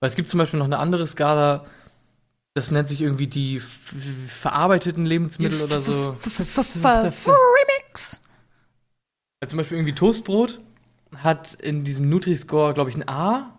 weil 0.00 0.08
es 0.08 0.16
gibt 0.16 0.28
zum 0.28 0.38
Beispiel 0.38 0.58
noch 0.58 0.66
eine 0.66 0.78
andere 0.78 1.06
Skala, 1.06 1.66
das 2.54 2.70
nennt 2.70 2.88
sich 2.88 3.00
irgendwie 3.00 3.28
die 3.28 3.60
verarbeiteten 3.60 5.06
Lebensmittel 5.06 5.62
oder 5.62 5.80
so. 5.80 6.16
Remix. 7.32 8.22
Also 9.40 9.50
zum 9.50 9.58
Beispiel 9.58 9.78
irgendwie 9.78 9.94
Toastbrot 9.94 10.60
hat 11.16 11.54
in 11.54 11.84
diesem 11.84 12.08
Nutri-Score, 12.08 12.74
glaube 12.74 12.90
ich, 12.90 12.96
ein 12.96 13.08
A. 13.08 13.56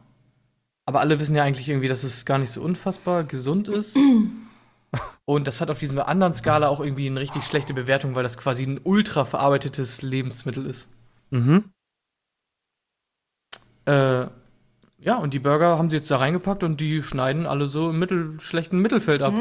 Aber 0.86 1.00
alle 1.00 1.20
wissen 1.20 1.36
ja 1.36 1.44
eigentlich 1.44 1.70
irgendwie, 1.70 1.88
dass 1.88 2.04
es 2.04 2.26
gar 2.26 2.38
nicht 2.38 2.52
so 2.52 2.62
unfassbar 2.62 3.24
gesund 3.24 3.70
ist. 3.70 3.98
Und 5.26 5.48
das 5.48 5.62
hat 5.62 5.70
auf 5.70 5.80
dieser 5.80 6.08
anderen 6.08 6.34
Skala 6.34 6.68
auch 6.68 6.82
irgendwie 6.82 7.08
eine 7.08 7.20
richtig 7.20 7.46
schlechte 7.46 7.74
Bewertung, 7.74 8.16
weil 8.16 8.24
das 8.24 8.38
quasi 8.38 8.64
ein 8.64 8.82
ultra 8.84 9.24
verarbeitetes 9.24 10.02
Lebensmittel 10.02 10.66
ist. 10.66 10.90
Mhm. 11.30 11.72
Äh, 13.86 14.28
ja, 15.02 15.18
und 15.18 15.34
die 15.34 15.40
Burger 15.40 15.78
haben 15.78 15.90
sie 15.90 15.98
jetzt 15.98 16.12
da 16.12 16.18
reingepackt 16.18 16.64
und 16.64 16.80
die 16.80 17.02
schneiden 17.04 17.48
alle 17.48 17.68
so 17.68 17.90
im 17.90 18.00
mittel, 18.00 18.40
schlechten 18.40 18.80
Mittelfeld 18.80 19.22
ab. 19.22 19.34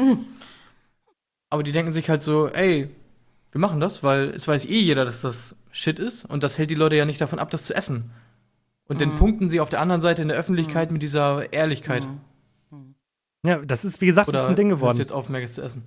Aber 1.49 1.63
die 1.63 1.71
denken 1.71 1.91
sich 1.91 2.09
halt 2.09 2.23
so, 2.23 2.47
ey, 2.47 2.89
wir 3.51 3.61
machen 3.61 3.79
das, 3.79 4.03
weil 4.03 4.29
es 4.29 4.47
weiß 4.47 4.65
eh 4.65 4.79
jeder, 4.79 5.05
dass 5.05 5.21
das 5.21 5.55
Shit 5.71 5.99
ist 5.99 6.25
und 6.25 6.43
das 6.43 6.57
hält 6.57 6.69
die 6.69 6.75
Leute 6.75 6.95
ja 6.95 7.05
nicht 7.05 7.21
davon 7.21 7.39
ab, 7.39 7.49
das 7.51 7.63
zu 7.63 7.75
essen. 7.75 8.11
Und 8.87 8.99
dann 8.99 9.15
punkten 9.15 9.47
sie 9.47 9.61
auf 9.61 9.69
der 9.69 9.79
anderen 9.79 10.01
Seite 10.01 10.21
in 10.21 10.27
der 10.27 10.37
Öffentlichkeit 10.37 10.91
mit 10.91 11.01
dieser 11.01 11.53
Ehrlichkeit. 11.53 12.05
Ja, 13.45 13.57
das 13.59 13.85
ist, 13.85 14.01
wie 14.01 14.05
gesagt, 14.05 14.27
das 14.27 14.33
Oder 14.33 14.43
ist 14.43 14.49
ein 14.49 14.55
Ding 14.55 14.69
geworden. 14.69 14.97
du 14.97 15.01
jetzt 15.01 15.13
auf, 15.13 15.29
Maggis 15.29 15.53
zu 15.53 15.61
essen? 15.61 15.83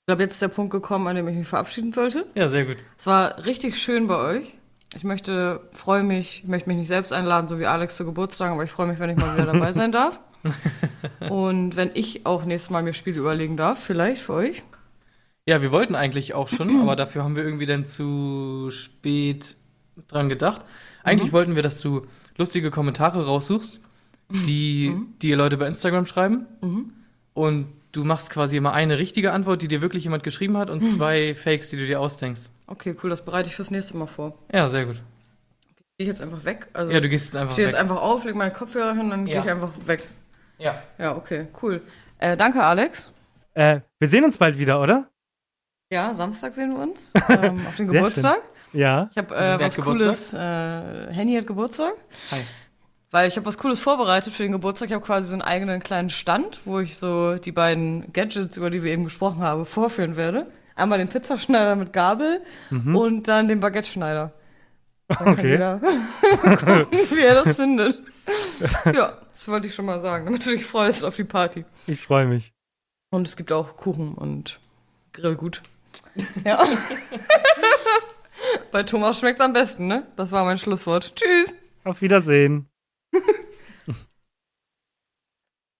Ich 0.00 0.06
glaube, 0.06 0.22
jetzt 0.22 0.32
ist 0.32 0.42
der 0.42 0.48
Punkt 0.48 0.72
gekommen, 0.72 1.06
an 1.06 1.16
dem 1.16 1.28
ich 1.28 1.36
mich 1.36 1.48
verabschieden 1.48 1.92
sollte. 1.92 2.26
Ja, 2.34 2.48
sehr 2.48 2.64
gut. 2.64 2.76
Es 2.98 3.06
war 3.06 3.44
richtig 3.44 3.80
schön 3.80 4.06
bei 4.06 4.16
euch. 4.16 4.54
Ich 4.94 5.04
möchte, 5.04 5.60
freue 5.72 6.02
mich, 6.02 6.42
ich 6.42 6.48
möchte 6.48 6.68
mich 6.68 6.78
nicht 6.78 6.88
selbst 6.88 7.12
einladen, 7.12 7.48
so 7.48 7.58
wie 7.58 7.66
Alex 7.66 7.96
zu 7.96 8.04
Geburtstag, 8.04 8.50
aber 8.50 8.64
ich 8.64 8.70
freue 8.70 8.86
mich, 8.86 8.98
wenn 8.98 9.10
ich 9.10 9.16
mal 9.16 9.34
wieder 9.34 9.46
dabei 9.46 9.72
sein 9.72 9.92
darf. 9.92 10.20
Und 11.30 11.76
wenn 11.76 11.90
ich 11.94 12.26
auch 12.26 12.44
nächstes 12.44 12.70
Mal 12.70 12.82
mir 12.82 12.92
Spiele 12.92 13.20
überlegen 13.20 13.56
darf, 13.56 13.82
vielleicht 13.82 14.22
für 14.22 14.34
euch. 14.34 14.62
Ja, 15.46 15.62
wir 15.62 15.72
wollten 15.72 15.94
eigentlich 15.94 16.34
auch 16.34 16.48
schon, 16.48 16.80
aber 16.82 16.96
dafür 16.96 17.24
haben 17.24 17.36
wir 17.36 17.44
irgendwie 17.44 17.66
dann 17.66 17.86
zu 17.86 18.70
spät 18.70 19.56
dran 20.08 20.28
gedacht. 20.28 20.62
Eigentlich 21.04 21.32
wollten 21.32 21.56
wir, 21.56 21.62
dass 21.62 21.80
du 21.80 22.06
lustige 22.36 22.70
Kommentare 22.70 23.26
raussuchst, 23.26 23.80
die 24.30 24.94
die 25.20 25.32
Leute 25.32 25.56
bei 25.56 25.66
Instagram 25.66 26.06
schreiben. 26.06 26.46
Und 27.34 27.66
du 27.92 28.04
machst 28.04 28.30
quasi 28.30 28.56
immer 28.56 28.72
eine 28.72 28.98
richtige 28.98 29.32
Antwort, 29.32 29.62
die 29.62 29.68
dir 29.68 29.82
wirklich 29.82 30.04
jemand 30.04 30.22
geschrieben 30.22 30.56
hat, 30.56 30.70
und 30.70 30.88
zwei 30.88 31.34
Fakes, 31.34 31.70
die 31.70 31.76
du 31.76 31.86
dir 31.86 32.00
ausdenkst. 32.00 32.51
Okay, 32.72 32.96
cool, 33.02 33.10
das 33.10 33.22
bereite 33.22 33.50
ich 33.50 33.54
fürs 33.56 33.70
nächste 33.70 33.96
Mal 33.98 34.06
vor. 34.06 34.38
Ja, 34.50 34.66
sehr 34.70 34.86
gut. 34.86 34.96
Gehe 34.96 35.04
ich 35.98 36.06
jetzt 36.06 36.22
einfach 36.22 36.42
weg? 36.46 36.68
Also, 36.72 36.90
Ja, 36.90 37.00
du 37.00 37.08
gehst 37.10 37.26
jetzt 37.26 37.34
ich 37.34 37.40
einfach 37.40 37.52
stehe 37.52 37.66
weg. 37.68 37.74
jetzt 37.74 37.80
einfach 37.80 38.00
auf, 38.00 38.24
lege 38.24 38.38
meine 38.38 38.50
Kopfhörer 38.52 38.94
hin, 38.94 39.10
dann 39.10 39.26
Ja. 39.26 39.42
gehe 39.42 39.44
ich 39.44 39.50
einfach 39.50 39.72
weg. 39.86 40.02
ja. 40.58 40.82
Ja, 40.96 41.14
okay, 41.16 41.48
cool. 41.62 41.82
Äh, 42.18 42.34
danke, 42.36 42.62
Alex. 42.64 43.12
Äh, 43.52 43.80
wir 43.98 44.08
sehen 44.08 44.24
uns 44.24 44.38
bald 44.38 44.58
wieder, 44.58 44.80
oder? 44.80 45.08
Ja, 45.90 46.14
Samstag 46.14 46.54
sehen 46.54 46.70
wir 46.72 46.78
uns. 46.82 47.12
ähm, 47.28 47.66
auf 47.66 47.76
den 47.76 47.88
Geburtstag. 47.88 48.40
Ja. 48.72 49.10
Ich 49.10 49.18
habe 49.18 49.36
äh, 49.36 49.60
was 49.60 49.76
Cooles. 49.76 50.32
Äh, 50.32 51.12
Henny 51.12 51.34
hat 51.36 51.46
Geburtstag. 51.46 51.92
Hi. 52.30 52.40
Weil 53.10 53.28
ich 53.28 53.36
habe 53.36 53.44
was 53.44 53.58
Cooles 53.58 53.80
vorbereitet 53.80 54.32
für 54.32 54.44
den 54.44 54.52
Geburtstag. 54.52 54.88
Ich 54.88 54.94
habe 54.94 55.04
quasi 55.04 55.28
so 55.28 55.34
einen 55.34 55.42
eigenen 55.42 55.80
kleinen 55.80 56.08
Stand, 56.08 56.60
wo 56.64 56.78
ich 56.80 56.96
so 56.96 57.34
die 57.36 57.52
beiden 57.52 58.10
Gadgets, 58.14 58.56
über 58.56 58.70
die 58.70 58.82
wir 58.82 58.90
eben 58.92 59.04
gesprochen 59.04 59.40
haben, 59.42 59.66
vorführen 59.66 60.16
werde. 60.16 60.46
Einmal 60.74 60.98
den 60.98 61.08
Pizzaschneider 61.08 61.76
mit 61.76 61.92
Gabel 61.92 62.42
und 62.70 63.28
dann 63.28 63.48
den 63.48 63.60
Baguette-Schneider. 63.60 64.32
Dann 65.08 65.18
kann 65.18 65.32
Okay. 65.34 65.50
jeder 65.50 65.78
gucken, 65.78 66.86
wie 67.10 67.20
er 67.20 67.44
das 67.44 67.56
findet. 67.56 67.98
Ja, 68.94 69.18
das 69.30 69.48
wollte 69.48 69.66
ich 69.66 69.74
schon 69.74 69.84
mal 69.84 70.00
sagen, 70.00 70.24
damit 70.26 70.46
du 70.46 70.50
dich 70.50 70.64
freust 70.64 71.04
auf 71.04 71.16
die 71.16 71.24
Party. 71.24 71.64
Ich 71.86 72.00
freue 72.00 72.26
mich. 72.26 72.52
Und 73.10 73.28
es 73.28 73.36
gibt 73.36 73.52
auch 73.52 73.76
Kuchen 73.76 74.14
und 74.14 74.60
Grillgut. 75.12 75.60
Ja. 76.44 76.64
Bei 78.72 78.82
Thomas 78.82 79.18
schmeckt's 79.18 79.42
am 79.42 79.52
besten, 79.52 79.86
ne? 79.86 80.06
Das 80.16 80.32
war 80.32 80.44
mein 80.44 80.58
Schlusswort. 80.58 81.14
Tschüss. 81.16 81.54
Auf 81.84 82.00
Wiedersehen. 82.00 82.68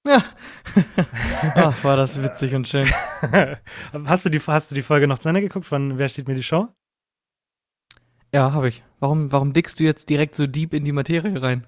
Ach, 0.05 1.85
war 1.85 1.97
das 1.97 2.21
witzig 2.23 2.55
und 2.55 2.67
schön. 2.67 2.87
hast, 4.05 4.27
du 4.27 4.31
die, 4.31 4.41
hast 4.41 4.71
du 4.71 4.75
die 4.75 4.83
Folge 4.83 5.07
noch 5.07 5.19
zu 5.19 5.29
Ende 5.29 5.41
geguckt 5.41 5.67
von 5.67 5.99
Wer 5.99 6.09
steht 6.09 6.29
mir 6.29 6.35
die 6.35 6.43
Show? 6.43 6.69
Ja, 8.35 8.53
habe 8.53 8.69
ich. 8.69 8.83
Warum, 8.99 9.31
warum 9.31 9.53
dickst 9.53 9.79
du 9.79 9.85
jetzt 9.85 10.09
direkt 10.11 10.35
so 10.35 10.47
deep 10.47 10.75
in 10.75 10.85
die 10.85 10.93
Materie 10.93 11.41
rein? 11.41 11.67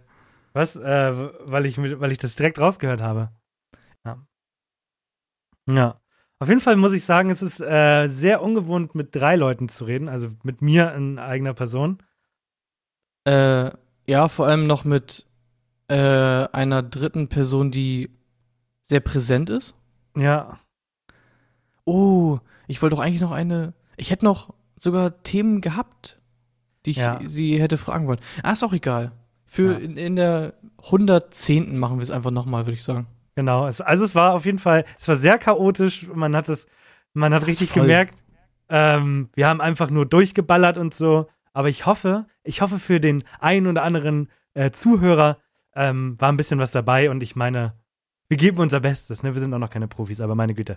Was? 0.53 0.76
Äh, 0.76 1.12
weil, 1.45 1.66
ich, 1.66 1.78
weil 1.78 2.12
ich 2.12 2.18
das 2.18 2.37
direkt 2.37 2.59
rausgehört 2.59 3.03
habe. 3.03 3.30
Ja. 4.05 4.26
Ja. 5.68 6.01
Auf 6.41 6.49
jeden 6.49 6.61
Fall 6.61 6.76
muss 6.76 6.93
ich 6.93 7.05
sagen, 7.05 7.30
es 7.30 7.43
ist 7.43 7.61
äh, 7.61 8.09
sehr 8.09 8.43
ungewohnt, 8.43 8.95
mit 8.95 9.14
drei 9.14 9.37
Leuten 9.37 9.68
zu 9.68 9.85
reden, 9.85 10.09
also 10.09 10.28
mit 10.43 10.62
mir 10.62 10.93
in 10.95 11.18
eigener 11.18 11.55
Person. 11.55 12.03
Äh, 13.24 13.70
ja, 14.07 14.28
vor 14.28 14.47
allem 14.47 14.66
noch 14.66 14.85
mit 14.85 15.26
äh, 15.89 15.95
einer 15.97 16.82
dritten 16.82 17.28
Person, 17.28 17.70
die 17.70 18.11
sehr 18.85 19.01
präsent 19.01 19.51
ist. 19.51 19.74
Ja. 20.16 20.61
Oh, 21.85 22.39
ich 22.66 22.80
wollte 22.80 22.97
doch 22.97 23.03
eigentlich 23.03 23.20
noch 23.20 23.32
eine. 23.32 23.74
Ich 23.97 24.11
hätte 24.11 24.24
noch 24.24 24.55
sogar 24.76 25.22
Themen 25.22 25.61
gehabt, 25.61 26.20
die 26.87 26.93
ich 26.93 26.97
Ja. 26.99 27.20
sie 27.24 27.61
hätte 27.61 27.78
fragen 27.78 28.07
wollen. 28.07 28.20
Ah, 28.43 28.53
ist 28.53 28.62
auch 28.64 28.72
egal. 28.72 29.12
Für 29.45 29.72
Ja. 29.72 29.78
in, 29.78 29.97
in 29.97 30.16
der 30.16 30.55
110. 30.82 31.78
machen 31.78 31.99
wir 31.99 32.03
es 32.03 32.11
einfach 32.11 32.30
nochmal, 32.30 32.66
würde 32.66 32.74
ich 32.74 32.82
sagen. 32.85 33.07
Genau, 33.35 33.66
es, 33.66 33.80
also 33.80 34.05
es 34.05 34.14
war 34.14 34.35
auf 34.35 34.45
jeden 34.47 34.59
Fall, 34.59 34.85
es 34.99 35.09
war 35.09 35.16
sehr 35.16 35.39
chaotisch. 35.39 36.09
Man 36.14 36.35
hat 36.37 36.49
es, 36.49 36.66
man 37.12 37.35
hat 37.35 37.43
Das 37.43 37.49
richtig 37.49 37.70
voll. 37.70 37.82
gemerkt, 37.82 38.14
ähm, 38.68 39.28
wir 39.35 39.49
haben 39.49 39.61
einfach 39.61 39.91
nur 39.91 40.07
durchgeballert 40.07 40.78
und 40.78 40.95
so. 40.95 41.26
Aber 41.53 41.68
ich 41.68 41.87
hoffe, 41.87 42.26
ich 42.43 42.61
hoffe 42.62 42.78
für 42.78 42.99
den 43.01 43.22
einen 43.41 43.66
oder 43.66 43.82
anderen 43.82 44.30
äh, 44.55 44.70
Zuhörer 44.70 45.39
ähm, 45.76 46.18
war 46.20 46.30
ein 46.30 46.37
bisschen 46.37 46.59
was 46.59 46.70
dabei 46.70 47.11
und 47.11 47.22
ich 47.22 47.37
meine, 47.37 47.74
wir 48.35 48.39
geben 48.39 48.59
unser 48.59 48.80
Bestes. 48.80 49.22
Ne? 49.22 49.32
Wir 49.32 49.41
sind 49.41 49.55
auch 49.55 49.61
noch 49.61 49.70
keine 49.70 49.87
Profis, 49.87 50.20
aber 50.20 50.35
meine 50.35 50.55
Güte. 50.55 50.76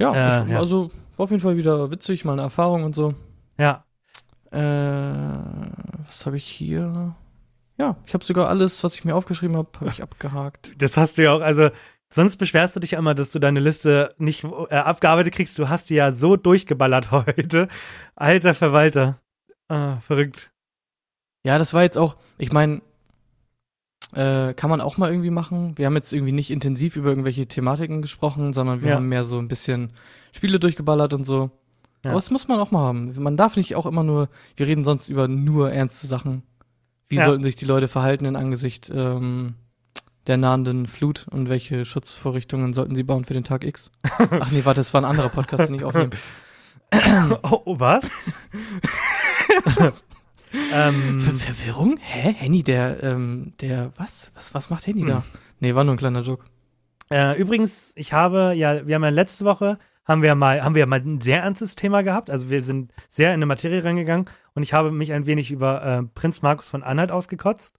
Ja, 0.00 0.14
Äh, 0.14 0.44
ich, 0.44 0.50
ja. 0.52 0.58
also 0.60 0.90
war 1.16 1.24
auf 1.24 1.30
jeden 1.32 1.42
Fall 1.42 1.56
wieder 1.56 1.90
witzig, 1.90 2.24
mal 2.24 2.34
eine 2.34 2.42
Erfahrung 2.42 2.84
und 2.84 2.94
so. 2.94 3.14
Ja, 3.58 3.84
Äh, 4.52 4.60
was 6.06 6.24
habe 6.24 6.36
ich 6.36 6.44
hier? 6.46 7.16
Ja, 7.78 7.96
ich 8.06 8.14
habe 8.14 8.24
sogar 8.24 8.48
alles, 8.48 8.84
was 8.84 8.94
ich 8.94 9.04
mir 9.04 9.16
aufgeschrieben 9.16 9.56
habe, 9.56 9.68
habe 9.80 9.90
ich 9.90 10.02
abgehakt. 10.04 10.72
das 10.78 10.96
hast 10.96 11.18
du 11.18 11.24
ja 11.24 11.32
auch. 11.32 11.40
Also 11.40 11.70
sonst 12.10 12.36
beschwerst 12.36 12.76
du 12.76 12.80
dich 12.80 12.92
immer, 12.92 13.14
dass 13.16 13.32
du 13.32 13.40
deine 13.40 13.58
Liste 13.58 14.14
nicht 14.18 14.44
äh, 14.44 14.76
abgearbeitet 14.76 15.34
kriegst. 15.34 15.58
Du 15.58 15.68
hast 15.68 15.90
die 15.90 15.96
ja 15.96 16.12
so 16.12 16.36
durchgeballert 16.36 17.10
heute. 17.10 17.66
Alter 18.14 18.54
Verwalter. 18.54 19.18
Ah, 19.66 19.96
verrückt. 19.98 20.52
Ja, 21.44 21.58
das 21.58 21.74
war 21.74 21.82
jetzt 21.82 21.98
auch, 21.98 22.16
ich 22.38 22.52
meine, 22.52 22.82
äh, 24.14 24.54
kann 24.54 24.70
man 24.70 24.80
auch 24.80 24.98
mal 24.98 25.10
irgendwie 25.10 25.30
machen. 25.30 25.72
Wir 25.76 25.86
haben 25.86 25.94
jetzt 25.96 26.12
irgendwie 26.12 26.32
nicht 26.32 26.50
intensiv 26.50 26.96
über 26.96 27.08
irgendwelche 27.10 27.46
Thematiken 27.46 28.02
gesprochen, 28.02 28.52
sondern 28.52 28.82
wir 28.82 28.90
Ja. 28.90 28.94
haben 28.96 29.08
mehr 29.08 29.24
so 29.24 29.38
ein 29.38 29.48
bisschen 29.48 29.90
Spiele 30.32 30.58
durchgeballert 30.60 31.12
und 31.12 31.24
so. 31.24 31.50
Ja. 32.04 32.10
Aber 32.10 32.18
das 32.18 32.30
muss 32.30 32.46
man 32.48 32.60
auch 32.60 32.70
mal 32.70 32.80
haben. 32.86 33.12
Man 33.20 33.36
darf 33.36 33.56
nicht 33.56 33.74
auch 33.74 33.86
immer 33.86 34.02
nur, 34.04 34.28
wir 34.56 34.66
reden 34.66 34.84
sonst 34.84 35.08
über 35.08 35.28
nur 35.28 35.72
ernste 35.72 36.06
Sachen. 36.06 36.42
Wie 37.08 37.16
Ja. 37.16 37.24
sollten 37.26 37.42
sich 37.42 37.56
die 37.56 37.64
Leute 37.64 37.88
verhalten 37.88 38.24
in 38.26 38.36
Angesicht 38.36 38.90
ähm, 38.94 39.54
der 40.26 40.36
nahenden 40.36 40.86
Flut 40.86 41.26
und 41.30 41.48
welche 41.48 41.84
Schutzvorrichtungen 41.84 42.72
sollten 42.72 42.94
sie 42.94 43.02
bauen 43.04 43.24
für 43.24 43.34
den 43.34 43.44
Tag 43.44 43.64
X? 43.64 43.90
Ach 44.30 44.50
nee, 44.50 44.64
warte, 44.64 44.80
das 44.80 44.92
war 44.94 45.00
ein 45.00 45.04
anderer 45.04 45.28
Podcast, 45.28 45.68
den 45.68 45.76
ich 45.76 45.84
aufnehme. 45.84 46.10
Oh, 47.42 47.62
oh 47.64 47.80
was? 47.80 48.04
ähm, 50.72 51.20
Ver 51.20 51.34
Verwirrung? 51.34 51.98
Hä? 52.00 52.32
Henny, 52.32 52.62
der, 52.62 53.02
ähm, 53.02 53.52
der, 53.60 53.92
was? 53.96 54.30
Was, 54.34 54.54
was 54.54 54.70
macht 54.70 54.86
Henny 54.86 55.04
da? 55.04 55.22
Nee, 55.60 55.74
war 55.74 55.84
nur 55.84 55.94
ein 55.94 55.98
kleiner 55.98 56.22
Joke. 56.22 56.44
Äh, 57.10 57.38
übrigens, 57.38 57.92
ich 57.96 58.12
habe 58.12 58.54
ja, 58.54 58.86
wir 58.86 58.94
haben 58.94 59.04
ja 59.04 59.10
letzte 59.10 59.44
Woche 59.44 59.78
haben 60.06 60.22
wir 60.22 60.34
mal, 60.34 60.62
haben 60.62 60.74
wir 60.74 60.86
mal 60.86 61.00
ein 61.00 61.20
sehr 61.20 61.42
ernstes 61.42 61.74
Thema 61.74 62.02
gehabt. 62.02 62.30
Also 62.30 62.48
wir 62.48 62.62
sind 62.62 62.92
sehr 63.10 63.30
in 63.30 63.34
eine 63.34 63.46
Materie 63.46 63.82
reingegangen 63.82 64.26
und 64.54 64.62
ich 64.62 64.72
habe 64.72 64.92
mich 64.92 65.12
ein 65.12 65.26
wenig 65.26 65.50
über 65.50 65.84
äh, 65.84 66.02
Prinz 66.14 66.42
Markus 66.42 66.68
von 66.68 66.82
Anhalt 66.82 67.10
ausgekotzt. 67.10 67.74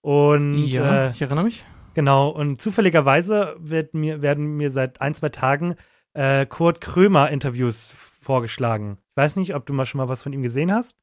Und 0.00 0.58
ja, 0.64 1.06
äh, 1.06 1.10
ich 1.10 1.20
erinnere 1.20 1.44
mich. 1.44 1.64
genau, 1.94 2.28
und 2.28 2.60
zufälligerweise 2.60 3.56
wird 3.58 3.94
mir, 3.94 4.22
werden 4.22 4.56
mir 4.56 4.70
seit 4.70 5.00
ein, 5.00 5.14
zwei 5.14 5.30
Tagen 5.30 5.74
äh, 6.14 6.46
Kurt 6.46 6.80
Krömer 6.80 7.30
Interviews 7.30 7.92
vorgeschlagen. 8.20 8.98
Ich 9.10 9.16
weiß 9.16 9.36
nicht, 9.36 9.54
ob 9.56 9.66
du 9.66 9.72
mal 9.72 9.86
schon 9.86 9.98
mal 9.98 10.08
was 10.08 10.22
von 10.22 10.32
ihm 10.32 10.42
gesehen 10.42 10.72
hast. 10.72 10.96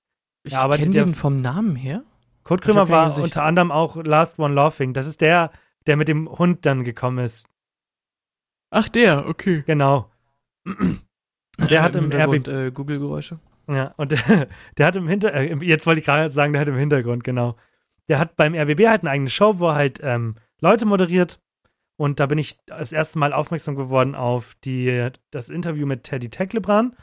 Ich 0.45 0.53
Ja, 0.53 0.61
aber 0.61 0.77
kenne 0.77 0.91
den 0.91 1.15
vom 1.15 1.41
Namen 1.41 1.75
her. 1.75 2.03
Kurt 2.43 2.61
Krömer 2.61 2.85
kein 2.85 2.91
war 2.93 3.05
Gesicht. 3.05 3.23
unter 3.23 3.43
anderem 3.43 3.71
auch 3.71 3.95
Last 4.03 4.39
One 4.39 4.53
Laughing. 4.53 4.93
Das 4.93 5.07
ist 5.07 5.19
der, 5.21 5.51
der 5.87 5.97
mit 5.97 6.07
dem 6.07 6.29
Hund 6.29 6.65
dann 6.65 6.83
gekommen 6.83 7.25
ist. 7.25 7.45
Ach, 8.69 8.87
der, 8.87 9.27
okay. 9.27 9.63
Genau. 9.65 10.09
Und 10.65 11.71
der 11.71 11.81
hat 11.81 11.95
im 11.95 12.11
Hintergrund 12.11 12.47
äh, 12.47 12.71
Google-Geräusche. 12.71 13.39
Ja, 13.69 13.93
und 13.97 14.11
der, 14.11 14.47
der 14.77 14.85
hat 14.85 14.95
im 14.97 15.07
Hintergrund, 15.07 15.63
äh, 15.63 15.65
jetzt 15.65 15.87
wollte 15.87 15.99
ich 16.01 16.05
gerade 16.05 16.29
sagen, 16.29 16.51
der 16.53 16.61
hat 16.61 16.67
im 16.67 16.75
Hintergrund, 16.75 17.23
genau. 17.23 17.55
Der 18.09 18.19
hat 18.19 18.35
beim 18.35 18.53
RBB 18.53 18.87
halt 18.87 19.01
eine 19.01 19.09
eigene 19.11 19.29
Show, 19.29 19.57
wo 19.59 19.69
er 19.69 19.75
halt 19.75 19.99
ähm, 20.03 20.35
Leute 20.59 20.85
moderiert. 20.85 21.39
Und 21.97 22.19
da 22.19 22.25
bin 22.25 22.37
ich 22.37 22.57
das 22.65 22.91
erste 22.91 23.17
Mal 23.19 23.31
aufmerksam 23.31 23.75
geworden 23.75 24.13
auf 24.15 24.53
die, 24.65 25.09
das 25.31 25.47
Interview 25.49 25.87
mit 25.87 26.03
Teddy 26.03 26.29
Tecklebrand, 26.29 26.93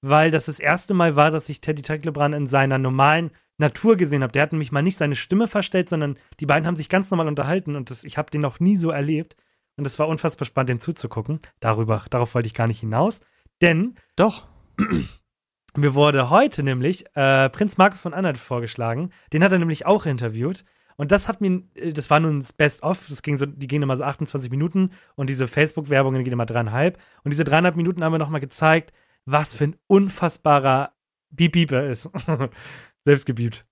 weil 0.00 0.30
das 0.30 0.46
das 0.46 0.60
erste 0.60 0.94
Mal 0.94 1.16
war, 1.16 1.30
dass 1.30 1.48
ich 1.48 1.60
Teddy 1.60 1.82
Tecklebrand 1.82 2.34
in 2.34 2.46
seiner 2.46 2.78
normalen 2.78 3.30
Natur 3.58 3.96
gesehen 3.96 4.22
habe. 4.22 4.32
Der 4.32 4.42
hat 4.42 4.52
nämlich 4.52 4.72
mal 4.72 4.82
nicht 4.82 4.96
seine 4.96 5.16
Stimme 5.16 5.46
verstellt, 5.46 5.88
sondern 5.88 6.16
die 6.40 6.46
beiden 6.46 6.66
haben 6.66 6.76
sich 6.76 6.88
ganz 6.88 7.10
normal 7.10 7.28
unterhalten 7.28 7.76
und 7.76 7.90
das, 7.90 8.04
ich 8.04 8.16
habe 8.16 8.30
den 8.30 8.40
noch 8.40 8.60
nie 8.60 8.76
so 8.76 8.90
erlebt. 8.90 9.36
Und 9.76 9.86
es 9.86 9.98
war 9.98 10.08
unfassbar 10.08 10.46
spannend, 10.46 10.70
dem 10.70 10.80
zuzugucken. 10.80 11.38
Darüber, 11.60 12.04
darauf 12.10 12.34
wollte 12.34 12.48
ich 12.48 12.54
gar 12.54 12.66
nicht 12.66 12.80
hinaus. 12.80 13.20
Denn 13.62 13.94
Doch. 14.16 14.46
mir 15.76 15.94
wurde 15.94 16.30
heute 16.30 16.62
nämlich 16.62 17.04
äh, 17.14 17.48
Prinz 17.50 17.78
Markus 17.78 18.00
von 18.00 18.14
Anhalt 18.14 18.38
vorgeschlagen. 18.38 19.10
Den 19.32 19.44
hat 19.44 19.52
er 19.52 19.58
nämlich 19.58 19.86
auch 19.86 20.06
interviewt. 20.06 20.64
Und 20.96 21.12
das 21.12 21.28
hat 21.28 21.40
mir, 21.40 21.62
äh, 21.74 21.92
das 21.92 22.10
war 22.10 22.18
nun 22.18 22.40
das 22.40 22.52
Best-of. 22.52 23.06
Das 23.08 23.22
ging 23.22 23.38
so, 23.38 23.46
die 23.46 23.68
gehen 23.68 23.82
immer 23.82 23.96
so 23.96 24.02
28 24.02 24.50
Minuten 24.50 24.90
und 25.14 25.30
diese 25.30 25.46
Facebook-Werbungen 25.46 26.24
gehen 26.24 26.32
immer 26.32 26.46
dreieinhalb. 26.46 26.98
Und 27.22 27.30
diese 27.32 27.44
dreieinhalb 27.44 27.76
Minuten 27.76 28.02
haben 28.02 28.12
wir 28.12 28.18
nochmal 28.18 28.40
gezeigt, 28.40 28.92
was 29.24 29.54
für 29.54 29.64
ein 29.64 29.76
unfassbarer 29.86 30.92
Beep-Beep 31.30 31.72
er 31.72 31.88
ist. 31.88 32.08
Selbst 33.04 33.26
gebiebt. 33.26 33.66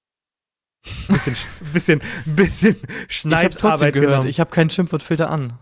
bisschen, 1.08 1.36
bisschen, 1.72 2.00
bisschen 2.26 2.76
Ich 3.08 3.24
habe 3.24 3.48
trotzdem 3.50 3.58
Schneidarbeit 3.58 3.94
gehört, 3.94 4.10
genommen. 4.10 4.28
ich 4.28 4.40
habe 4.40 4.50
keinen 4.50 4.70
Schimpfwortfilter 4.70 5.30
an. 5.30 5.58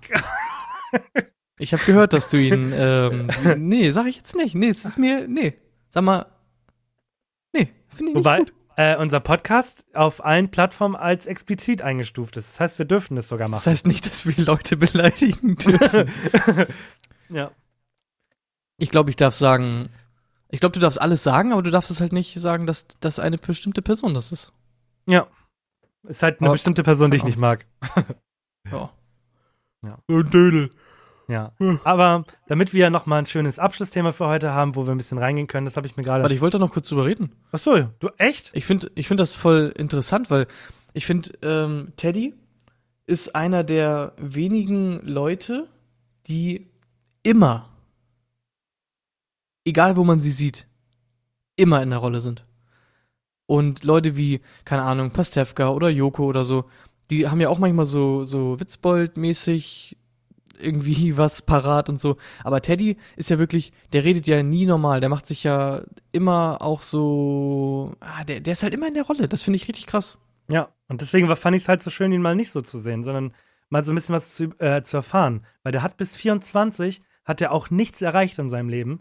ich 1.58 1.72
habe 1.72 1.82
gehört, 1.84 2.12
dass 2.12 2.28
du 2.28 2.36
ihn. 2.36 2.72
Ähm, 2.76 3.28
nee, 3.56 3.90
sag 3.90 4.06
ich 4.06 4.16
jetzt 4.16 4.36
nicht. 4.36 4.54
Nee, 4.54 4.68
es 4.68 4.84
ist 4.84 4.98
mir. 4.98 5.26
Nee. 5.28 5.54
Sag 5.90 6.04
mal. 6.04 6.26
Nee, 7.52 7.68
finde 7.88 8.10
ich 8.12 8.16
Wobei 8.18 8.40
nicht 8.40 8.52
gut. 8.52 8.60
äh, 8.76 8.96
unser 8.96 9.20
Podcast 9.20 9.86
auf 9.94 10.24
allen 10.24 10.50
Plattformen 10.50 10.96
als 10.96 11.26
explizit 11.26 11.80
eingestuft 11.82 12.36
ist. 12.36 12.48
Das 12.54 12.60
heißt, 12.60 12.78
wir 12.78 12.86
dürfen 12.86 13.14
das 13.16 13.28
sogar 13.28 13.46
Das 13.48 13.52
machen. 13.64 13.70
heißt 13.70 13.86
nicht, 13.86 14.04
dass 14.06 14.26
wir 14.26 14.44
Leute 14.44 14.76
beleidigen 14.76 15.56
dürfen. 15.56 16.10
ja. 17.28 17.50
Ich 18.78 18.90
glaube, 18.90 19.10
ich 19.10 19.16
darf 19.16 19.34
sagen. 19.34 19.88
Ich 20.50 20.60
glaube, 20.60 20.72
du 20.72 20.80
darfst 20.80 21.00
alles 21.00 21.22
sagen, 21.22 21.52
aber 21.52 21.62
du 21.62 21.70
darfst 21.70 21.90
es 21.90 22.00
halt 22.00 22.12
nicht 22.12 22.38
sagen, 22.40 22.66
dass, 22.66 22.86
dass 23.00 23.18
eine 23.18 23.38
bestimmte 23.38 23.82
Person 23.82 24.14
das 24.14 24.30
ist. 24.32 24.52
Ja. 25.08 25.26
Ist 26.06 26.22
halt 26.22 26.40
eine 26.40 26.48
Aber- 26.48 26.54
bestimmte 26.54 26.82
Person, 26.82 27.10
die 27.10 27.16
ich 27.16 27.24
nicht 27.24 27.38
mag. 27.38 27.66
Ja. 28.70 28.90
Ja. 29.84 29.98
So 30.08 30.18
ein 30.20 30.30
Dödel. 30.30 30.70
Ja. 31.28 31.52
Aber 31.84 32.24
damit 32.46 32.72
wir 32.72 32.88
noch 32.88 33.04
mal 33.04 33.18
ein 33.18 33.26
schönes 33.26 33.58
Abschlussthema 33.58 34.12
für 34.12 34.26
heute 34.26 34.52
haben, 34.52 34.74
wo 34.74 34.86
wir 34.86 34.92
ein 34.94 34.96
bisschen 34.96 35.18
reingehen 35.18 35.46
können, 35.48 35.66
das 35.66 35.76
habe 35.76 35.86
ich 35.86 35.96
mir 35.98 36.02
gerade. 36.02 36.22
Warte, 36.22 36.34
ich 36.34 36.40
wollte 36.40 36.58
noch 36.58 36.72
kurz 36.72 36.88
drüber 36.88 37.04
reden. 37.04 37.32
Achso, 37.52 37.90
du 37.98 38.08
echt? 38.16 38.50
Ich 38.54 38.64
finde 38.64 38.90
ich 38.94 39.06
find 39.08 39.20
das 39.20 39.34
voll 39.34 39.74
interessant, 39.76 40.30
weil 40.30 40.46
ich 40.94 41.04
finde, 41.04 41.30
ähm, 41.42 41.92
Teddy 41.96 42.32
ist 43.06 43.34
einer 43.36 43.64
der 43.64 44.14
wenigen 44.16 45.00
Leute, 45.06 45.68
die 46.26 46.66
immer, 47.22 47.68
egal 49.64 49.96
wo 49.96 50.04
man 50.04 50.20
sie 50.20 50.30
sieht, 50.30 50.66
immer 51.56 51.82
in 51.82 51.90
der 51.90 51.98
Rolle 51.98 52.20
sind. 52.20 52.44
Und 53.46 53.84
Leute 53.84 54.16
wie, 54.16 54.40
keine 54.64 54.82
Ahnung, 54.82 55.10
Pastewka 55.10 55.68
oder 55.70 55.88
Joko 55.88 56.24
oder 56.24 56.44
so, 56.44 56.64
die 57.10 57.28
haben 57.28 57.40
ja 57.40 57.48
auch 57.48 57.58
manchmal 57.58 57.84
so, 57.84 58.24
so 58.24 58.58
Witzbold-mäßig 58.58 59.96
irgendwie 60.58 61.16
was 61.16 61.42
parat 61.42 61.88
und 61.88 62.00
so. 62.00 62.16
Aber 62.42 62.60
Teddy 62.60 62.96
ist 63.16 63.30
ja 63.30 63.38
wirklich, 63.38 63.72
der 63.92 64.04
redet 64.04 64.26
ja 64.26 64.42
nie 64.42 64.66
normal. 64.66 65.00
Der 65.00 65.10
macht 65.10 65.26
sich 65.26 65.44
ja 65.44 65.82
immer 66.12 66.62
auch 66.62 66.80
so, 66.80 67.94
ah, 68.00 68.24
der, 68.24 68.40
der 68.40 68.54
ist 68.54 68.62
halt 68.62 68.74
immer 68.74 68.88
in 68.88 68.94
der 68.94 69.04
Rolle. 69.04 69.28
Das 69.28 69.42
finde 69.42 69.56
ich 69.56 69.68
richtig 69.68 69.86
krass. 69.86 70.18
Ja. 70.50 70.68
Und 70.88 71.00
deswegen 71.00 71.34
fand 71.36 71.56
ich 71.56 71.62
es 71.62 71.68
halt 71.68 71.82
so 71.82 71.90
schön, 71.90 72.12
ihn 72.12 72.22
mal 72.22 72.36
nicht 72.36 72.50
so 72.50 72.60
zu 72.60 72.78
sehen, 72.78 73.04
sondern 73.04 73.32
mal 73.68 73.84
so 73.84 73.92
ein 73.92 73.94
bisschen 73.94 74.14
was 74.14 74.34
zu, 74.34 74.44
äh, 74.58 74.82
zu 74.82 74.98
erfahren. 74.98 75.44
Weil 75.62 75.72
der 75.72 75.82
hat 75.82 75.96
bis 75.96 76.16
24, 76.16 77.02
hat 77.24 77.40
er 77.40 77.52
auch 77.52 77.70
nichts 77.70 78.02
erreicht 78.02 78.38
in 78.38 78.48
seinem 78.48 78.68
Leben 78.68 79.00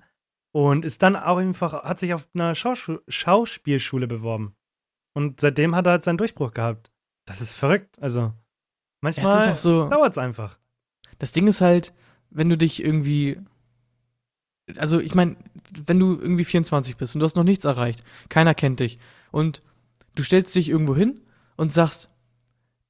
und 0.53 0.85
ist 0.85 1.01
dann 1.01 1.15
auch 1.15 1.37
einfach, 1.37 1.83
hat 1.83 1.99
sich 1.99 2.13
auf 2.13 2.29
einer 2.33 2.55
Schauschu 2.55 2.99
Schauspielschule 3.07 4.07
beworben. 4.07 4.55
Und 5.13 5.41
seitdem 5.41 5.75
hat 5.75 5.87
er 5.87 5.93
halt 5.93 6.03
seinen 6.03 6.17
Durchbruch 6.17 6.53
gehabt. 6.53 6.91
Das 7.25 7.41
ist 7.41 7.55
verrückt. 7.55 7.97
Also, 8.01 8.33
manchmal 9.01 9.49
auch 9.49 9.55
so, 9.55 9.89
dauert 9.89 10.13
es 10.13 10.17
einfach. 10.17 10.59
das 11.17 11.31
Ding 11.31 11.47
ist 11.47 11.61
halt, 11.61 11.93
wenn 12.29 12.49
du 12.49 12.57
dich 12.57 12.83
irgendwie, 12.83 13.39
also 14.77 14.99
ich 14.99 15.15
meine, 15.15 15.37
wenn 15.71 15.99
du 15.99 16.19
irgendwie 16.19 16.45
24 16.45 16.97
bist 16.97 17.15
und 17.15 17.19
du 17.19 17.25
hast 17.25 17.35
noch 17.35 17.43
nichts 17.43 17.65
erreicht, 17.65 18.03
keiner 18.29 18.53
kennt 18.53 18.79
dich 18.79 18.99
und 19.31 19.61
du 20.13 20.21
stellst 20.21 20.55
dich 20.55 20.69
irgendwo 20.69 20.95
hin 20.95 21.21
und 21.57 21.73
sagst, 21.73 22.11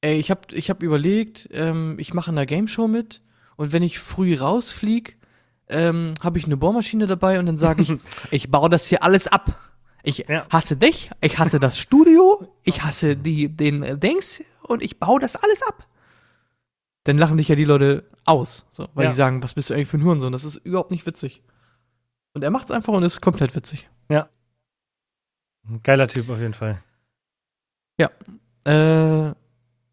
ey, 0.02 0.18
ich 0.18 0.32
hab, 0.32 0.52
ich 0.52 0.70
hab 0.70 0.84
überlegt, 0.84 1.48
ähm, 1.52 1.96
ich 1.98 2.14
mache 2.14 2.32
in 2.32 2.38
einer 2.38 2.46
Game 2.46 2.68
Show 2.68 2.90
mit 2.90 3.22
und 3.56 3.72
wenn 3.72 3.84
ich 3.84 4.00
früh 4.00 4.36
rausflieg, 4.36 5.18
ähm, 5.70 6.14
habe 6.22 6.38
ich 6.38 6.46
eine 6.46 6.58
Bohrmaschine 6.58 7.08
dabei 7.08 7.40
und 7.40 7.46
dann 7.46 7.58
sage 7.58 7.82
ich, 7.84 7.94
ich 8.32 8.52
baue 8.52 8.70
das 8.70 8.88
hier 8.88 9.04
alles 9.04 9.28
ab. 9.28 9.60
Ich 10.04 10.26
Ja. 10.28 10.46
hasse 10.50 10.76
dich, 10.76 11.10
ich 11.22 11.40
hasse 11.40 11.60
das 11.60 11.80
Studio, 11.80 12.48
ich 12.64 12.84
hasse 12.84 13.16
die, 13.16 13.48
den 13.50 13.84
äh, 13.84 13.98
Dings 13.98 14.44
und 14.64 14.84
ich 14.84 15.00
baue 15.00 15.20
das 15.20 15.36
alles 15.36 15.62
ab. 15.64 15.88
Dann 17.06 17.18
lachen 17.18 17.38
dich 17.38 17.48
ja 17.48 17.56
die 17.56 17.66
Leute 17.66 18.06
aus, 18.26 18.66
so, 18.72 18.88
weil 18.94 19.06
Ja. 19.06 19.10
die 19.12 19.16
sagen, 19.16 19.44
was 19.44 19.54
bist 19.54 19.70
du 19.70 19.74
eigentlich 19.74 19.88
für 19.90 19.98
ein 19.98 20.04
Hurensohn? 20.04 20.32
Das 20.32 20.44
ist 20.44 20.56
überhaupt 20.58 20.92
nicht 20.92 21.06
witzig. 21.06 21.42
Und 22.34 22.44
er 22.44 22.50
macht's 22.50 22.72
einfach 22.72 22.94
und 22.94 23.04
ist 23.04 23.22
komplett 23.22 23.56
witzig. 23.56 23.88
Ein 25.66 25.82
Geiler 25.82 26.08
Typ 26.10 26.30
auf 26.30 26.40
jeden 26.42 26.54
Fall. 26.54 26.78
Äh, 28.66 29.34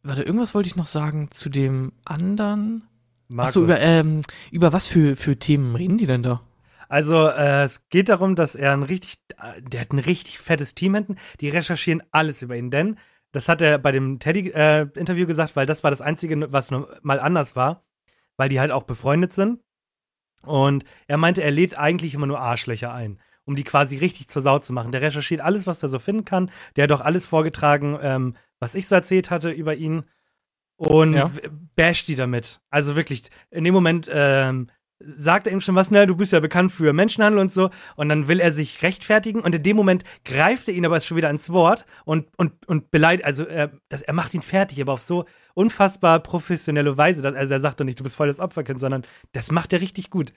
warte, 0.04 0.22
irgendwas 0.22 0.54
wollte 0.54 0.68
ich 0.68 0.76
noch 0.76 0.86
sagen 0.86 1.30
zu 1.32 1.48
dem 1.48 1.92
anderen. 2.04 2.86
Markus. 3.30 3.50
Achso, 3.50 3.62
über, 3.62 3.80
ähm, 3.80 4.22
über 4.50 4.72
was 4.72 4.88
für, 4.88 5.16
für 5.16 5.38
Themen 5.38 5.76
reden 5.76 5.98
die 5.98 6.06
denn 6.06 6.22
da? 6.22 6.42
Also, 6.88 7.28
äh, 7.28 7.62
es 7.62 7.88
geht 7.88 8.08
darum, 8.08 8.34
dass 8.34 8.56
er 8.56 8.72
ein 8.72 8.82
richtig, 8.82 9.18
äh, 9.38 9.62
der 9.62 9.82
hat 9.82 9.92
ein 9.92 10.00
richtig 10.00 10.40
fettes 10.40 10.74
Team 10.74 10.94
hinten. 10.94 11.16
Die 11.40 11.48
recherchieren 11.48 12.02
alles 12.10 12.42
über 12.42 12.56
ihn, 12.56 12.70
denn 12.70 12.98
das 13.30 13.48
hat 13.48 13.62
er 13.62 13.78
bei 13.78 13.92
dem 13.92 14.18
Teddy-Interview 14.18 15.26
gesagt, 15.26 15.54
weil 15.54 15.66
das 15.66 15.84
war 15.84 15.92
das 15.92 16.00
Einzige, 16.00 16.52
was 16.52 16.70
mal 16.70 17.20
anders 17.20 17.54
war, 17.54 17.84
weil 18.36 18.48
die 18.48 18.58
halt 18.58 18.72
auch 18.72 18.82
befreundet 18.82 19.32
sind. 19.32 19.60
Und 20.42 20.84
er 21.06 21.16
meinte, 21.16 21.42
er 21.42 21.52
lädt 21.52 21.78
eigentlich 21.78 22.14
immer 22.14 22.26
nur 22.26 22.40
Arschlöcher 22.40 22.92
ein, 22.92 23.20
um 23.44 23.54
die 23.54 23.62
quasi 23.62 23.98
richtig 23.98 24.26
zur 24.26 24.42
Sau 24.42 24.58
zu 24.58 24.72
machen. 24.72 24.90
Der 24.90 25.02
recherchiert 25.02 25.42
alles, 25.42 25.68
was 25.68 25.80
er 25.82 25.88
so 25.88 26.00
finden 26.00 26.24
kann. 26.24 26.50
Der 26.74 26.84
hat 26.84 26.92
auch 26.92 27.02
alles 27.02 27.24
vorgetragen, 27.24 27.96
ähm, 28.02 28.34
was 28.58 28.74
ich 28.74 28.88
so 28.88 28.96
erzählt 28.96 29.30
hatte 29.30 29.50
über 29.50 29.76
ihn. 29.76 30.04
Und 30.88 31.12
Ja. 31.12 31.30
basht 31.76 32.08
die 32.08 32.14
damit. 32.14 32.60
Also 32.70 32.96
wirklich, 32.96 33.24
in 33.50 33.64
dem 33.64 33.74
Moment 33.74 34.08
ähm, 34.10 34.68
sagt 34.98 35.46
er 35.46 35.52
ihm 35.52 35.60
schon 35.60 35.74
was, 35.74 35.90
ne, 35.90 36.06
du 36.06 36.16
bist 36.16 36.32
ja 36.32 36.40
bekannt 36.40 36.72
für 36.72 36.94
Menschenhandel 36.94 37.38
und 37.38 37.52
so. 37.52 37.68
Und 37.96 38.08
dann 38.08 38.28
will 38.28 38.40
er 38.40 38.50
sich 38.50 38.82
rechtfertigen 38.82 39.40
und 39.42 39.54
in 39.54 39.62
dem 39.62 39.76
Moment 39.76 40.04
greift 40.24 40.68
er 40.68 40.74
ihn 40.74 40.86
aber 40.86 40.98
schon 41.00 41.18
wieder 41.18 41.28
ins 41.28 41.50
Wort 41.50 41.84
und, 42.06 42.28
und, 42.38 42.66
und 42.66 42.90
beleidigt, 42.90 43.26
also 43.26 43.44
er, 43.44 43.72
das, 43.90 44.00
er 44.00 44.14
macht 44.14 44.32
ihn 44.32 44.40
fertig, 44.40 44.80
aber 44.80 44.94
auf 44.94 45.02
so 45.02 45.26
unfassbar 45.52 46.18
professionelle 46.20 46.96
Weise. 46.96 47.20
Dass, 47.20 47.34
also 47.34 47.52
er 47.52 47.60
sagt 47.60 47.80
doch 47.80 47.84
nicht, 47.84 47.98
du 48.00 48.02
bist 48.02 48.16
voll 48.16 48.28
das 48.28 48.40
Opferkind, 48.40 48.80
sondern 48.80 49.04
das 49.32 49.50
macht 49.50 49.74
er 49.74 49.82
richtig 49.82 50.08
gut. 50.08 50.32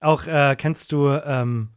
Auch 0.00 0.26
äh, 0.26 0.56
kennst 0.56 0.90
du, 0.92 1.08
ähm, 1.10 1.68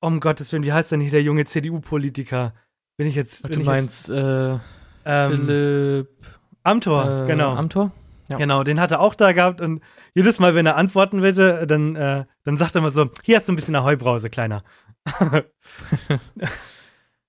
um 0.00 0.20
Gottes 0.20 0.52
Willen, 0.52 0.64
wie 0.64 0.72
heißt 0.74 0.92
denn 0.92 1.00
hier 1.00 1.12
der 1.12 1.22
junge 1.22 1.46
CDU-Politiker? 1.46 2.52
Bin 2.98 3.06
ich 3.06 3.14
jetzt. 3.14 3.42
Bin 3.44 3.52
du 3.54 3.60
ich 3.60 3.66
meinst 3.66 4.10
äh, 4.10 4.52
jetzt, 4.52 4.60
ähm, 5.06 5.30
Philipp 5.46 6.37
Amthor, 6.68 7.24
äh, 7.24 7.26
genau. 7.26 7.54
Amthor? 7.54 7.92
Ja. 8.28 8.36
Genau, 8.36 8.62
den 8.62 8.78
hat 8.78 8.92
er 8.92 9.00
auch 9.00 9.14
da 9.14 9.32
gehabt 9.32 9.60
und 9.60 9.80
jedes 10.14 10.38
Mal, 10.38 10.54
wenn 10.54 10.66
er 10.66 10.76
antworten 10.76 11.22
wollte, 11.22 11.66
dann, 11.66 11.96
äh, 11.96 12.24
dann 12.44 12.56
sagt 12.58 12.74
er 12.74 12.80
immer 12.80 12.90
so: 12.90 13.10
Hier 13.22 13.36
hast 13.36 13.48
du 13.48 13.52
ein 13.52 13.56
bisschen 13.56 13.74
Ahoi-Brause, 13.74 14.28
Kleiner. 14.28 14.62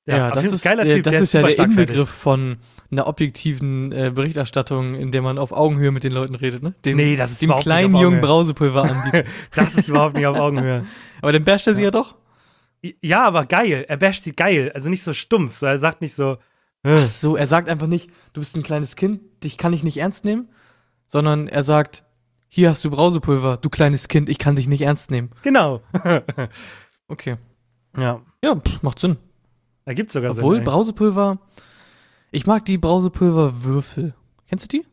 Ja, 0.10 0.30
auf 0.30 0.34
das 0.34 0.46
ist, 0.46 0.64
geiler 0.64 0.86
äh, 0.86 0.96
Typ, 0.96 1.04
das 1.04 1.12
der 1.14 1.22
ist 1.22 1.34
ja 1.34 1.44
der. 1.44 1.60
Inbegriff 1.60 2.10
von 2.10 2.58
einer 2.92 3.08
objektiven 3.08 3.92
äh, 3.92 4.12
Berichterstattung, 4.14 4.96
in 4.96 5.12
der 5.12 5.22
man 5.22 5.38
auf 5.38 5.52
Augenhöhe 5.52 5.92
mit 5.92 6.04
den 6.04 6.14
Leuten 6.14 6.36
redet, 6.36 6.64
ne? 6.64 6.74
Dem, 6.84 6.98
Nee, 6.98 7.16
das 7.16 7.32
ist 7.32 7.42
dem 7.42 7.52
kleinen 7.58 7.96
jungen. 7.96 8.22
Brausepulver 8.22 8.84
anbietet. 8.84 9.28
Das 9.56 9.76
ist 9.76 9.88
überhaupt 9.88 10.16
nicht 10.16 10.26
auf 10.26 10.38
Augenhöhe. 10.40 10.86
Aber 11.22 11.32
dann 11.32 11.44
basht 11.44 11.68
er 11.68 11.76
sie 11.76 11.84
ja 11.84 11.92
doch. 11.92 12.16
Ja, 13.02 13.28
aber 13.28 13.46
geil. 13.46 13.86
Er 13.88 13.98
basht 13.98 14.24
sie 14.24 14.32
geil. 14.32 14.72
Also 14.74 14.90
nicht 14.90 15.04
so 15.04 15.14
stumpf. 15.14 15.60
So, 15.60 15.66
er 15.68 15.78
sagt 15.78 16.02
nicht 16.02 16.16
so. 16.16 16.38
Ach 16.84 17.06
so, 17.08 17.36
er 17.36 17.48
sagt 17.48 17.70
einfach 17.70 17.88
nicht, 17.88 18.10
du 18.34 18.42
bist 18.42 18.56
ein 18.56 18.64
kleines 18.64 18.96
Kind, 18.96 19.22
dich 19.44 19.58
kann 19.58 19.74
ich 19.74 19.84
nicht 19.84 19.98
ernst 19.98 20.24
nehmen, 20.26 20.48
sondern 21.08 21.48
er 21.48 21.64
sagt, 21.64 22.04
hier 22.48 22.70
hast 22.70 22.84
du 22.86 22.90
Brausepulver, 22.90 23.58
du 23.58 23.70
kleines 23.70 24.08
Kind, 24.08 24.30
ich 24.30 24.38
kann 24.40 24.56
dich 24.56 24.68
nicht 24.68 24.82
ernst 24.82 25.12
nehmen. 25.12 25.30
genau. 25.44 25.82
Okay. 27.12 27.38
ja, 27.98 28.22
Ja, 28.44 28.56
pff, 28.56 28.84
macht 28.84 29.00
Sinn. 29.00 29.18
da 29.86 29.94
gibt's 29.94 30.14
sogar 30.14 30.32
Obwohl 30.32 30.58
Sinn. 30.58 30.64
Brausepulver, 30.64 31.40
ich 32.32 32.46
mag 32.46 32.66
die 32.66 32.78
Brausepulverwürfel. 32.78 34.14
Kennst 34.48 34.66
du 34.72 34.78
die? 34.80 34.86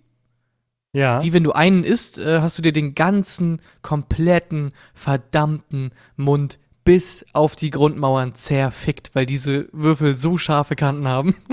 ja. 0.93 1.18
Die, 1.18 1.34
wenn 1.34 1.45
du 1.45 1.53
einen 1.53 1.84
isst, 1.84 2.16
äh, 2.18 2.41
hast 2.41 2.57
du 2.57 2.62
dir 2.62 2.72
den 2.72 2.95
ganzen, 2.95 3.61
kompletten, 3.82 4.72
verdammten 4.95 5.91
Mund 6.16 6.59
bis 6.87 7.26
auf 7.32 7.57
die 7.57 7.70
Grundmauern 7.70 8.34
zerfickt, 8.37 9.11
weil 9.14 9.26
diese 9.26 9.68
Würfel 9.72 10.14
so 10.14 10.39
scharfe 10.39 10.76
Kanten 10.76 11.07
haben. 11.07 11.34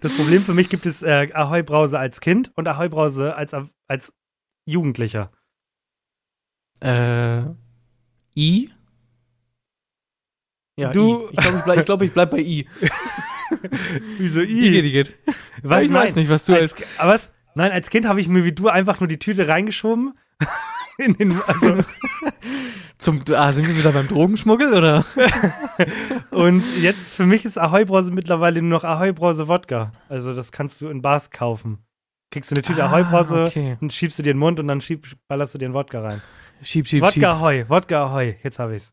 Das 0.00 0.14
Problem 0.14 0.42
für 0.42 0.54
mich 0.54 0.68
gibt 0.68 0.86
es 0.86 1.02
äh, 1.02 1.28
Ahoi-Brause 1.32 1.98
als 1.98 2.20
Kind 2.20 2.52
und 2.54 2.68
Ahoi-Brause 2.68 3.34
als, 3.34 3.56
als 3.88 4.12
Jugendlicher. 4.66 5.32
Äh, 6.80 7.42
I? 8.36 8.70
Ja, 10.78 10.92
Du- 10.92 11.26
I. 11.26 11.30
Ich 11.32 11.36
glaube, 11.40 11.56
ich, 11.56 11.64
bleib, 11.64 11.78
ich, 11.78 11.84
glaub, 11.86 12.02
ich 12.02 12.12
bleib 12.12 12.30
bei 12.30 12.38
I. 12.38 12.68
Wieso 14.18 14.42
I, 14.42 14.78
Igitt. 14.78 15.14
Was? 15.62 15.82
ich 15.84 15.90
weiß 15.92 16.10
Nein. 16.10 16.14
nicht, 16.14 16.28
was 16.28 16.44
du 16.44 16.54
als... 16.54 16.74
als, 16.74 16.84
was? 16.98 17.30
Nein, 17.54 17.72
als 17.72 17.88
Kind 17.88 18.06
habe 18.06 18.20
ich 18.20 18.28
mir 18.28 18.44
wie 18.44 18.52
du 18.52 18.68
einfach 18.68 19.00
nur 19.00 19.08
die 19.08 19.18
Tüte 19.18 19.48
reingeschoben. 19.48 20.12
In 20.98 21.14
den, 21.14 21.40
also, 21.42 21.82
Zum, 22.98 23.22
ah, 23.30 23.52
sind 23.52 23.66
wir 23.66 23.76
wieder 23.76 23.92
beim 23.92 24.08
Drogenschmuggel, 24.08 24.72
oder? 24.72 25.04
und 26.30 26.64
jetzt 26.80 27.14
für 27.14 27.26
mich 27.26 27.44
ist 27.44 27.58
Ahoi-Brause 27.58 28.10
mittlerweile 28.10 28.62
nur 28.62 28.70
noch 28.78 28.84
Ahoi-Brause 28.84 29.48
Wodka. 29.48 29.92
Also 30.08 30.34
das 30.34 30.50
kannst 30.50 30.80
du 30.80 30.88
in 30.88 31.02
Bars 31.02 31.30
kaufen. 31.30 31.84
Kriegst 32.30 32.50
du 32.50 32.54
eine 32.54 32.62
Tüte 32.62 32.82
Ah, 32.84 32.88
Ahoi-Brause 32.88 33.44
okay. 33.44 33.76
und 33.80 33.92
schiebst 33.92 34.18
du 34.18 34.22
dir 34.22 34.30
in 34.30 34.36
den 34.36 34.40
Mund 34.40 34.58
und 34.60 34.68
dann 34.68 34.80
schieb, 34.80 35.14
ballerst 35.28 35.54
du 35.54 35.58
dir 35.58 35.66
den 35.68 35.74
Wodka 35.74 36.00
rein. 36.00 36.22
Schieb, 36.62 36.88
schieb, 36.88 37.02
Wodka 37.02 37.12
schieb. 37.12 37.24
Ahoi, 37.24 37.64
Wodka 37.68 38.06
Ahoi, 38.06 38.36
jetzt 38.42 38.58
habe 38.58 38.76
ich's. 38.76 38.90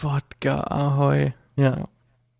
Wodka, 0.00 0.60
Ahoi. 0.60 1.34
Ja. 1.56 1.88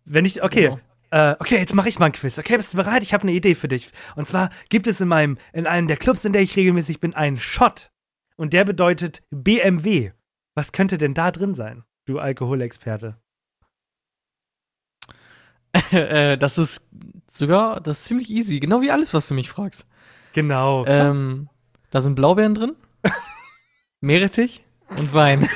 Wenn 0.05 0.25
ich, 0.25 0.41
okay, 0.41 0.69
Genau. 0.69 0.79
Äh, 1.11 1.35
okay, 1.39 1.57
jetzt 1.59 1.75
mache 1.75 1.89
ich 1.89 1.99
mal 1.99 2.07
ein 2.07 2.11
Quiz. 2.11 2.39
Okay, 2.39 2.57
bist 2.57 2.73
du 2.73 2.77
bereit? 2.77 3.03
Ich 3.03 3.13
habe 3.13 3.21
eine 3.21 3.33
Idee 3.33 3.53
für 3.53 3.67
dich. 3.67 3.91
Und 4.15 4.27
zwar 4.27 4.49
gibt 4.69 4.87
es 4.87 4.99
in 4.99 5.07
meinem, 5.07 5.37
in 5.51 5.67
einem 5.67 5.87
der 5.87 5.97
Clubs, 5.97 6.25
in 6.25 6.33
der 6.33 6.41
ich 6.41 6.55
regelmäßig 6.55 6.99
bin, 6.99 7.13
einen 7.13 7.37
Shot. 7.37 7.91
Und 8.35 8.51
der 8.53 8.65
bedeutet 8.65 9.21
BMW. 9.29 10.11
Was 10.55 10.71
könnte 10.71 10.97
denn 10.97 11.13
da 11.13 11.31
drin 11.31 11.55
sein, 11.55 11.83
du 12.05 12.19
Alkoholexperte? 12.19 13.17
äh, 15.91 16.37
das 16.37 16.57
ist 16.57 16.81
sogar, 17.29 17.81
das 17.81 17.99
ist 17.99 18.05
ziemlich 18.05 18.29
easy. 18.29 18.59
Genau 18.59 18.81
wie 18.81 18.91
alles, 18.91 19.13
was 19.13 19.27
du 19.27 19.33
mich 19.33 19.49
fragst. 19.49 19.87
Genau. 20.33 20.85
Ähm, 20.85 21.49
da 21.89 22.01
sind 22.01 22.15
Blaubeeren 22.15 22.53
drin, 22.55 22.75
Meerrettich 24.01 24.63
und 24.97 25.13
Wein. 25.13 25.49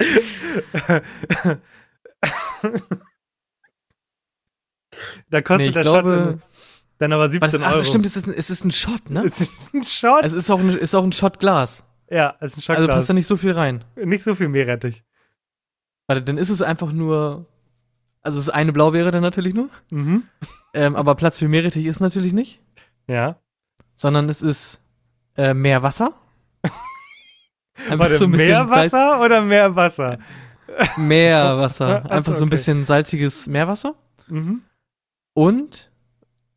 da 5.30 5.42
kostet 5.42 5.66
Nee, 5.68 5.72
der 5.72 5.82
glaube- 5.82 6.38
Shot 6.40 6.50
dann 6.98 7.12
aber 7.14 7.30
17 7.30 7.40
Was, 7.62 7.66
ach, 7.66 7.72
Euro. 7.76 7.82
stimmt, 7.84 8.04
es 8.04 8.14
ist, 8.16 8.26
ein, 8.26 8.34
es 8.34 8.50
ist 8.50 8.62
ein 8.62 8.70
Shot, 8.70 9.08
ne? 9.08 9.24
Es 9.24 9.40
ist 9.40 9.50
ein 9.72 9.84
Shot? 9.84 10.22
Es 10.22 10.34
ist 10.34 10.50
auch 10.50 10.60
ein, 10.60 10.68
ist 10.68 10.94
auch 10.94 11.02
ein 11.02 11.12
Shotglas. 11.12 11.82
Ja, 12.10 12.36
es 12.40 12.56
ist 12.56 12.68
ein 12.68 12.74
Also 12.76 12.82
Shotglas. 12.82 12.96
passt 12.96 13.10
da 13.10 13.14
nicht 13.14 13.26
so 13.26 13.36
viel 13.36 13.52
rein. 13.52 13.84
nicht 13.96 14.22
so 14.24 14.34
viel 14.34 14.48
Meerrettich. 14.48 15.04
Warte, 16.06 16.22
dann 16.22 16.38
ist 16.38 16.50
es 16.50 16.60
einfach 16.62 16.92
nur. 16.92 17.46
Also 18.22 18.38
es 18.38 18.48
ist 18.48 18.52
eine 18.52 18.72
Blaubeere 18.72 19.10
dann 19.10 19.22
natürlich 19.22 19.54
nur. 19.54 19.70
Mhm. 19.90 20.24
Ähm, 20.74 20.94
aber 20.96 21.14
Platz 21.14 21.38
für 21.38 21.48
Meerrettich 21.48 21.86
ist 21.86 22.00
natürlich 22.00 22.32
nicht. 22.32 22.60
Ja. 23.06 23.36
Sondern 23.96 24.28
es 24.28 24.42
ist 24.42 24.80
äh, 25.36 25.54
mehr 25.54 25.82
Wasser. 25.82 26.12
Einfach 27.88 27.98
Warte, 27.98 28.16
so 28.18 28.24
ein 28.26 28.32
bisschen 28.32 28.48
Meerwasser 28.48 29.20
oder 29.24 29.40
Meerwasser? 29.40 30.18
Salz, 30.68 30.96
Meerwasser. 30.98 32.02
Ach 32.04 32.08
so, 32.08 32.14
Einfach 32.14 32.32
so 32.34 32.40
ein 32.40 32.48
okay. 32.48 32.50
bisschen 32.50 32.84
salziges 32.84 33.46
Meerwasser. 33.46 33.94
Mhm. 34.28 34.62
Und 35.32 35.90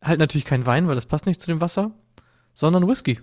halt 0.04 0.20
natürlich 0.20 0.46
kein 0.46 0.66
Wein, 0.66 0.88
weil 0.88 0.96
das 0.96 1.06
passt 1.06 1.26
nicht 1.26 1.40
zu 1.40 1.48
dem 1.48 1.62
Wasser, 1.62 1.92
sondern 2.54 2.88
Whisky. 2.88 3.22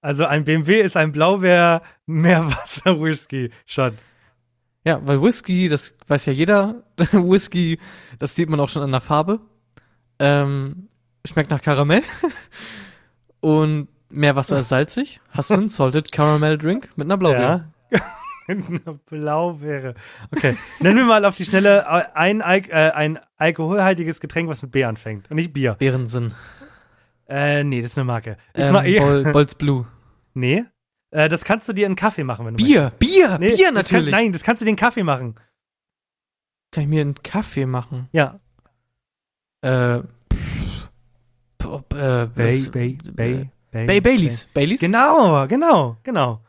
Also 0.00 0.26
ein 0.26 0.44
BMW 0.44 0.80
ist 0.80 0.96
ein 0.96 1.10
Blaubeer-Meerwasser-Whisky-Shot. 1.12 3.94
Ja, 4.84 5.00
weil 5.04 5.20
Whisky, 5.20 5.68
das 5.68 5.92
weiß 6.06 6.26
ja 6.26 6.32
jeder, 6.32 6.84
Whisky, 7.12 7.80
das 8.18 8.34
sieht 8.34 8.48
man 8.48 8.60
auch 8.60 8.68
schon 8.68 8.82
an 8.82 8.92
der 8.92 9.00
Farbe, 9.00 9.40
ähm, 10.18 10.88
schmeckt 11.24 11.50
nach 11.50 11.60
Karamell. 11.60 12.02
Und 13.40 13.88
Meerwasser 14.10 14.60
ist 14.60 14.70
salzig. 14.70 15.20
Hast 15.30 15.50
du 15.50 15.54
einen 15.54 15.68
Salted 15.68 16.12
Caramel 16.12 16.58
Drink 16.58 16.88
mit 16.96 17.06
einer 17.06 17.16
Blaubeere. 17.16 17.72
Ja. 17.90 18.00
Eine 18.48 18.64
Blaubeere. 19.10 19.94
Okay. 20.34 20.56
Nenn 20.80 20.94
mir 20.94 21.04
mal 21.04 21.26
auf 21.26 21.36
die 21.36 21.44
Schnelle 21.44 21.86
ein, 22.16 22.40
Al 22.40 22.62
äh, 22.68 22.92
ein 22.92 23.18
alkoholhaltiges 23.36 24.20
Getränk, 24.20 24.48
was 24.48 24.62
mit 24.62 24.72
B 24.72 24.84
anfängt. 24.84 25.30
Und 25.30 25.36
nicht 25.36 25.52
Bier. 25.52 25.74
Bärensinn. 25.74 26.32
Äh, 27.28 27.62
nee, 27.64 27.80
das 27.82 27.92
ist 27.92 27.98
eine 27.98 28.04
Marke. 28.06 28.36
Ich 28.54 28.64
Ähm, 28.64 28.72
mach 28.72 28.84
eh. 28.84 28.98
Bol 29.00 29.24
Bolz 29.32 29.54
Blue. 29.54 29.86
Nee. 30.34 30.64
Äh, 31.10 31.28
das 31.28 31.44
kannst 31.44 31.68
du 31.68 31.72
dir 31.72 31.82
in 31.86 31.90
einen 31.90 31.96
Kaffee 31.96 32.24
machen, 32.24 32.46
wenn 32.46 32.56
du 32.56 32.64
Bier, 32.64 32.82
möchtest. 32.82 32.98
Bier, 32.98 33.38
Nee, 33.38 33.48
Bier 33.48 33.56
das 33.56 33.64
Kann, 33.66 33.74
natürlich. 33.74 34.10
nein, 34.12 34.32
das 34.32 34.42
kannst 34.42 34.60
du 34.60 34.64
dir 34.64 34.70
in 34.70 34.72
einen 34.72 34.78
Kaffee 34.78 35.02
machen. 35.04 35.34
Kann 36.70 36.82
ich 36.84 36.88
mir 36.88 37.00
einen 37.00 37.14
Kaffee 37.22 37.66
machen? 37.66 38.08
Ja. 38.12 38.40
Äh, 39.62 40.00
pff, 40.32 40.88
pff, 41.62 41.72
äh, 41.94 42.26
Bay, 42.26 42.64
äh, 42.64 42.68
Bay, 42.68 42.98
Bay, 43.12 43.50
Bay. 43.72 43.86
Bay 43.86 44.00
Baileys. 44.00 44.46
Baileys? 44.54 44.80
Genau, 44.80 45.46
genau, 45.48 45.96
genau. 46.02 46.44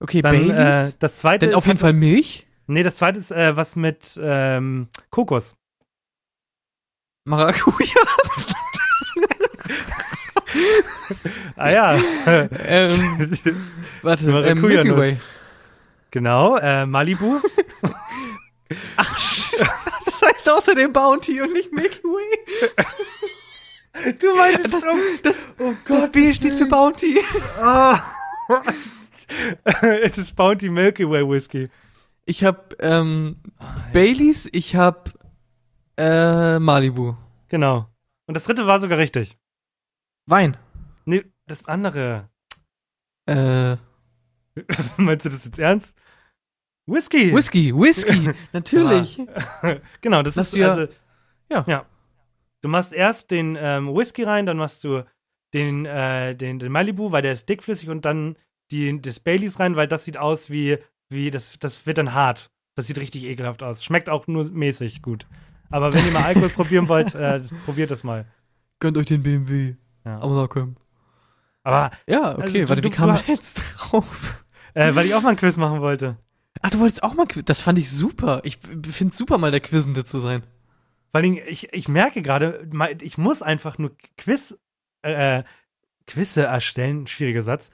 Okay, 0.00 0.22
Dann 0.22 0.34
äh, 0.34 0.38
Baileys. 0.48 0.98
das 0.98 1.18
zweite 1.18 1.40
Denn 1.40 1.50
ist 1.50 1.56
auf 1.56 1.66
jeden 1.66 1.78
Fall 1.78 1.92
Milch. 1.92 2.46
Nee, 2.66 2.82
das 2.82 2.96
zweite 2.96 3.18
ist 3.18 3.30
äh, 3.32 3.56
was 3.56 3.74
mit 3.76 4.18
ähm, 4.22 4.88
Kokos. 5.10 5.56
Maracuja. 7.24 7.94
Ah 11.56 11.70
ja. 11.70 11.94
ähm, 12.66 12.92
warte, 14.02 14.30
äh, 14.30 14.54
Milky. 14.54 14.96
Way. 14.96 15.18
genau, 16.10 16.56
äh, 16.56 16.86
Malibu. 16.86 17.40
Das 18.68 20.22
heißt 20.22 20.50
außerdem 20.50 20.92
Bounty 20.92 21.40
und 21.40 21.54
nicht 21.54 21.72
Milky 21.72 22.02
Way. 22.02 22.38
Du 24.20 24.36
meinst 24.36 24.64
Das, 24.74 24.84
das, 25.22 25.54
oh 25.58 25.72
das 25.86 26.12
B 26.12 26.32
steht 26.34 26.54
für 26.54 26.66
Bounty. 26.66 27.18
Ah. 27.58 28.02
es 30.02 30.18
ist 30.18 30.36
Bounty 30.36 30.68
Milky 30.68 31.08
Way 31.08 31.26
Whisky. 31.28 31.70
Ich 32.26 32.44
hab 32.44 32.74
ähm, 32.80 33.36
Baileys, 33.94 34.50
ich 34.52 34.76
hab 34.76 35.14
äh, 35.96 36.58
Malibu. 36.58 37.14
Genau. 37.48 37.86
Und 38.26 38.34
das 38.36 38.44
dritte 38.44 38.66
war 38.66 38.80
sogar 38.80 38.98
richtig. 38.98 39.38
Wein. 40.28 40.56
Nee, 41.06 41.24
das 41.46 41.66
andere. 41.66 42.28
Äh, 43.26 43.76
Meinst 44.96 45.24
du 45.24 45.30
das 45.30 45.44
jetzt 45.44 45.58
ernst? 45.58 45.96
Whisky. 46.86 47.34
Whisky, 47.34 47.74
Whisky, 47.74 48.30
natürlich. 48.52 49.20
genau, 50.00 50.22
das 50.22 50.36
Lass 50.36 50.52
ist 50.52 50.62
also. 50.62 50.92
ja. 51.50 51.64
ja. 51.66 51.86
Du 52.60 52.68
machst 52.68 52.92
erst 52.92 53.30
den 53.30 53.56
ähm, 53.60 53.94
Whisky 53.94 54.24
rein, 54.24 54.44
dann 54.44 54.56
machst 54.56 54.82
du 54.84 55.04
den, 55.54 55.86
äh, 55.86 56.34
den, 56.34 56.58
den 56.58 56.72
Malibu, 56.72 57.12
weil 57.12 57.22
der 57.22 57.32
ist 57.32 57.48
dickflüssig 57.48 57.88
und 57.88 58.04
dann 58.04 58.36
die, 58.70 59.00
das 59.00 59.20
Baileys 59.20 59.60
rein, 59.60 59.76
weil 59.76 59.86
das 59.86 60.04
sieht 60.04 60.16
aus 60.16 60.50
wie, 60.50 60.78
wie 61.08 61.30
das, 61.30 61.58
das 61.58 61.86
wird 61.86 61.98
dann 61.98 62.14
hart. 62.14 62.50
Das 62.74 62.86
sieht 62.86 62.98
richtig 62.98 63.24
ekelhaft 63.24 63.62
aus. 63.62 63.84
Schmeckt 63.84 64.10
auch 64.10 64.26
nur 64.26 64.44
mäßig 64.50 65.02
gut. 65.02 65.26
Aber 65.70 65.92
wenn 65.92 66.04
ihr 66.04 66.12
mal 66.12 66.24
Alkohol 66.24 66.48
probieren 66.48 66.88
wollt, 66.88 67.14
äh, 67.14 67.40
probiert 67.64 67.90
das 67.90 68.02
mal. 68.02 68.26
Gönnt 68.80 68.96
euch 68.96 69.06
den 69.06 69.22
BMW. 69.22 69.76
Ja. 70.08 70.20
Amanekom. 70.22 70.76
Aber 71.64 71.90
Ja, 72.06 72.32
okay, 72.32 72.42
Also 72.42 72.52
du- 72.58 72.68
warte, 72.70 72.82
wie 72.84 72.88
du- 72.90 72.96
kam 72.96 73.14
ich 73.14 73.26
jetzt 73.28 73.60
drauf? 73.76 74.42
äh, 74.74 74.94
weil 74.94 75.04
ich 75.06 75.14
auch 75.14 75.20
mal 75.22 75.30
ein 75.30 75.36
Quiz 75.36 75.56
machen 75.56 75.80
wollte. 75.82 76.16
Ach, 76.62 76.70
du 76.70 76.78
wolltest 76.80 77.02
auch 77.02 77.14
mal 77.14 77.26
Quiz. 77.26 77.44
Das 77.44 77.60
fand 77.60 77.78
ich 77.78 77.90
super. 77.90 78.40
Ich 78.44 78.58
finde 78.90 79.14
super, 79.14 79.36
mal 79.38 79.50
der 79.50 79.60
Quizende 79.60 80.04
zu 80.04 80.18
sein. 80.20 80.42
Vor 81.12 81.20
allem, 81.20 81.38
ich, 81.46 81.72
ich 81.72 81.88
merke 81.88 82.22
gerade, 82.22 82.68
ich 83.02 83.18
muss 83.18 83.42
einfach 83.42 83.76
nur 83.78 83.92
Quiz, 84.16 84.56
äh, 85.02 85.42
Quizze 86.06 86.44
erstellen, 86.44 87.06
schwieriger 87.06 87.42
Satz, 87.42 87.70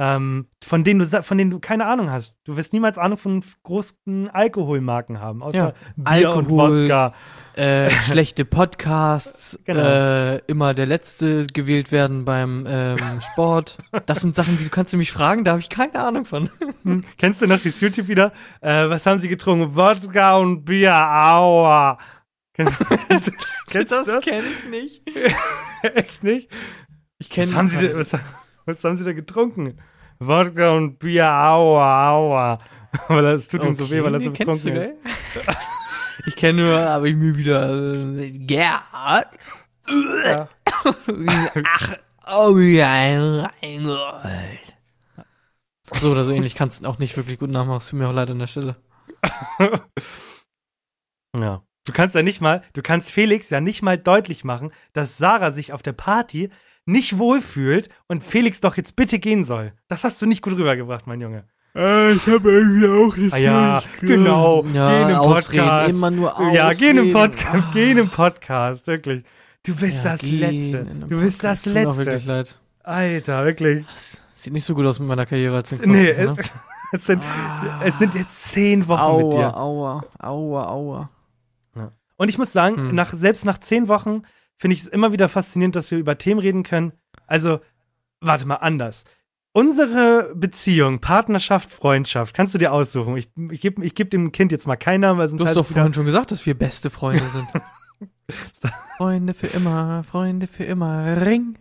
ähm, 0.00 0.46
von, 0.64 0.84
denen 0.84 1.00
du, 1.00 1.22
von 1.24 1.36
denen 1.38 1.50
du 1.50 1.58
keine 1.58 1.84
Ahnung 1.86 2.08
hast. 2.10 2.32
Du 2.44 2.56
wirst 2.56 2.72
niemals 2.72 2.98
Ahnung 2.98 3.18
von 3.18 3.42
großen 3.64 4.30
Alkoholmarken 4.30 5.18
haben, 5.18 5.42
außer 5.42 5.56
Ja, 5.58 5.72
Bier 5.96 6.30
und 6.30 6.36
Alkohol, 6.46 6.82
Wodka. 6.82 7.14
Äh, 7.56 7.90
schlechte 8.06 8.44
Podcasts, 8.44 9.58
Genau. 9.64 9.80
äh, 9.82 10.36
immer 10.46 10.72
der 10.74 10.86
Letzte 10.86 11.46
gewählt 11.52 11.90
werden 11.90 12.24
beim 12.24 12.64
ähm, 12.68 13.20
Sport. 13.20 13.78
Das 14.06 14.20
sind 14.20 14.36
Sachen, 14.36 14.56
die 14.56 14.64
du 14.64 14.70
kannst 14.70 14.92
du 14.92 14.98
mich 14.98 15.10
fragen, 15.10 15.42
da 15.42 15.50
habe 15.52 15.60
ich 15.60 15.68
keine 15.68 15.98
Ahnung 15.98 16.24
von. 16.26 16.48
Hm, 16.84 17.04
Kennst 17.18 17.42
du 17.42 17.46
noch 17.48 17.60
dieses 17.60 17.80
YouTube 17.80 18.06
wieder? 18.06 18.30
Äh, 18.60 18.88
was 18.88 19.04
haben 19.04 19.18
sie 19.18 19.28
getrunken? 19.28 19.74
Wodka 19.74 20.36
und 20.36 20.64
Bier, 20.64 20.94
aua. 20.94 21.98
Kennst, 22.54 22.78
kennst, 23.08 23.26
du- 23.28 23.32
kennst 23.68 23.90
du 23.92 24.04
das? 24.04 24.24
kenne 24.24 24.44
ich 24.46 24.70
nicht. 24.70 25.02
Echt 25.94 26.22
nicht? 26.22 26.50
Ich 27.18 27.30
kenne 27.30 27.48
Was 27.50 27.56
haben, 27.56 27.68
sie, 27.68 27.78
denn- 27.78 27.96
was, 27.98 28.12
was 28.68 28.84
haben 28.84 28.96
sie 28.96 29.04
da 29.04 29.12
getrunken? 29.12 29.78
Wodka 30.18 30.72
und 30.72 30.98
Bier, 30.98 31.30
aua, 31.30 32.10
aua. 32.10 32.58
weil 33.08 33.22
das 33.22 33.48
tut 33.48 33.64
ihm 33.64 33.74
so 33.74 33.90
weh, 33.90 34.02
weil 34.02 34.14
er 34.14 34.20
so 34.20 34.30
betrunken 34.30 34.76
ist. 34.76 34.94
Ich 36.26 36.36
kenne 36.36 36.64
nur, 36.64 36.78
aber 36.78 37.06
ich 37.06 37.14
mir 37.14 37.38
wieder 37.38 37.70
äh, 38.18 38.30
Gerhard. 38.32 39.28
Ja. 40.24 40.48
Ach, 41.64 41.94
oh 42.26 42.58
ja, 42.58 43.46
Reingold. 43.62 44.76
So 46.00 46.10
oder 46.10 46.24
so 46.24 46.32
ähnlich 46.32 46.54
kannst 46.54 46.84
du 46.84 46.88
auch 46.88 46.98
nicht 46.98 47.16
wirklich 47.16 47.38
gut 47.38 47.48
nachmachen. 47.48 47.78
Es 47.78 47.88
tut 47.88 48.00
mir 48.00 48.08
auch 48.08 48.12
leid 48.12 48.30
an 48.30 48.40
der 48.40 48.48
Stelle. 48.48 48.76
Ja. 51.38 51.62
Du 51.86 51.92
kannst 51.92 52.14
ja 52.14 52.22
nicht 52.22 52.40
mal, 52.40 52.62
du 52.74 52.82
kannst 52.82 53.10
Felix 53.10 53.48
ja 53.50 53.60
nicht 53.60 53.82
mal 53.82 53.96
deutlich 53.96 54.44
machen, 54.44 54.72
dass 54.92 55.16
Sarah 55.16 55.52
sich 55.52 55.72
auf 55.72 55.82
der 55.82 55.92
Party 55.92 56.50
nicht 56.88 57.18
wohlfühlt 57.18 57.88
und 58.08 58.24
Felix 58.24 58.60
doch 58.60 58.76
jetzt 58.76 58.96
bitte 58.96 59.18
gehen 59.18 59.44
soll. 59.44 59.72
Das 59.88 60.04
hast 60.04 60.20
du 60.22 60.26
nicht 60.26 60.42
gut 60.42 60.54
rübergebracht, 60.54 61.06
mein 61.06 61.20
Junge. 61.20 61.44
Äh, 61.76 62.12
ich 62.12 62.26
habe 62.26 62.50
irgendwie 62.50 62.88
auch 62.88 63.16
nicht 63.16 63.32
Ah 63.34 63.36
ja, 63.38 63.82
genau. 64.00 64.64
Ja, 64.72 64.88
geh 64.96 65.02
in 65.02 65.08
den 65.08 65.16
Ausreden, 65.16 65.64
Podcast. 65.64 65.90
immer 65.90 66.10
nur 66.10 66.52
Ja, 66.52 66.72
geh 66.72 66.90
in 66.90 66.96
den 66.96 67.14
Ausreden. 67.14 67.30
Podcast, 67.32 67.64
Ah. 67.66 67.70
geh 67.74 67.90
in 67.90 67.96
den 67.98 68.08
Podcast, 68.10 68.86
wirklich. 68.86 69.22
Du 69.66 69.76
bist 69.76 70.04
Ja, 70.04 70.12
das 70.12 70.20
gehen 70.22 70.40
Letzte. 70.40 70.84
Du 71.08 71.20
bist 71.20 71.44
das 71.44 71.62
Podcast. 71.62 71.64
Tut 71.64 71.74
mir 71.74 71.88
auch 71.88 71.96
wirklich 71.98 72.14
Letzte. 72.26 72.32
leid. 72.32 72.58
Alter, 72.84 73.44
wirklich. 73.44 73.86
Das 73.92 74.20
sieht 74.34 74.52
nicht 74.54 74.64
so 74.64 74.74
gut 74.74 74.86
aus 74.86 74.98
mit 74.98 75.08
meiner 75.08 75.26
Karriere 75.26 75.56
als 75.56 75.70
Nee, 75.72 75.76
Synchronsprecher, 76.14 76.32
ne? 76.34 76.36
es 76.92 77.06
sind, 77.06 77.22
es 77.84 77.98
sind 77.98 78.14
jetzt 78.14 78.44
zehn 78.50 78.88
Wochen 78.88 79.16
mit 79.24 79.32
dir. 79.34 79.54
Aua, 79.56 80.04
aua, 80.18 80.62
aua, 80.66 80.66
aua. 80.68 81.10
Und 82.16 82.28
ich 82.28 82.38
muss 82.38 82.52
sagen, 82.52 82.76
Hm. 82.76 82.94
nach, 82.96 83.12
selbst 83.12 83.44
nach 83.44 83.58
zehn 83.58 83.86
Wochen 83.88 84.22
finde 84.58 84.74
ich 84.74 84.82
es 84.82 84.88
immer 84.88 85.12
wieder 85.12 85.28
faszinierend, 85.28 85.76
dass 85.76 85.90
wir 85.90 85.98
über 85.98 86.18
Themen 86.18 86.40
reden 86.40 86.62
können. 86.64 86.92
Also, 87.26 87.60
warte 88.20 88.46
mal, 88.46 88.56
anders. 88.56 89.04
unsere 89.52 90.32
Beziehung, 90.34 91.00
Partnerschaft, 91.00 91.70
Freundschaft, 91.72 92.34
kannst 92.34 92.54
du 92.54 92.58
dir 92.58 92.72
aussuchen. 92.72 93.16
Ich, 93.16 93.30
ich 93.50 93.60
gebe 93.60 93.84
ich 93.84 93.94
geb 93.94 94.10
dem 94.10 94.30
Kind 94.32 94.52
jetzt 94.52 94.66
mal 94.66 94.76
keinen 94.76 95.00
Namen, 95.00 95.18
weil 95.18 95.28
sonst 95.28 95.40
Du 95.40 95.46
hast 95.46 95.56
doch 95.56 95.66
vorhin 95.66 95.94
schon 95.94 96.06
gesagt, 96.06 96.30
dass 96.30 96.44
wir 96.46 96.56
beste 96.56 96.90
Freunde 96.90 97.24
sind. 97.32 97.48
Freunde 98.96 99.34
für 99.34 99.46
immer, 99.48 100.04
Freunde 100.04 100.46
für 100.46 100.64
immer, 100.64 101.22
Ring. 101.24 101.58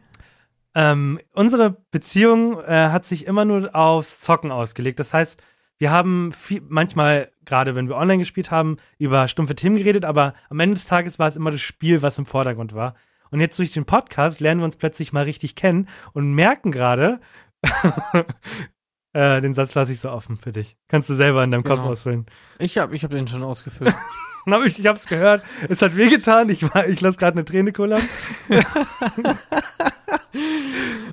Ähm, 0.75 1.19
unsere 1.33 1.77
Beziehung 1.91 2.59
äh, 2.59 2.89
hat 2.89 3.05
sich 3.05 3.25
immer 3.25 3.45
nur 3.45 3.73
aufs 3.75 4.19
Zocken 4.19 4.51
ausgelegt. 4.51 4.99
Das 4.99 5.13
heißt, 5.13 5.41
wir 5.79 5.91
haben 5.91 6.31
viel, 6.31 6.61
manchmal, 6.67 7.31
gerade 7.47 7.73
wenn 7.75 7.87
wir 7.89 7.95
online 7.95 8.19
gespielt 8.19 8.51
haben, 8.51 8.77
über 8.99 9.27
stumpfe 9.27 9.55
Themen 9.55 9.77
geredet, 9.77 10.05
aber 10.05 10.35
am 10.51 10.59
Ende 10.59 10.75
des 10.75 10.85
Tages 10.85 11.17
war 11.17 11.27
es 11.27 11.35
immer 11.35 11.49
das 11.49 11.61
Spiel, 11.61 12.03
was 12.03 12.19
im 12.19 12.27
Vordergrund 12.27 12.75
war. 12.75 12.93
Und 13.31 13.39
jetzt 13.39 13.57
durch 13.57 13.71
den 13.71 13.85
Podcast 13.85 14.39
lernen 14.39 14.61
wir 14.61 14.65
uns 14.65 14.75
plötzlich 14.77 15.11
mal 15.13 15.23
richtig 15.23 15.55
kennen 15.55 15.89
und 16.13 16.33
merken 16.33 16.71
gerade, 16.71 17.19
äh, 19.13 19.41
den 19.41 19.53
Satz 19.53 19.73
lasse 19.75 19.91
ich 19.91 19.99
so 19.99 20.09
offen 20.11 20.37
für 20.37 20.51
dich. 20.51 20.77
Kannst 20.87 21.09
du 21.09 21.15
selber 21.15 21.43
in 21.43 21.51
deinem 21.51 21.63
Kopf 21.63 21.79
Genau. 21.79 21.89
ausfüllen. 21.91 22.25
Ich 22.59 22.77
hab, 22.77 22.93
ich 22.93 23.03
hab 23.03 23.11
den 23.11 23.27
schon 23.27 23.43
ausgefüllt. 23.43 23.93
Hab 24.49 24.63
ich, 24.63 24.79
ich 24.79 24.87
hab's 24.87 25.07
gehört. 25.07 25.43
Es 25.67 25.81
hat 25.81 25.97
wehgetan. 25.97 26.47
Ich, 26.47 26.63
war- 26.73 26.87
ich 26.87 27.01
lasse 27.01 27.17
gerade 27.17 27.33
eine 27.35 27.43
Träne 27.43 27.73
kullern. 27.73 28.01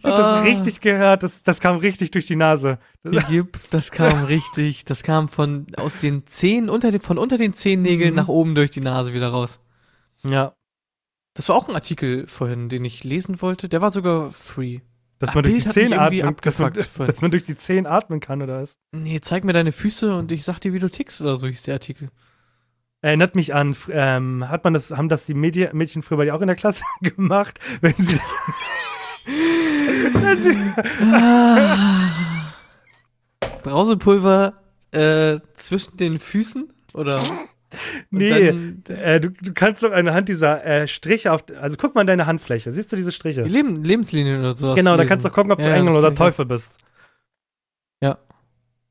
ich 0.04 0.10
hab 0.10 0.16
das 0.18 0.26
Ah. 0.26 0.40
richtig 0.42 0.80
gehört. 0.80 1.22
Das, 1.22 1.42
das 1.42 1.60
kam 1.60 1.76
richtig 1.78 2.10
durch 2.10 2.26
die 2.26 2.36
Nase. 2.36 2.78
Das, 3.02 3.28
Jupp, 3.30 3.58
das 3.70 3.90
kam 3.90 4.24
richtig, 4.26 4.84
das 4.84 5.02
kam 5.02 5.28
von 5.28 5.66
aus 5.76 6.00
den 6.00 6.26
Zehen, 6.26 6.68
unter 6.70 6.90
den, 6.90 7.00
von 7.00 7.18
unter 7.18 7.38
den 7.38 7.54
Zehennägeln 7.54 8.10
Mhm. 8.10 8.16
nach 8.16 8.28
oben 8.28 8.54
durch 8.54 8.70
die 8.70 8.80
Nase 8.80 9.12
wieder 9.14 9.28
raus. 9.30 9.60
ja. 10.28 10.54
Das 11.36 11.48
war 11.48 11.56
auch 11.56 11.68
ein 11.68 11.74
Artikel 11.74 12.28
vorhin, 12.28 12.68
den 12.68 12.84
ich 12.84 13.02
lesen 13.02 13.42
wollte. 13.42 13.68
Der 13.68 13.80
war 13.82 13.90
sogar 13.90 14.30
free. 14.30 14.78
Dass 15.18 15.30
Ach, 15.30 15.34
man 15.34 15.42
durch 15.42 15.54
Bild 15.54 15.66
die 15.66 15.70
Zehen 15.70 15.92
atmen, 15.92 16.36
dass 16.42 16.58
man, 16.60 16.72
dass 16.72 17.20
man 17.22 17.30
durch 17.32 17.42
die 17.42 17.56
Zehen 17.56 17.86
atmen 17.88 18.20
kann, 18.20 18.40
oder 18.40 18.62
was? 18.62 18.76
Nee, 18.92 19.18
zeig 19.20 19.42
mir 19.42 19.52
deine 19.52 19.72
Füße 19.72 20.14
und 20.16 20.30
ich 20.30 20.44
sag 20.44 20.60
dir, 20.60 20.72
wie 20.72 20.78
du 20.78 20.88
tickst 20.88 21.20
oder 21.22 21.36
so 21.36 21.48
hieß 21.48 21.62
der 21.64 21.74
Artikel. 21.74 22.10
Erinnert 23.00 23.34
mich 23.34 23.52
an, 23.52 23.74
ähm, 23.90 24.48
hat 24.48 24.62
man 24.62 24.74
das, 24.74 24.92
haben 24.92 25.08
das 25.08 25.26
die 25.26 25.34
Medi 25.34 25.68
Mädchen 25.72 26.02
früher 26.02 26.18
bei 26.18 26.24
dir 26.26 26.36
auch 26.36 26.40
in 26.40 26.46
der 26.46 26.54
Klasse 26.56 26.84
gemacht, 27.02 27.58
wenn 27.80 27.94
sie, 27.98 28.18
wenn 29.26 29.34
sie 29.72 29.73
Brausepulver 33.62 34.54
äh, 34.92 35.38
zwischen 35.56 35.96
den 35.96 36.18
Füßen 36.18 36.72
oder? 36.94 37.20
Nee, 38.10 38.48
äh, 38.88 39.20
du, 39.20 39.30
du 39.30 39.52
kannst 39.52 39.82
doch 39.82 39.90
anhand 39.90 40.28
dieser 40.28 40.64
äh, 40.64 40.86
Striche 40.86 41.32
auf, 41.32 41.44
also 41.60 41.76
guck 41.76 41.94
mal 41.94 42.02
in 42.02 42.06
deine 42.06 42.26
Handfläche, 42.26 42.70
siehst 42.70 42.92
du 42.92 42.96
diese 42.96 43.10
Striche? 43.10 43.42
Die 43.42 43.50
Leben, 43.50 43.82
Lebenslinien 43.82 44.40
oder 44.40 44.56
sowas. 44.56 44.76
Genau, 44.76 44.92
da 44.92 44.98
lesen. 44.98 45.08
kannst 45.08 45.26
du 45.26 45.30
gucken, 45.30 45.50
ob 45.50 45.58
du 45.58 45.64
Ja, 45.64 45.70
ja, 45.70 45.76
Engel 45.76 45.96
oder. 45.96 46.14
Teufel 46.14 46.46
bist. 46.46 46.78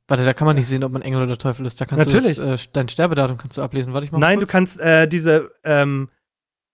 Warte, 0.07 0.25
da 0.25 0.34
kann 0.34 0.45
man 0.45 0.57
nicht 0.57 0.67
sehen, 0.67 0.84
ob 0.84 0.91
man 0.91 1.01
Engel 1.01 1.23
oder 1.23 1.38
Teufel 1.38 1.65
ist. 1.65 1.79
Da 1.79 1.86
kannst 1.86 2.11
Natürlich. 2.11 2.36
du 2.36 2.45
das, 2.45 2.65
äh, 2.65 2.69
dein 2.73 2.89
Sterbedatum 2.89 3.38
kannst 3.38 3.57
du 3.57 3.61
ablesen. 3.61 3.93
Warte, 3.93 4.05
ich 4.05 4.11
mach 4.11 4.19
Nein, 4.19 4.39
du 4.39 4.45
kurz. 4.45 4.51
kannst 4.51 4.79
äh, 4.79 5.07
diese, 5.07 5.51
ähm, 5.63 6.09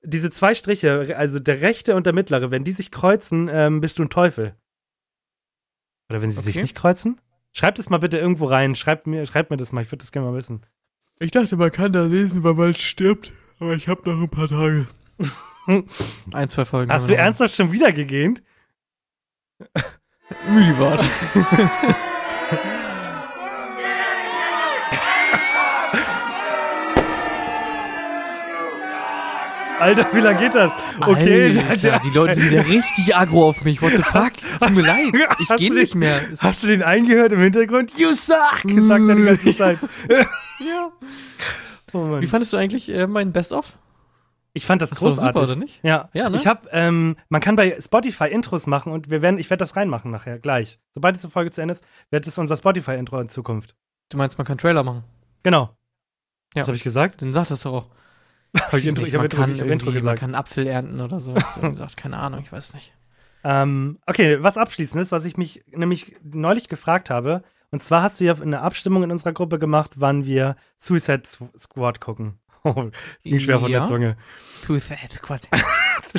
diese 0.04 0.30
zwei 0.32 0.54
Striche, 0.54 1.16
also 1.18 1.40
der 1.40 1.62
rechte 1.62 1.96
und 1.96 2.06
der 2.06 2.14
mittlere, 2.14 2.52
wenn 2.52 2.64
die 2.64 2.72
sich 2.72 2.92
kreuzen, 2.92 3.50
ähm, 3.52 3.82
bist 3.82 4.00
du 4.00 4.04
ein 4.04 4.10
Teufel. 4.10 4.56
Oder 6.10 6.22
wenn 6.22 6.32
sie 6.32 6.42
sich 6.42 6.56
Okay. 6.56 6.62
nicht 6.64 6.76
kreuzen? 6.76 7.20
Schreibt 7.52 7.80
es 7.80 7.90
mal 7.90 7.98
bitte 7.98 8.18
irgendwo 8.18 8.46
rein. 8.46 8.76
Schreibt 8.76 9.08
mir, 9.08 9.26
schreibt 9.26 9.52
mir 9.52 9.58
das 9.58 9.72
mal. 9.72 9.82
Ich 9.82 9.92
würde 9.92 10.04
das 10.04 10.12
gerne 10.12 10.30
mal 10.30 10.38
wissen. 10.38 10.62
Ich 11.20 11.32
dachte, 11.32 11.58
man 11.58 11.72
kann 11.72 11.92
da 11.92 12.06
lesen, 12.06 12.44
weil 12.44 12.54
man 12.54 12.74
stirbt. 12.76 13.34
Aber 13.60 13.74
ich 13.74 13.88
habe 13.88 14.10
noch 14.10 14.20
ein 14.22 14.30
paar 14.30 14.48
Tage. 14.48 14.88
ein, 16.34 16.50
zwei 16.50 16.66
Folgen. 16.66 16.92
Hast 16.92 17.10
du 17.10 17.16
ernsthaft 17.16 17.56
schon 17.56 17.72
wieder 17.72 17.92
gegähnt? 17.92 18.42
Mühlibart. 20.48 21.04
Alter, 29.80 30.08
wie 30.14 30.20
lange 30.20 30.40
geht 30.40 30.56
das? 30.56 30.72
Okay, 31.02 31.58
Alter, 31.70 32.00
die 32.04 32.10
Leute 32.10 32.36
sind 32.36 32.52
ja 32.52 32.62
richtig 32.62 33.16
aggro 33.16 33.50
auf 33.50 33.64
mich. 33.64 33.82
What 33.82 33.92
the 33.92 34.04
fuck? 34.04 34.34
Tut 34.60 34.76
mir 34.76 34.82
leid. 34.86 35.14
Ich 35.40 35.56
gehe 35.58 35.74
nicht 35.74 35.96
mehr. 35.96 36.22
Hast 36.40 36.64
du 36.64 36.68
den 36.68 36.84
eingehört 36.84 37.32
im 37.32 37.40
Hintergrund? 37.40 37.98
You 37.98 38.14
suck! 38.14 38.62
Sagt 38.64 38.66
er 39.10 39.16
die 39.16 39.24
ganze 39.24 39.56
Zeit. 39.56 39.80
ja. 40.60 40.92
Oh. 41.94 42.20
Wie 42.22 42.28
fandest 42.28 42.54
du 42.54 42.58
eigentlich 42.58 42.90
äh, 42.90 43.08
mein 43.08 43.32
Best-of? 43.32 43.74
Ich 44.54 44.66
fand 44.66 44.82
das, 44.82 44.90
Das 44.90 45.02
war 45.02 45.10
großartig. 45.10 45.36
super, 45.42 45.44
oder 45.52 45.56
nicht? 45.56 45.80
Ja, 45.84 46.10
Ja, 46.14 46.30
ne? 46.30 46.36
ich 46.36 46.46
habe, 46.48 46.68
ähm, 46.72 47.16
man 47.30 47.40
kann 47.40 47.56
bei 47.56 47.78
Spotify 47.80 48.26
Intros 48.26 48.68
machen 48.68 48.92
und 48.92 49.10
wir 49.10 49.22
werden, 49.22 49.38
ich 49.40 49.50
werde 49.50 49.60
das 49.64 49.76
reinmachen 49.76 50.12
nachher, 50.12 50.40
gleich. 50.40 50.80
Sobald 50.94 51.16
diese 51.16 51.30
Folge 51.30 51.52
zu 51.52 51.62
Ende 51.62 51.74
ist, 51.76 51.84
wird 52.10 52.28
es 52.28 52.38
unser 52.38 52.58
Spotify-Intro 52.58 53.20
in 53.22 53.30
Zukunft. 53.30 53.76
Du 54.10 54.18
meinst, 54.18 54.38
man 54.38 54.46
kann 54.46 54.58
Trailer 54.58 54.84
machen? 54.84 55.04
Genau. 55.44 55.70
Ja. 56.56 56.62
Was 56.62 56.68
habe 56.68 56.76
ich 56.78 56.84
gesagt? 56.84 57.22
Dann 57.22 57.32
sag 57.32 57.48
das 57.48 57.62
doch 57.62 57.74
auch. 57.74 57.86
Ich, 58.74 58.86
Intro, 58.88 59.04
ich 59.06 59.14
habe 59.14 59.26
Intro, 59.26 59.44
ich 59.46 59.62
hab 59.62 59.68
Intro 59.68 59.68
irgendwie- 59.68 59.86
Man 59.86 59.94
gesagt. 59.94 60.20
kann 60.20 60.36
Apfel 60.36 60.68
ernten 60.68 61.00
oder 61.02 61.20
so. 61.20 61.36
Hast 61.36 61.58
du 61.58 61.62
gesagt, 61.70 61.98
keine 61.98 62.18
Ahnung, 62.18 62.42
ich 62.44 62.52
weiß 62.52 62.74
nicht. 62.74 62.94
Ähm, 63.44 64.00
okay, 64.06 64.42
was 64.44 64.58
abschließendes, 64.58 65.12
was 65.12 65.24
ich 65.26 65.38
mich 65.38 65.64
nämlich 65.68 66.16
neulich 66.24 66.68
gefragt 66.68 67.10
habe. 67.10 67.44
Und 67.72 67.84
zwar 67.84 68.02
hast 68.02 68.20
du 68.20 68.26
ja 68.26 68.34
eine 68.34 68.62
Abstimmung 68.62 69.04
in 69.04 69.12
unserer 69.12 69.32
Gruppe 69.34 69.60
gemacht, 69.60 69.92
wann 69.98 70.26
wir 70.26 70.56
Suicide 70.80 71.24
Squad 71.58 72.00
gucken. 72.02 72.40
Oh, 72.66 72.90
ging 73.24 73.40
schwer 73.40 73.58
von 73.62 73.72
Ja. 73.72 73.80
der 73.80 73.88
Zunge. 73.88 74.18
Suicide 74.68 75.14
Squad. 75.16 75.48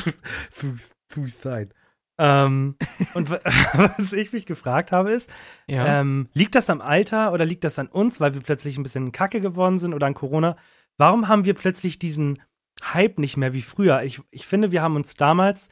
Su- 0.51 0.74
Suicide. 1.12 1.68
Ähm, 2.16 2.76
und 3.12 3.28
wa- 3.28 3.41
was 3.74 4.14
ich 4.14 4.33
mich 4.33 4.47
gefragt 4.47 4.91
habe 4.91 5.11
ist, 5.11 5.31
Ja. 5.66 6.01
Ähm, 6.01 6.28
liegt 6.33 6.55
das 6.55 6.70
am 6.70 6.81
Alter 6.81 7.33
oder 7.33 7.45
liegt 7.45 7.64
das 7.64 7.78
an 7.78 7.89
uns, 7.89 8.20
weil 8.20 8.33
wir 8.33 8.41
plötzlich 8.41 8.78
ein 8.78 8.83
bisschen 8.83 9.12
kacke 9.12 9.43
geworden 9.43 9.81
sind 9.81 9.93
oder 9.93 10.07
an 10.07 10.14
Corona? 10.14 10.57
Warum 11.01 11.28
haben 11.28 11.46
wir 11.46 11.55
plötzlich 11.55 11.98
diesen 11.98 12.42
Hype 12.82 13.18
nicht 13.18 13.38
mehr 13.38 13.55
wie 13.55 13.62
früher? 13.62 14.03
Ich, 14.03 14.20
ich 14.30 14.46
finde, 14.46 14.70
wir 14.70 14.82
haben 14.82 14.96
uns 14.96 15.14
damals, 15.14 15.70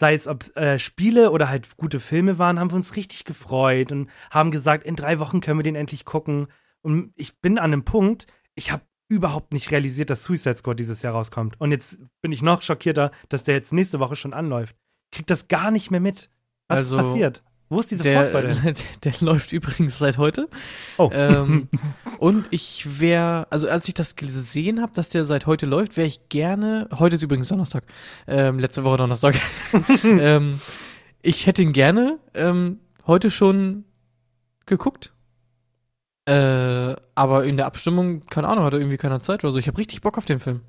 sei 0.00 0.14
es 0.14 0.26
ob 0.26 0.56
äh, 0.56 0.78
Spiele 0.78 1.30
oder 1.30 1.50
halt 1.50 1.76
gute 1.76 2.00
Filme 2.00 2.38
waren, 2.38 2.58
haben 2.58 2.70
wir 2.70 2.76
uns 2.76 2.96
richtig 2.96 3.26
gefreut 3.26 3.92
und 3.92 4.08
haben 4.30 4.50
gesagt, 4.50 4.84
in 4.84 4.96
drei 4.96 5.18
Wochen 5.18 5.42
können 5.42 5.58
wir 5.58 5.62
den 5.62 5.74
endlich 5.74 6.06
gucken. 6.06 6.46
Und 6.80 7.12
ich 7.16 7.38
bin 7.38 7.58
an 7.58 7.74
einem 7.74 7.84
Punkt, 7.84 8.26
ich 8.54 8.72
habe 8.72 8.82
überhaupt 9.08 9.52
nicht 9.52 9.70
realisiert, 9.72 10.08
dass 10.08 10.24
Suicide 10.24 10.56
Squad 10.56 10.80
dieses 10.80 11.02
Jahr 11.02 11.12
rauskommt. 11.12 11.60
Und 11.60 11.70
jetzt 11.70 11.98
bin 12.22 12.32
ich 12.32 12.40
noch 12.40 12.62
schockierter, 12.62 13.10
dass 13.28 13.44
der 13.44 13.56
jetzt 13.56 13.74
nächste 13.74 14.00
Woche 14.00 14.16
schon 14.16 14.32
anläuft. 14.32 14.74
Ich 15.10 15.18
krieg 15.18 15.26
das 15.26 15.48
gar 15.48 15.70
nicht 15.70 15.90
mehr 15.90 16.00
mit. 16.00 16.30
Was 16.68 16.78
Also, 16.78 16.96
ist 16.96 17.02
passiert? 17.02 17.44
Wo 17.72 17.80
ist 17.80 17.90
diese 17.90 18.02
der, 18.02 18.20
Vorfreude? 18.20 18.54
der, 19.02 19.12
der 19.12 19.14
läuft 19.20 19.50
übrigens 19.50 19.98
seit 19.98 20.18
heute. 20.18 20.50
Oh. 20.98 21.08
Ähm, 21.10 21.70
und 22.18 22.46
ich 22.50 23.00
wäre, 23.00 23.46
also 23.48 23.66
als 23.66 23.88
ich 23.88 23.94
das 23.94 24.14
gesehen 24.14 24.82
habe, 24.82 24.92
dass 24.92 25.08
der 25.08 25.24
seit 25.24 25.46
heute 25.46 25.64
läuft, 25.64 25.96
wäre 25.96 26.06
ich 26.06 26.28
gerne, 26.28 26.86
heute 26.98 27.14
ist 27.14 27.22
übrigens 27.22 27.48
Donnerstag, 27.48 27.84
ähm, 28.26 28.58
letzte 28.58 28.84
Woche 28.84 28.98
Donnerstag, 28.98 29.40
ähm, 30.04 30.60
ich 31.22 31.46
hätte 31.46 31.62
ihn 31.62 31.72
gerne 31.72 32.18
ähm, 32.34 32.80
heute 33.06 33.30
schon 33.30 33.86
geguckt. 34.66 35.14
Äh, 36.26 36.94
aber 37.14 37.44
in 37.44 37.56
der 37.56 37.64
Abstimmung, 37.64 38.26
keine 38.26 38.48
Ahnung, 38.48 38.64
hatte 38.64 38.76
irgendwie 38.76 38.98
keiner 38.98 39.20
Zeit 39.20 39.44
oder 39.44 39.52
so. 39.54 39.58
Ich 39.58 39.66
habe 39.66 39.78
richtig 39.78 40.02
Bock 40.02 40.18
auf 40.18 40.26
den 40.26 40.40
Film. 40.40 40.60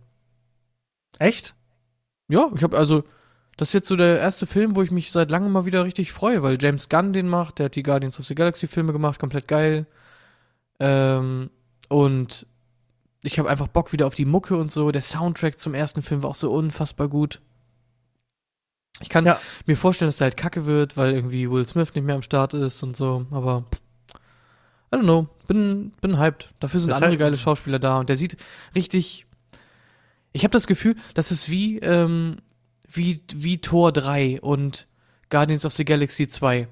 Echt? 1.20 1.54
Ja, 2.30 2.50
ich 2.56 2.64
habe 2.64 2.78
also, 2.78 3.04
das 3.58 3.70
ist 3.70 3.74
jetzt 3.74 3.88
so 3.88 3.96
der 3.96 4.20
erste 4.20 4.46
Film, 4.48 4.76
wo 4.76 4.82
ich 4.82 4.92
mich 4.92 5.12
seit 5.12 5.30
langem 5.32 5.52
mal 5.52 5.66
wieder 5.66 5.84
richtig 5.86 6.12
freue, 6.12 6.42
weil 6.44 6.58
James 6.62 6.90
Gunn 6.90 7.14
den 7.14 7.28
macht, 7.28 7.60
der 7.60 7.66
hat 7.66 7.76
die 7.76 7.84
Guardians 7.84 8.20
of 8.20 8.26
the 8.26 8.36
Galaxy 8.36 8.68
Filme 8.68 8.94
gemacht, 8.94 9.20
komplett 9.20 9.48
geil. 9.48 9.86
Ähm, 10.80 11.50
und 11.90 12.48
ich 13.22 13.38
habe 13.40 13.50
einfach 13.50 13.68
Bock 13.68 13.94
wieder 13.94 14.08
auf 14.08 14.16
die 14.16 14.26
Mucke 14.26 14.58
und 14.58 14.72
so. 14.72 14.92
Der 14.92 15.02
Soundtrack 15.02 15.60
zum 15.60 15.74
ersten 15.74 16.02
Film 16.02 16.24
war 16.24 16.32
auch 16.32 16.36
so 16.36 16.52
unfassbar 16.52 17.08
gut. 17.08 17.42
Ich 19.02 19.10
kann 19.10 19.26
Ja. 19.26 19.40
mir 19.66 19.78
vorstellen, 19.78 20.08
dass 20.10 20.18
der 20.18 20.26
halt 20.26 20.38
kacke 20.38 20.66
wird, 20.66 20.98
weil 20.98 21.14
irgendwie 21.14 21.50
Will 21.50 21.66
Smith 21.66 21.94
nicht 21.96 22.04
mehr 22.06 22.16
am 22.16 22.22
Start 22.22 22.54
ist 22.54 22.84
und 22.84 22.96
so, 22.98 23.26
aber 23.32 23.64
I 24.94 24.98
don't 24.98 25.02
know, 25.04 25.28
bin, 25.48 25.92
bin 26.02 26.20
hyped. 26.20 26.54
Dafür 26.60 26.80
sind 26.80 26.90
Das 26.90 26.98
andere 26.98 27.12
halt- 27.12 27.20
geile 27.20 27.38
Schauspieler 27.38 27.80
da 27.80 28.00
und 28.00 28.10
der 28.10 28.18
sieht 28.18 28.38
richtig. 28.76 29.26
Ich 30.32 30.44
habe 30.44 30.52
das 30.52 30.68
Gefühl, 30.68 30.96
das 31.16 31.32
ist 31.32 31.50
wie, 31.50 31.80
ähm, 31.80 32.38
wie, 32.96 33.24
wie 33.34 33.60
Tor 33.60 33.92
3 33.92 34.42
und 34.42 34.88
Guardians 35.30 35.66
of 35.66 35.74
the 35.74 35.86
Galaxy 35.86 36.28
2. 36.28 36.68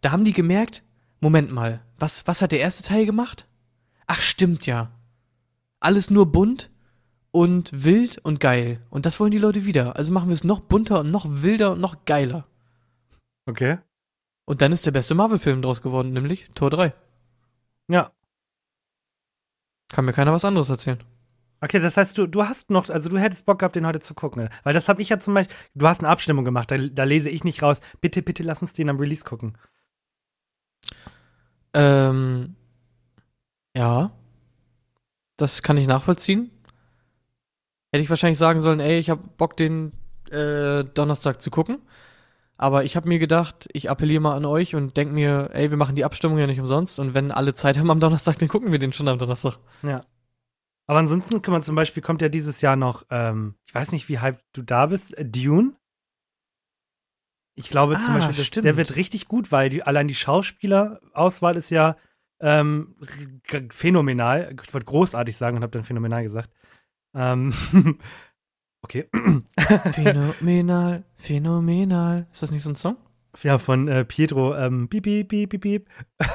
Da 0.00 0.12
haben 0.12 0.24
die 0.24 0.32
gemerkt, 0.32 0.82
Moment 1.20 1.50
mal, 1.50 1.82
was, 1.98 2.26
was 2.26 2.42
hat 2.42 2.52
der 2.52 2.60
erste 2.60 2.82
Teil 2.82 3.06
gemacht? 3.06 3.48
Ach, 4.06 4.20
stimmt 4.20 4.66
ja. 4.66 4.92
Alles 5.80 6.10
nur 6.10 6.30
bunt 6.30 6.70
und 7.30 7.84
wild 7.84 8.18
und 8.18 8.40
geil. 8.40 8.80
Und 8.90 9.06
das 9.06 9.18
wollen 9.18 9.30
die 9.30 9.38
Leute 9.38 9.64
wieder. 9.64 9.96
Also 9.96 10.12
machen 10.12 10.28
wir 10.28 10.34
es 10.34 10.44
noch 10.44 10.60
bunter 10.60 11.00
und 11.00 11.10
noch 11.10 11.26
wilder 11.28 11.72
und 11.72 11.80
noch 11.80 12.04
geiler. 12.04 12.46
Okay. 13.46 13.78
Und 14.44 14.62
dann 14.62 14.72
ist 14.72 14.86
der 14.86 14.92
beste 14.92 15.14
Marvel-Film 15.14 15.62
draus 15.62 15.82
geworden, 15.82 16.12
nämlich 16.12 16.50
Tor 16.54 16.70
3. 16.70 16.94
Ja. 17.88 18.12
Kann 19.88 20.04
mir 20.04 20.12
keiner 20.12 20.32
was 20.32 20.44
anderes 20.44 20.68
erzählen. 20.68 21.02
Okay, 21.60 21.80
das 21.80 21.96
heißt, 21.96 22.18
du, 22.18 22.26
du 22.26 22.44
hast 22.44 22.70
noch, 22.70 22.90
also 22.90 23.08
du 23.08 23.18
hättest 23.18 23.46
Bock 23.46 23.60
gehabt, 23.60 23.76
den 23.76 23.86
heute 23.86 24.00
zu 24.00 24.14
gucken. 24.14 24.44
ne? 24.44 24.50
Weil 24.62 24.74
das 24.74 24.88
habe 24.88 25.00
ich 25.00 25.08
ja 25.08 25.18
zum 25.18 25.34
Beispiel, 25.34 25.56
du 25.74 25.86
hast 25.88 26.00
eine 26.00 26.08
Abstimmung 26.08 26.44
gemacht, 26.44 26.70
da, 26.70 26.76
da 26.76 27.04
lese 27.04 27.30
ich 27.30 27.44
nicht 27.44 27.62
raus. 27.62 27.80
Bitte, 28.00 28.22
bitte 28.22 28.42
lass 28.42 28.60
uns 28.60 28.74
den 28.74 28.90
am 28.90 28.98
Release 28.98 29.24
gucken. 29.24 29.56
Ähm, 31.72 32.56
ja. 33.76 34.10
Das 35.36 35.62
kann 35.62 35.76
ich 35.76 35.86
nachvollziehen. 35.86 36.50
Hätte 37.92 38.02
ich 38.02 38.10
wahrscheinlich 38.10 38.38
sagen 38.38 38.60
sollen, 38.60 38.80
ey, 38.80 38.98
ich 38.98 39.10
hab 39.10 39.36
Bock, 39.36 39.56
den 39.56 39.92
äh, 40.30 40.84
Donnerstag 40.84 41.40
zu 41.40 41.50
gucken. 41.50 41.78
Aber 42.58 42.84
ich 42.84 42.96
habe 42.96 43.08
mir 43.08 43.18
gedacht, 43.18 43.68
ich 43.72 43.90
appelliere 43.90 44.20
mal 44.20 44.34
an 44.34 44.46
euch 44.46 44.74
und 44.74 44.96
denk 44.96 45.12
mir, 45.12 45.50
ey, 45.52 45.70
wir 45.70 45.76
machen 45.76 45.94
die 45.94 46.04
Abstimmung 46.04 46.38
ja 46.38 46.46
nicht 46.46 46.60
umsonst. 46.60 46.98
Und 46.98 47.14
wenn 47.14 47.30
alle 47.30 47.54
Zeit 47.54 47.78
haben 47.78 47.90
am 47.90 48.00
Donnerstag, 48.00 48.38
dann 48.38 48.48
gucken 48.48 48.72
wir 48.72 48.78
den 48.78 48.92
schon 48.92 49.08
am 49.08 49.18
Donnerstag. 49.18 49.58
Ja. 49.82 50.04
Aber 50.88 51.00
ansonsten 51.00 51.42
kann 51.42 51.52
man 51.52 51.62
zum 51.62 51.74
Beispiel, 51.74 52.02
kommt 52.02 52.22
ja 52.22 52.28
dieses 52.28 52.60
Jahr 52.60 52.76
noch, 52.76 53.04
ähm, 53.10 53.56
ich 53.66 53.74
weiß 53.74 53.90
nicht, 53.92 54.08
wie 54.08 54.20
hype 54.20 54.40
du 54.52 54.62
da 54.62 54.86
bist, 54.86 55.16
äh, 55.18 55.24
Dune. 55.24 55.72
Ich 57.58 57.70
glaube 57.70 57.98
zum 57.98 58.14
Ah, 58.14 58.18
Beispiel, 58.18 58.36
das, 58.36 58.50
der 58.62 58.76
wird 58.76 58.96
richtig 58.96 59.28
gut, 59.28 59.50
weil 59.50 59.70
die, 59.70 59.82
allein 59.82 60.08
die 60.08 60.14
Schauspielerauswahl 60.14 61.56
ist 61.56 61.70
ja 61.70 61.96
ähm, 62.40 62.94
phänomenal. 63.70 64.54
Ich 64.62 64.74
wollte 64.74 64.84
großartig 64.84 65.36
sagen 65.36 65.56
und 65.56 65.62
habe 65.62 65.72
dann 65.72 65.84
phänomenal 65.84 66.22
gesagt. 66.22 66.50
Ähm, 67.14 67.54
okay. 68.82 69.08
Phänomenal, 69.92 71.04
phänomenal. 71.16 72.26
Ist 72.30 72.42
das 72.42 72.50
nicht 72.50 72.62
so 72.62 72.70
ein 72.70 72.76
Song? 72.76 72.96
Ja, 73.42 73.58
von 73.58 73.88
äh, 73.88 74.04
Pietro. 74.04 74.54
Ähm, 74.54 74.88
piep, 74.88 75.04
piep, 75.04 75.28
piep, 75.28 75.48
piep, 75.50 75.60
piep. 75.62 75.88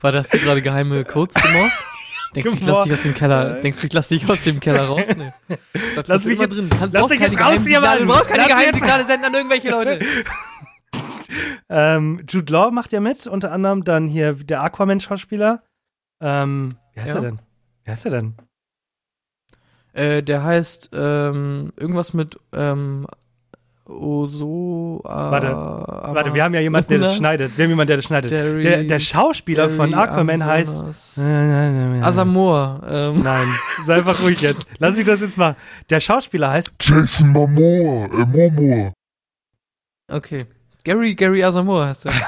War 0.00 0.12
das 0.12 0.28
du 0.28 0.38
gerade 0.38 0.62
geheime 0.62 1.04
Codes 1.04 1.34
gemorst? 1.42 1.76
Denkst 2.34 2.50
du, 2.50 2.56
ich 2.56 2.66
lass 2.66 2.84
dich 2.84 2.92
aus 2.94 3.02
dem 3.02 3.14
Keller, 3.14 3.60
denkst 3.60 3.80
du, 3.80 3.86
ich 3.86 3.92
lass 3.92 4.08
dich 4.08 4.28
aus 4.30 4.42
dem 4.44 4.60
Keller 4.60 4.84
raus? 4.84 5.02
Nee. 5.16 5.32
Bleibst 5.72 6.08
Lass 6.08 6.24
mich 6.24 6.34
immer 6.38 6.42
jetzt- 6.44 6.56
drin. 6.56 6.68
Du 6.70 6.76
lass 6.98 7.08
mich 7.10 7.20
jetzt 7.20 7.32
raus 7.40 7.50
hier, 7.64 7.80
Geheimsignale, 7.80 7.98
Mann! 8.00 8.08
Du 8.08 8.14
brauchst 8.14 8.28
keine 8.30 8.46
Geheimsignale 8.48 9.04
senden 9.04 9.24
an 9.26 9.34
irgendwelche 9.34 9.70
Leute. 9.70 10.00
Ähm, 11.68 12.22
Jude 12.28 12.52
Law 12.52 12.70
macht 12.70 12.92
ja 12.92 13.00
mit, 13.00 13.26
unter 13.26 13.52
anderem 13.52 13.84
dann 13.84 14.06
hier 14.06 14.34
der 14.34 14.60
Aquaman-Schauspieler. 14.62 15.62
Ähm, 16.20 16.74
wie 16.92 17.00
heißt 17.00 17.08
Ja. 17.10 17.14
er 17.16 17.20
denn? 17.22 17.38
Wie 17.84 17.90
heißt 17.90 18.04
er 18.04 18.10
denn? 18.10 18.34
Äh, 19.94 20.22
der 20.22 20.42
heißt 20.44 20.90
ähm, 20.92 21.72
irgendwas 21.76 22.12
mit 22.12 22.38
ähm, 22.52 23.06
Oso. 23.84 25.00
Äh, 25.04 25.08
Warte, 25.08 25.48
Warte, 25.52 26.32
wir 26.34 26.44
haben 26.44 26.54
ja 26.54 26.60
jemanden, 26.60 26.88
der 26.88 26.98
das 27.00 27.16
schneidet. 27.16 27.56
Wir 27.56 27.64
haben 27.64 27.70
jemanden, 27.70 27.88
der 27.88 27.96
das 27.96 28.04
schneidet. 28.04 28.30
Derry- 28.30 28.62
Der, 28.62 28.84
der 28.84 28.98
Schauspieler 29.00 29.68
von 29.70 29.90
Derry 29.90 30.02
Aquaman 30.04 30.44
heißt. 30.44 30.70
Amazonas. 30.78 31.18
Äh, 31.18 32.00
Asamoah. 32.02 32.80
Ähm, 32.88 33.22
Nein, 33.22 33.48
sei 33.84 33.96
einfach 33.96 34.22
ruhig 34.22 34.40
jetzt. 34.40 34.66
Lass 34.78 34.96
mich 34.96 35.04
das 35.06 35.20
jetzt 35.20 35.36
mal. 35.36 35.56
Der 35.90 35.98
Schauspieler 36.00 36.50
heißt. 36.52 36.70
Jason 36.80 37.30
Momoa, 37.30 38.06
äh, 38.06 38.24
Momoa. 38.26 38.92
okay. 40.10 40.38
Gary, 40.84 41.14
Gary 41.14 41.42
Asamoah 41.44 41.86
heißt 41.88 42.06
er. 42.06 42.12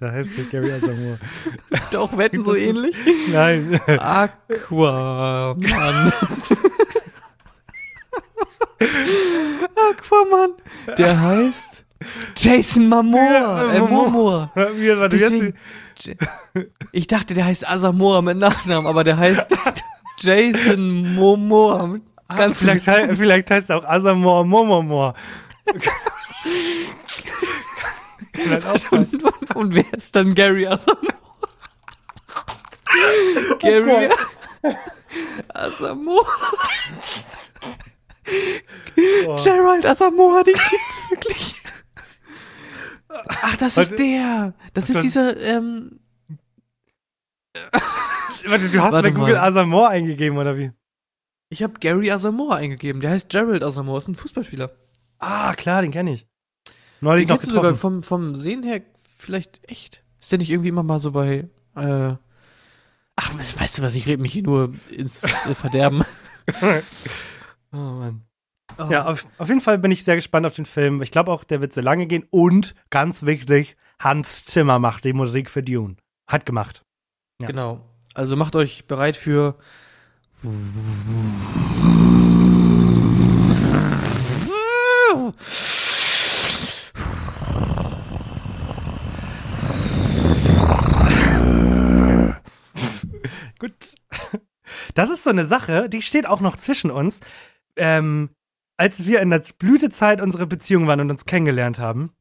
Da 0.00 0.12
heißt 0.12 0.30
der 0.38 0.44
Gary 0.44 0.70
Asamoah. 0.72 1.18
Doch, 1.90 2.16
wetten 2.16 2.44
so 2.44 2.54
ähnlich. 2.54 2.94
Nein. 3.32 3.80
Aquaman. 3.98 5.58
Aquaman. 9.90 10.50
Der 10.96 11.20
heißt 11.20 11.84
Jason 12.36 12.88
Momoa. 12.88 13.20
Ja, 13.64 13.72
Äh, 13.74 13.78
Momoa. 13.80 14.50
Momoa. 14.54 14.70
Mir, 14.74 14.98
warte, 15.00 15.16
Deswegen, 15.16 15.54
jetzt, 15.98 16.18
ich 16.92 17.06
dachte, 17.08 17.34
der 17.34 17.44
heißt 17.46 17.68
Asamoah 17.68 18.22
mit 18.22 18.38
Nachnamen, 18.38 18.86
aber 18.86 19.02
der 19.04 19.16
heißt 19.16 19.48
Jason 20.20 21.14
Momoa. 21.14 21.86
mit 21.88 22.02
Ganz 22.28 22.58
vielleicht, 22.60 22.86
hei- 22.86 23.16
vielleicht 23.16 23.50
heißt 23.50 23.70
er 23.70 23.78
auch 23.78 23.84
Asamoah 23.84 24.44
Momomor. 24.44 25.14
Vielleicht 28.34 28.66
auch 28.66 28.90
mal. 28.92 28.98
und, 29.00 29.24
und, 29.24 29.56
und 29.56 29.74
wer 29.74 29.92
ist 29.94 30.14
dann 30.14 30.34
Gary 30.34 30.66
Asamoah? 30.66 31.00
Gary 33.58 34.08
Asamoah. 35.48 36.26
Boah. 39.28 39.44
Gerald 39.44 39.84
Asamoah, 39.84 40.42
den 40.42 40.54
gibt's 40.54 41.00
wirklich. 41.10 41.62
Ach, 43.10 43.56
das 43.56 43.76
Warte. 43.76 43.90
ist 43.94 43.98
der. 43.98 44.54
Das 44.72 44.88
Was 44.88 44.96
ist 44.96 45.02
dieser, 45.02 45.38
ähm, 45.40 46.00
Warte, 48.46 48.68
du 48.70 48.80
hast 48.82 48.92
Warte 48.92 49.08
bei 49.10 49.14
Google 49.14 49.34
mal. 49.34 49.48
Asamoah 49.48 49.88
eingegeben, 49.90 50.38
oder 50.38 50.56
wie? 50.56 50.72
ich 51.50 51.62
habe 51.62 51.74
Gary 51.80 52.10
Asamoah 52.10 52.56
eingegeben. 52.56 53.00
Der 53.02 53.10
heißt 53.10 53.28
Gerald 53.28 53.62
Asamoah, 53.62 53.98
ist 53.98 54.08
ein 54.08 54.14
Fußballspieler. 54.16 54.70
Ah, 55.18 55.52
klar, 55.54 55.82
den 55.82 55.90
kenne 55.90 56.12
ich. 56.12 56.26
Neulich 57.00 57.26
Den 57.26 57.30
noch 57.34 57.36
kennst 57.36 57.48
du 57.48 57.52
sogar 57.54 57.72
getroffen. 57.72 58.02
vom, 58.02 58.24
vom 58.24 58.34
Sehen 58.34 58.62
her 58.62 58.80
vielleicht 59.18 59.60
echt. 59.70 60.02
Ist 60.18 60.30
der 60.32 60.38
nicht 60.38 60.50
irgendwie 60.50 60.68
immer 60.70 60.82
mal 60.82 61.00
so 61.00 61.12
bei, 61.12 61.48
äh, 61.76 62.14
ach, 63.16 63.38
weißt 63.58 63.78
du 63.78 63.82
was, 63.82 63.94
ich 63.94 64.06
rede 64.06 64.22
mich 64.22 64.32
hier 64.32 64.42
nur 64.42 64.72
ins 64.90 65.24
äh, 65.24 65.54
Verderben. 65.54 66.04
Oh 67.70 67.76
Mann. 67.76 68.22
Oh. 68.76 68.88
Ja, 68.90 69.06
auf, 69.06 69.26
auf 69.38 69.48
jeden 69.48 69.60
Fall 69.60 69.78
bin 69.78 69.90
ich 69.90 70.04
sehr 70.04 70.16
gespannt 70.16 70.46
auf 70.46 70.54
den 70.54 70.66
Film. 70.66 71.02
Ich 71.02 71.10
glaube 71.10 71.32
auch, 71.32 71.44
der 71.44 71.60
wird 71.60 71.72
so 71.72 71.80
lange 71.80 72.06
gehen. 72.06 72.26
Und, 72.30 72.74
ganz 72.90 73.24
wichtig, 73.24 73.76
Hans 73.98 74.44
Zimmer 74.44 74.78
macht 74.78 75.04
die 75.04 75.12
Musik 75.12 75.50
für 75.50 75.62
Dune. 75.62 75.96
Hat 76.28 76.46
gemacht. 76.46 76.82
Ja. 77.40 77.48
Genau. 77.48 77.80
Also 78.14 78.36
macht 78.36 78.54
euch 78.56 78.86
bereit 78.86 79.16
für. 79.16 79.56
Gut. 93.58 93.72
Das 94.94 95.10
ist 95.10 95.24
so 95.24 95.30
eine 95.30 95.46
Sache, 95.46 95.88
die 95.88 96.02
steht 96.02 96.26
auch 96.26 96.40
noch 96.40 96.56
zwischen 96.56 96.90
uns. 96.90 97.20
Ähm, 97.76 98.30
als 98.78 99.04
wir 99.06 99.20
in 99.20 99.28
der 99.30 99.42
Blütezeit 99.58 100.20
unserer 100.22 100.46
Beziehung 100.46 100.86
waren 100.86 101.00
und 101.00 101.10
uns 101.10 101.26
kennengelernt 101.26 101.78
haben, 101.78 102.12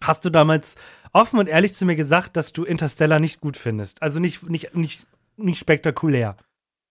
hast 0.00 0.24
du 0.24 0.30
damals 0.30 0.76
offen 1.12 1.38
und 1.38 1.48
ehrlich 1.48 1.74
zu 1.74 1.84
mir 1.84 1.96
gesagt, 1.96 2.36
dass 2.36 2.52
du 2.52 2.64
Interstellar 2.64 3.20
nicht 3.20 3.40
gut 3.40 3.56
findest. 3.56 4.00
Also 4.02 4.20
nicht, 4.20 4.48
nicht, 4.48 4.74
nicht, 4.74 5.06
nicht 5.36 5.58
spektakulär. 5.58 6.36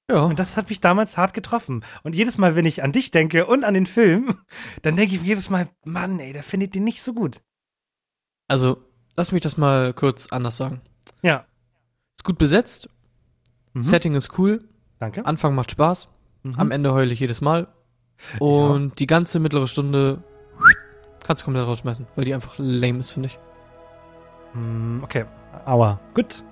Ja. 0.09 0.21
Und 0.21 0.39
das 0.39 0.55
hat 0.55 0.69
mich 0.69 0.79
damals 0.79 1.17
hart 1.17 1.33
getroffen. 1.33 1.83
Und 2.03 2.15
jedes 2.15 2.37
Mal, 2.37 2.55
wenn 2.55 2.65
ich 2.65 2.83
an 2.83 2.91
dich 2.93 3.11
denke 3.11 3.45
und 3.45 3.65
an 3.65 3.73
den 3.73 3.85
Film, 3.85 4.35
dann 4.81 4.95
denke 4.95 5.15
ich 5.15 5.21
jedes 5.23 5.49
Mal, 5.49 5.67
Mann, 5.85 6.19
ey, 6.19 6.33
der 6.33 6.43
findet 6.43 6.75
den 6.75 6.83
nicht 6.83 7.01
so 7.01 7.13
gut. 7.13 7.41
Also, 8.47 8.77
lass 9.15 9.31
mich 9.31 9.41
das 9.41 9.57
mal 9.57 9.93
kurz 9.93 10.27
anders 10.27 10.57
sagen. 10.57 10.81
Ja. 11.21 11.45
Ist 12.15 12.23
gut 12.23 12.37
besetzt, 12.37 12.89
Mhm. 13.73 13.83
Setting 13.83 14.15
ist 14.15 14.37
cool, 14.39 14.67
Danke. 14.97 15.25
Anfang 15.25 15.53
macht 15.53 15.71
Spaß, 15.71 16.09
Mhm. 16.43 16.55
am 16.57 16.71
Ende 16.71 16.93
heule 16.93 17.13
ich 17.13 17.19
jedes 17.19 17.41
Mal. 17.41 17.67
Und 18.39 18.99
die 18.99 19.07
ganze 19.07 19.39
mittlere 19.39 19.67
Stunde 19.67 20.19
kannst 21.23 21.43
du 21.43 21.45
komplett 21.45 21.65
rausschmeißen, 21.67 22.07
weil 22.15 22.25
die 22.25 22.33
einfach 22.33 22.55
lame 22.57 22.99
ist, 22.99 23.11
finde 23.11 23.27
ich. 23.27 23.39
Hm, 24.53 25.01
Okay. 25.03 25.25
Aua. 25.65 25.99
Gut. 26.13 26.43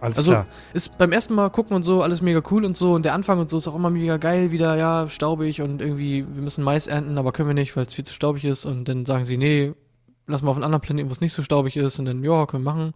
Alles 0.00 0.16
Also, 0.18 0.30
klar. 0.30 0.46
Ist 0.72 0.96
beim 0.98 1.12
ersten 1.12 1.34
Mal 1.34 1.50
gucken 1.50 1.76
und 1.76 1.82
so 1.82 2.02
alles 2.02 2.22
mega 2.22 2.40
cool 2.50 2.64
und 2.64 2.76
so 2.76 2.94
und 2.94 3.04
der 3.04 3.14
Anfang 3.14 3.38
und 3.38 3.50
so 3.50 3.58
ist 3.58 3.68
auch 3.68 3.74
immer 3.74 3.90
mega 3.90 4.16
geil, 4.16 4.50
wieder, 4.50 4.74
ja, 4.76 5.08
staubig 5.08 5.60
und 5.60 5.80
irgendwie, 5.80 6.26
wir 6.28 6.42
müssen 6.42 6.64
Mais 6.64 6.86
ernten, 6.86 7.18
aber 7.18 7.32
können 7.32 7.48
wir 7.48 7.54
nicht, 7.54 7.76
weil 7.76 7.84
es 7.84 7.94
viel 7.94 8.04
zu 8.06 8.14
staubig 8.14 8.44
ist 8.44 8.64
und 8.64 8.88
dann 8.88 9.04
sagen 9.04 9.24
sie, 9.26 9.36
nee, 9.36 9.72
lass 10.26 10.40
mal 10.42 10.50
auf 10.50 10.56
einen 10.56 10.64
anderen 10.64 10.80
Planeten, 10.80 11.08
wo 11.10 11.12
es 11.12 11.20
nicht 11.20 11.34
so 11.34 11.42
staubig 11.42 11.76
ist 11.76 11.98
und 11.98 12.06
dann, 12.06 12.24
ja, 12.24 12.46
können 12.46 12.64
wir 12.64 12.72
machen. 12.72 12.94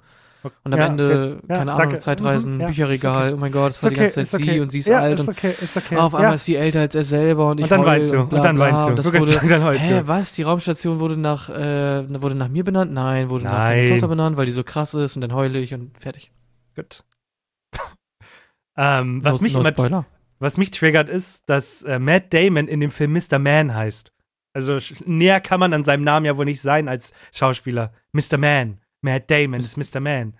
Und 0.62 0.72
am 0.72 0.78
Ja, 0.78 0.86
Ende, 0.86 1.05
okay. 1.38 1.47
Ja, 1.49 1.59
keine 1.59 1.70
danke. 1.70 1.82
Ahnung, 1.84 2.01
Zeitreisen, 2.01 2.57
Mhm, 2.59 2.66
Bücherregal, 2.66 3.28
ist 3.28 3.34
oh 3.34 3.36
mein 3.38 3.53
Gott, 3.53 3.70
das 3.70 3.76
Ist 3.76 3.82
war 3.82 3.90
die 3.90 3.97
okay, 3.97 4.05
ganze 4.05 4.20
ist 4.20 4.30
Zeit 4.30 4.40
okay. 4.40 4.51
sie 4.53 4.61
und 4.61 4.72
sie 4.72 4.78
ist 4.78 4.90
alt 4.90 5.18
ist 5.18 5.28
und 5.28 5.36
okay, 5.36 5.55
ist 5.61 5.76
okay. 5.76 5.97
auf 5.97 6.14
einmal 6.14 6.34
ist 6.34 6.45
sie 6.45 6.57
älter 6.57 6.80
als 6.80 6.95
er 6.95 7.05
selber 7.05 7.49
und 7.49 7.59
ich 7.59 7.64
Und 7.64 7.72
dann 7.72 7.84
weinst 7.84 8.12
du, 8.12 8.20
und, 8.20 8.28
bla, 8.28 8.38
und 8.38 8.45
dann 8.45 8.59
weinst 8.59 8.82
du. 8.84 8.88
Und 8.88 8.99
das 8.99 9.12
wurde, 9.12 9.32
sagen, 9.32 9.49
dann 9.49 9.72
hä, 9.72 10.03
was? 10.07 10.32
Die 10.34 10.42
Raumstation 10.42 10.99
wurde 11.01 11.16
nach, 11.16 11.49
äh, 11.49 12.20
wurde 12.20 12.34
nach 12.34 12.49
mir 12.49 12.64
benannt? 12.64 12.92
Nein, 12.92 13.30
wurde 13.30 13.45
nach 13.45 13.53
Nein. 13.53 13.86
der 13.86 13.88
Tochter 13.95 14.09
benannt, 14.09 14.36
weil 14.36 14.47
die 14.47 14.53
so 14.53 14.64
krass 14.64 14.95
ist 14.95 15.16
und 15.16 15.22
dann 15.22 15.34
heule 15.34 15.59
ich 15.61 15.72
und 15.74 15.99
fertig. 15.99 16.30
Gut. 16.76 17.05
ähm, 18.76 19.24
was, 19.24 19.36
no, 19.36 19.42
mich 19.42 19.55
no 19.55 19.61
immer, 19.61 20.07
was 20.38 20.57
mich 20.57 20.70
triggert, 20.70 21.09
ist, 21.09 21.42
dass 21.47 21.82
äh, 21.82 21.99
Matt 21.99 22.34
Damon 22.34 22.68
in 22.68 22.80
dem 22.80 22.90
Film 22.90 23.12
Mr. 23.12 23.38
Man 23.38 23.74
heißt. 23.74 24.12
Also 24.53 24.78
näher 25.05 25.40
kann 25.40 25.59
man 25.59 25.72
an 25.72 25.84
seinem 25.84 26.05
Namen 26.05 26.26
ja 26.26 26.36
wohl 26.38 26.45
nicht 26.45 26.61
sein 26.61 26.88
als 26.88 27.12
Schauspieler. 27.32 27.92
Mr. 28.12 28.38
Man. 28.38 28.78
Matt 29.05 29.30
Damon 29.30 29.61
ist 29.61 29.76
Mr. 29.76 30.00
Man. 30.00 30.32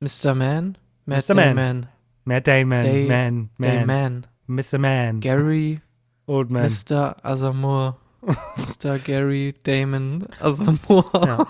Mr. 0.00 0.34
Man? 0.34 0.78
Matt 1.04 1.28
Mr. 1.28 1.34
Man. 1.34 1.54
Damon. 1.54 1.86
Matt 2.24 2.46
Damon. 2.46 2.82
Day- 2.82 3.06
man. 3.06 3.50
Man. 3.58 3.86
Man. 3.86 4.26
Mr. 4.46 4.78
Man. 4.78 5.20
Gary, 5.20 5.82
Old 6.26 6.50
Man. 6.50 6.64
Mr. 6.64 7.22
Asamoah. 7.22 7.98
Mr. 8.56 8.98
Gary 8.98 9.54
Damon 9.64 10.26
Asamoah. 10.40 11.26
Ja. 11.26 11.46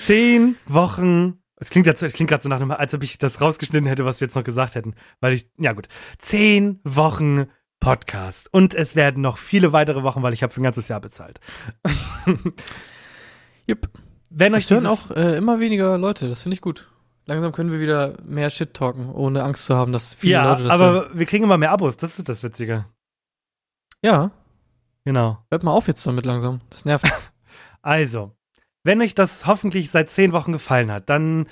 Zehn 0.00 0.56
Wochen. 0.66 1.38
Es 1.54 1.70
klingt, 1.70 1.86
klingt 1.86 2.28
gerade 2.28 2.42
so 2.42 2.48
nach 2.48 2.56
einem, 2.56 2.72
als 2.72 2.92
ob 2.92 3.04
ich 3.04 3.18
das 3.18 3.40
rausgeschnitten 3.40 3.86
hätte, 3.86 4.04
was 4.04 4.20
wir 4.20 4.26
jetzt 4.26 4.34
noch 4.34 4.42
gesagt 4.42 4.74
hätten. 4.74 4.96
Weil 5.20 5.34
ich, 5.34 5.48
ja 5.56 5.72
gut. 5.72 5.86
Zehn 6.18 6.80
Wochen 6.82 7.46
Podcast. 7.78 8.52
Und 8.52 8.74
es 8.74 8.96
werden 8.96 9.22
noch 9.22 9.38
viele 9.38 9.72
weitere 9.72 10.02
Wochen, 10.02 10.20
weil 10.24 10.32
ich 10.32 10.42
habe 10.42 10.52
für 10.52 10.60
ein 10.60 10.64
ganzes 10.64 10.88
Jahr 10.88 11.00
bezahlt. 11.00 11.38
Jupp. 13.68 13.88
Wenn 14.34 14.54
euch 14.54 14.64
Es 14.64 14.70
hören 14.70 14.86
auch 14.86 15.10
äh, 15.10 15.36
immer 15.36 15.60
weniger 15.60 15.96
Leute, 15.98 16.28
das 16.28 16.42
finde 16.42 16.54
ich 16.54 16.60
gut. 16.60 16.88
Langsam 17.26 17.52
können 17.52 17.72
wir 17.72 17.80
wieder 17.80 18.14
mehr 18.24 18.50
Shit 18.50 18.74
talken, 18.74 19.10
ohne 19.10 19.42
Angst 19.44 19.66
zu 19.66 19.76
haben, 19.76 19.92
dass 19.92 20.12
viele 20.14 20.34
ja, 20.34 20.50
Leute 20.50 20.64
das 20.64 20.72
aber 20.72 20.92
hören. 20.92 21.10
wir 21.14 21.26
kriegen 21.26 21.44
immer 21.44 21.56
mehr 21.56 21.70
Abos, 21.70 21.96
das 21.96 22.18
ist 22.18 22.28
das 22.28 22.42
Witzige. 22.42 22.84
Ja, 24.02 24.30
Genau. 25.04 25.38
hört 25.50 25.62
mal 25.62 25.70
auf 25.72 25.86
jetzt 25.86 26.06
damit 26.06 26.24
langsam. 26.26 26.60
Das 26.70 26.84
nervt. 26.84 27.06
Also, 27.82 28.34
wenn 28.82 29.02
euch 29.02 29.14
das 29.14 29.46
hoffentlich 29.46 29.90
seit 29.90 30.08
zehn 30.08 30.32
Wochen 30.32 30.52
gefallen 30.52 30.90
hat, 30.90 31.10
dann 31.10 31.46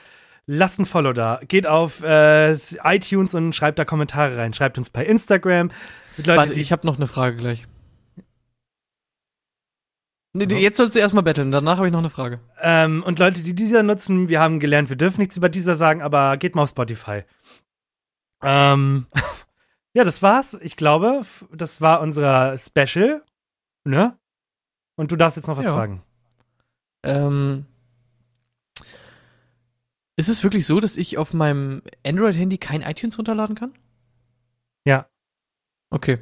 lasst 0.46 0.78
ein 0.78 0.86
Follow 0.86 1.12
da. 1.12 1.40
Geht 1.46 1.66
auf 1.66 2.02
äh, 2.02 2.52
iTunes 2.54 3.34
und 3.34 3.54
schreibt 3.54 3.78
da 3.78 3.84
Kommentare 3.84 4.38
rein. 4.38 4.54
Schreibt 4.54 4.78
uns 4.78 4.88
bei 4.88 5.04
Instagram. 5.04 5.70
Leute, 6.16 6.36
Warte, 6.36 6.52
die, 6.54 6.62
ich 6.62 6.72
habe 6.72 6.86
noch 6.86 6.96
eine 6.96 7.06
Frage 7.06 7.36
gleich. 7.36 7.66
Nee, 10.34 10.46
nee, 10.46 10.60
jetzt 10.60 10.78
sollst 10.78 10.94
du 10.96 11.00
erstmal 11.00 11.22
betteln, 11.24 11.50
danach 11.50 11.76
habe 11.76 11.88
ich 11.88 11.92
noch 11.92 11.98
eine 11.98 12.08
Frage. 12.10 12.40
ähm, 12.60 13.02
und 13.02 13.18
Leute, 13.18 13.42
die 13.42 13.54
dieser 13.54 13.82
nutzen, 13.82 14.30
wir 14.30 14.40
haben 14.40 14.60
gelernt, 14.60 14.88
wir 14.88 14.96
dürfen 14.96 15.20
nichts 15.20 15.36
über 15.36 15.50
dieser 15.50 15.76
sagen, 15.76 16.00
aber 16.00 16.38
geht 16.38 16.54
mal 16.54 16.62
auf 16.62 16.70
Spotify. 16.70 17.24
Ähm, 18.42 19.06
ja, 19.94 20.04
das 20.04 20.22
war's. 20.22 20.56
Ich 20.62 20.76
glaube, 20.76 21.22
das 21.52 21.80
war 21.82 22.00
unser 22.00 22.56
Special. 22.56 23.22
Ne? 23.84 24.16
Und 24.96 25.12
du 25.12 25.16
darfst 25.16 25.36
jetzt 25.36 25.48
noch 25.48 25.58
was 25.58 25.66
Ja. 25.66 25.74
fragen. 25.74 26.02
Ähm, 27.04 27.66
ist 30.16 30.28
es 30.28 30.42
wirklich 30.44 30.66
so, 30.66 30.80
dass 30.80 30.96
ich 30.96 31.18
auf 31.18 31.32
meinem 31.34 31.82
Android-Handy 32.06 32.58
kein 32.58 32.82
iTunes 32.82 33.18
runterladen 33.18 33.54
kann? 33.56 33.72
Ja. 34.86 35.08
Okay. 35.90 36.18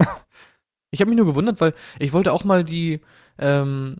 ich 0.90 1.00
habe 1.00 1.10
mich 1.10 1.16
nur 1.18 1.26
gewundert, 1.26 1.60
weil 1.60 1.74
ich 1.98 2.12
wollte 2.12 2.32
auch 2.32 2.44
mal 2.44 2.64
die, 2.64 3.00
ähm, 3.38 3.96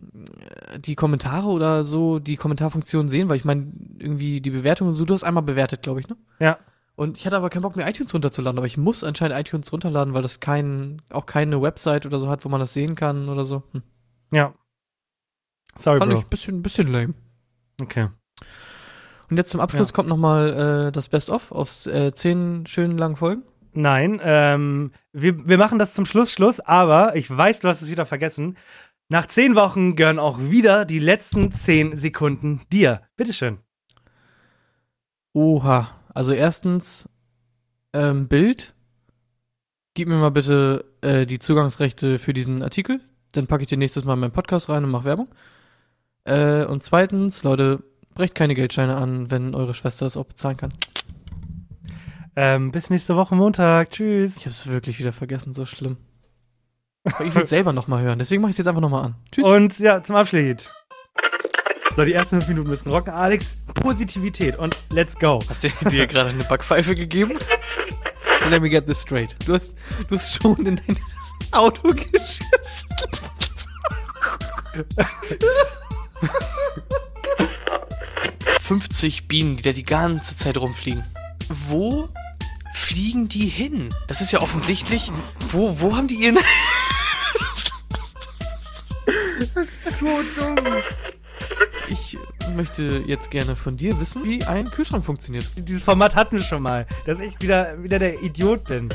die 0.77 0.95
Kommentare 0.95 1.47
oder 1.47 1.83
so, 1.83 2.19
die 2.19 2.37
Kommentarfunktion 2.37 3.09
sehen, 3.09 3.29
weil 3.29 3.37
ich 3.37 3.45
meine, 3.45 3.71
irgendwie 3.99 4.41
die 4.41 4.49
Bewertung 4.49 4.87
und 4.87 4.93
so, 4.93 5.05
du 5.05 5.13
hast 5.13 5.23
einmal 5.23 5.43
bewertet, 5.43 5.81
glaube 5.81 5.99
ich, 5.99 6.07
ne? 6.07 6.15
Ja. 6.39 6.57
Und 6.95 7.17
ich 7.17 7.25
hatte 7.25 7.35
aber 7.35 7.49
keinen 7.49 7.63
Bock 7.63 7.75
mehr 7.75 7.89
iTunes 7.89 8.13
runterzuladen, 8.13 8.57
aber 8.57 8.67
ich 8.67 8.77
muss 8.77 9.03
anscheinend 9.03 9.37
iTunes 9.37 9.71
runterladen, 9.73 10.13
weil 10.13 10.21
das 10.21 10.39
kein, 10.39 11.01
auch 11.09 11.25
keine 11.25 11.61
Website 11.61 12.05
oder 12.05 12.19
so 12.19 12.29
hat, 12.29 12.45
wo 12.45 12.49
man 12.49 12.61
das 12.61 12.73
sehen 12.73 12.95
kann 12.95 13.27
oder 13.27 13.43
so. 13.43 13.63
Hm. 13.73 13.83
Ja. 14.31 14.53
Sorry, 15.77 15.99
Fand 15.99 16.11
Bro. 16.11 16.19
ich 16.19 16.25
ein 16.25 16.29
bisschen, 16.29 16.61
bisschen 16.61 16.87
lame. 16.87 17.13
Okay. 17.81 18.07
Und 19.29 19.37
jetzt 19.37 19.49
zum 19.49 19.59
Abschluss 19.59 19.89
Ja. 19.89 19.93
kommt 19.95 20.07
nochmal 20.07 20.87
äh, 20.87 20.91
das 20.93 21.09
Best-of 21.09 21.51
aus 21.51 21.85
äh, 21.87 22.13
zehn 22.13 22.65
schönen 22.65 22.97
langen 22.97 23.17
Folgen. 23.17 23.43
Nein, 23.73 24.21
ähm, 24.23 24.91
wir, 25.11 25.49
wir 25.49 25.57
machen 25.57 25.79
das 25.79 25.93
zum 25.93 26.05
Schluss, 26.05 26.31
Schluss, 26.31 26.61
aber 26.61 27.17
ich 27.17 27.29
weiß, 27.29 27.59
du 27.59 27.67
hast 27.67 27.81
es 27.81 27.89
wieder 27.89 28.05
vergessen. 28.05 28.55
Nach 29.07 29.27
zehn 29.27 29.55
Wochen 29.55 29.95
gehören 29.95 30.17
auch 30.17 30.39
wieder 30.39 30.83
die 30.83 30.99
letzten 30.99 31.51
zehn 31.51 31.97
Sekunden 31.97 32.61
dir. 32.71 33.03
Bitteschön. 33.15 33.59
Oha. 35.33 35.89
Also 36.13 36.31
erstens 36.31 37.07
ähm, 37.93 38.27
Bild. 38.27 38.73
Gib 39.93 40.07
mir 40.07 40.15
mal 40.15 40.31
bitte 40.31 40.85
äh, 41.01 41.25
die 41.25 41.39
Zugangsrechte 41.39 42.17
für 42.17 42.33
diesen 42.33 42.63
Artikel. 42.63 42.99
Dann 43.31 43.47
packe 43.47 43.63
ich 43.63 43.69
den 43.69 43.79
nächstes 43.79 44.05
Mal 44.05 44.13
in 44.13 44.21
meinen 44.21 44.31
Podcast 44.31 44.69
rein 44.69 44.83
und 44.83 44.91
mache 44.91 45.05
Werbung. 45.05 45.27
Äh, 46.23 46.65
und 46.65 46.81
zweitens, 46.81 47.43
Leute, 47.43 47.83
brecht 48.15 48.33
keine 48.33 48.55
Geldscheine 48.55 48.95
an, 48.95 49.29
wenn 49.29 49.53
eure 49.53 49.75
Schwester 49.75 50.05
das 50.05 50.17
auch 50.17 50.25
bezahlen 50.25 50.57
kann. 50.57 50.73
Ähm, 52.35 52.71
bis 52.71 52.89
nächste 52.89 53.15
Woche 53.15 53.35
Montag. 53.35 53.91
Tschüss. 53.91 54.37
Ich 54.37 54.45
habe 54.45 54.51
es 54.51 54.67
wirklich 54.67 54.99
wieder 54.99 55.13
vergessen, 55.13 55.53
so 55.53 55.65
schlimm. 55.65 55.97
Aber 57.05 57.25
ich 57.25 57.35
will 57.35 57.45
selber 57.45 57.71
nochmal 57.71 58.01
hören, 58.03 58.19
deswegen 58.19 58.41
mache 58.41 58.49
ich 58.49 58.55
es 58.55 58.57
jetzt 58.59 58.67
einfach 58.67 58.81
nochmal 58.81 59.05
an. 59.05 59.15
Tschüss. 59.31 59.45
Und 59.45 59.79
ja, 59.79 60.03
zum 60.03 60.15
Abschied. 60.15 60.71
So, 61.95 62.03
die 62.03 62.13
ersten 62.13 62.41
fünf 62.41 62.49
Minuten 62.49 62.69
müssen 62.69 62.91
rocken. 62.91 63.13
Alex, 63.13 63.57
Positivität 63.73 64.57
und 64.57 64.75
let's 64.91 65.17
go. 65.17 65.39
Hast 65.47 65.63
du 65.63 65.69
dir 65.89 66.07
gerade 66.07 66.31
eine 66.31 66.43
Backpfeife 66.43 66.93
gegeben? 66.95 67.37
Let 68.49 68.61
me 68.61 68.69
get 68.69 68.85
this 68.85 69.01
straight. 69.01 69.35
Du 69.47 69.53
hast, 69.53 69.75
du 70.09 70.15
hast 70.15 70.41
schon 70.41 70.65
in 70.65 70.75
dein 70.75 70.97
Auto 71.51 71.87
geschissen. 71.89 72.89
50 78.59 79.27
Bienen, 79.27 79.57
die 79.57 79.63
da 79.63 79.71
die 79.71 79.83
ganze 79.83 80.35
Zeit 80.35 80.57
rumfliegen. 80.57 81.03
Wo 81.49 82.09
fliegen 82.85 83.27
die 83.27 83.47
hin? 83.47 83.89
Das 84.07 84.21
ist 84.21 84.31
ja 84.31 84.41
offensichtlich. 84.41 85.11
Wo, 85.49 85.79
wo 85.79 85.95
haben 85.95 86.07
die 86.07 86.15
ihren. 86.15 86.37
So 89.99 90.05
dumm. 90.37 90.83
Ich 91.87 92.17
möchte 92.55 93.03
jetzt 93.07 93.31
gerne 93.31 93.55
von 93.55 93.75
dir 93.75 93.99
wissen, 93.99 94.23
wie 94.23 94.43
ein 94.43 94.69
Kühlschrank 94.69 95.03
funktioniert. 95.03 95.49
Dieses 95.57 95.83
Format 95.83 96.15
hatten 96.15 96.37
wir 96.37 96.43
schon 96.43 96.61
mal, 96.61 96.85
dass 97.05 97.19
ich 97.19 97.33
wieder, 97.41 97.81
wieder 97.81 97.99
der 97.99 98.21
Idiot 98.21 98.65
bin. 98.65 98.89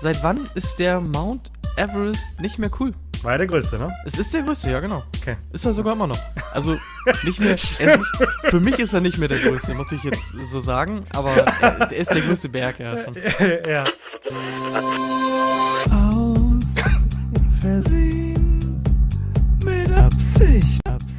Seit 0.00 0.22
wann 0.22 0.48
ist 0.54 0.78
der 0.78 1.00
Mount 1.00 1.50
Everest 1.76 2.40
nicht 2.40 2.58
mehr 2.58 2.70
cool? 2.80 2.92
War 3.22 3.32
ja 3.32 3.38
der 3.38 3.46
größte, 3.48 3.78
ne? 3.78 3.92
Es 4.04 4.18
ist 4.18 4.32
der 4.32 4.42
größte, 4.42 4.70
ja, 4.70 4.80
genau. 4.80 5.02
Okay. 5.16 5.36
Ist 5.52 5.64
er 5.64 5.72
sogar 5.72 5.94
immer 5.94 6.06
noch. 6.06 6.18
Also, 6.52 6.78
nicht 7.24 7.40
mehr. 7.40 7.52
Nicht, 7.52 7.82
für 8.44 8.60
mich 8.60 8.78
ist 8.78 8.92
er 8.92 9.00
nicht 9.00 9.18
mehr 9.18 9.28
der 9.28 9.38
größte, 9.38 9.74
muss 9.74 9.90
ich 9.90 10.02
jetzt 10.04 10.22
so 10.52 10.60
sagen. 10.60 11.02
Aber 11.14 11.30
er, 11.30 11.92
ist 11.92 12.10
der 12.12 12.20
größte 12.20 12.48
Berg, 12.48 12.78
ja, 12.78 13.04
schon. 13.04 13.14
ja. 13.68 13.86
Aus 15.90 16.64
Versehen 17.60 18.58
mit 19.64 19.92
Absicht. 19.92 20.80
Absicht. 20.86 21.17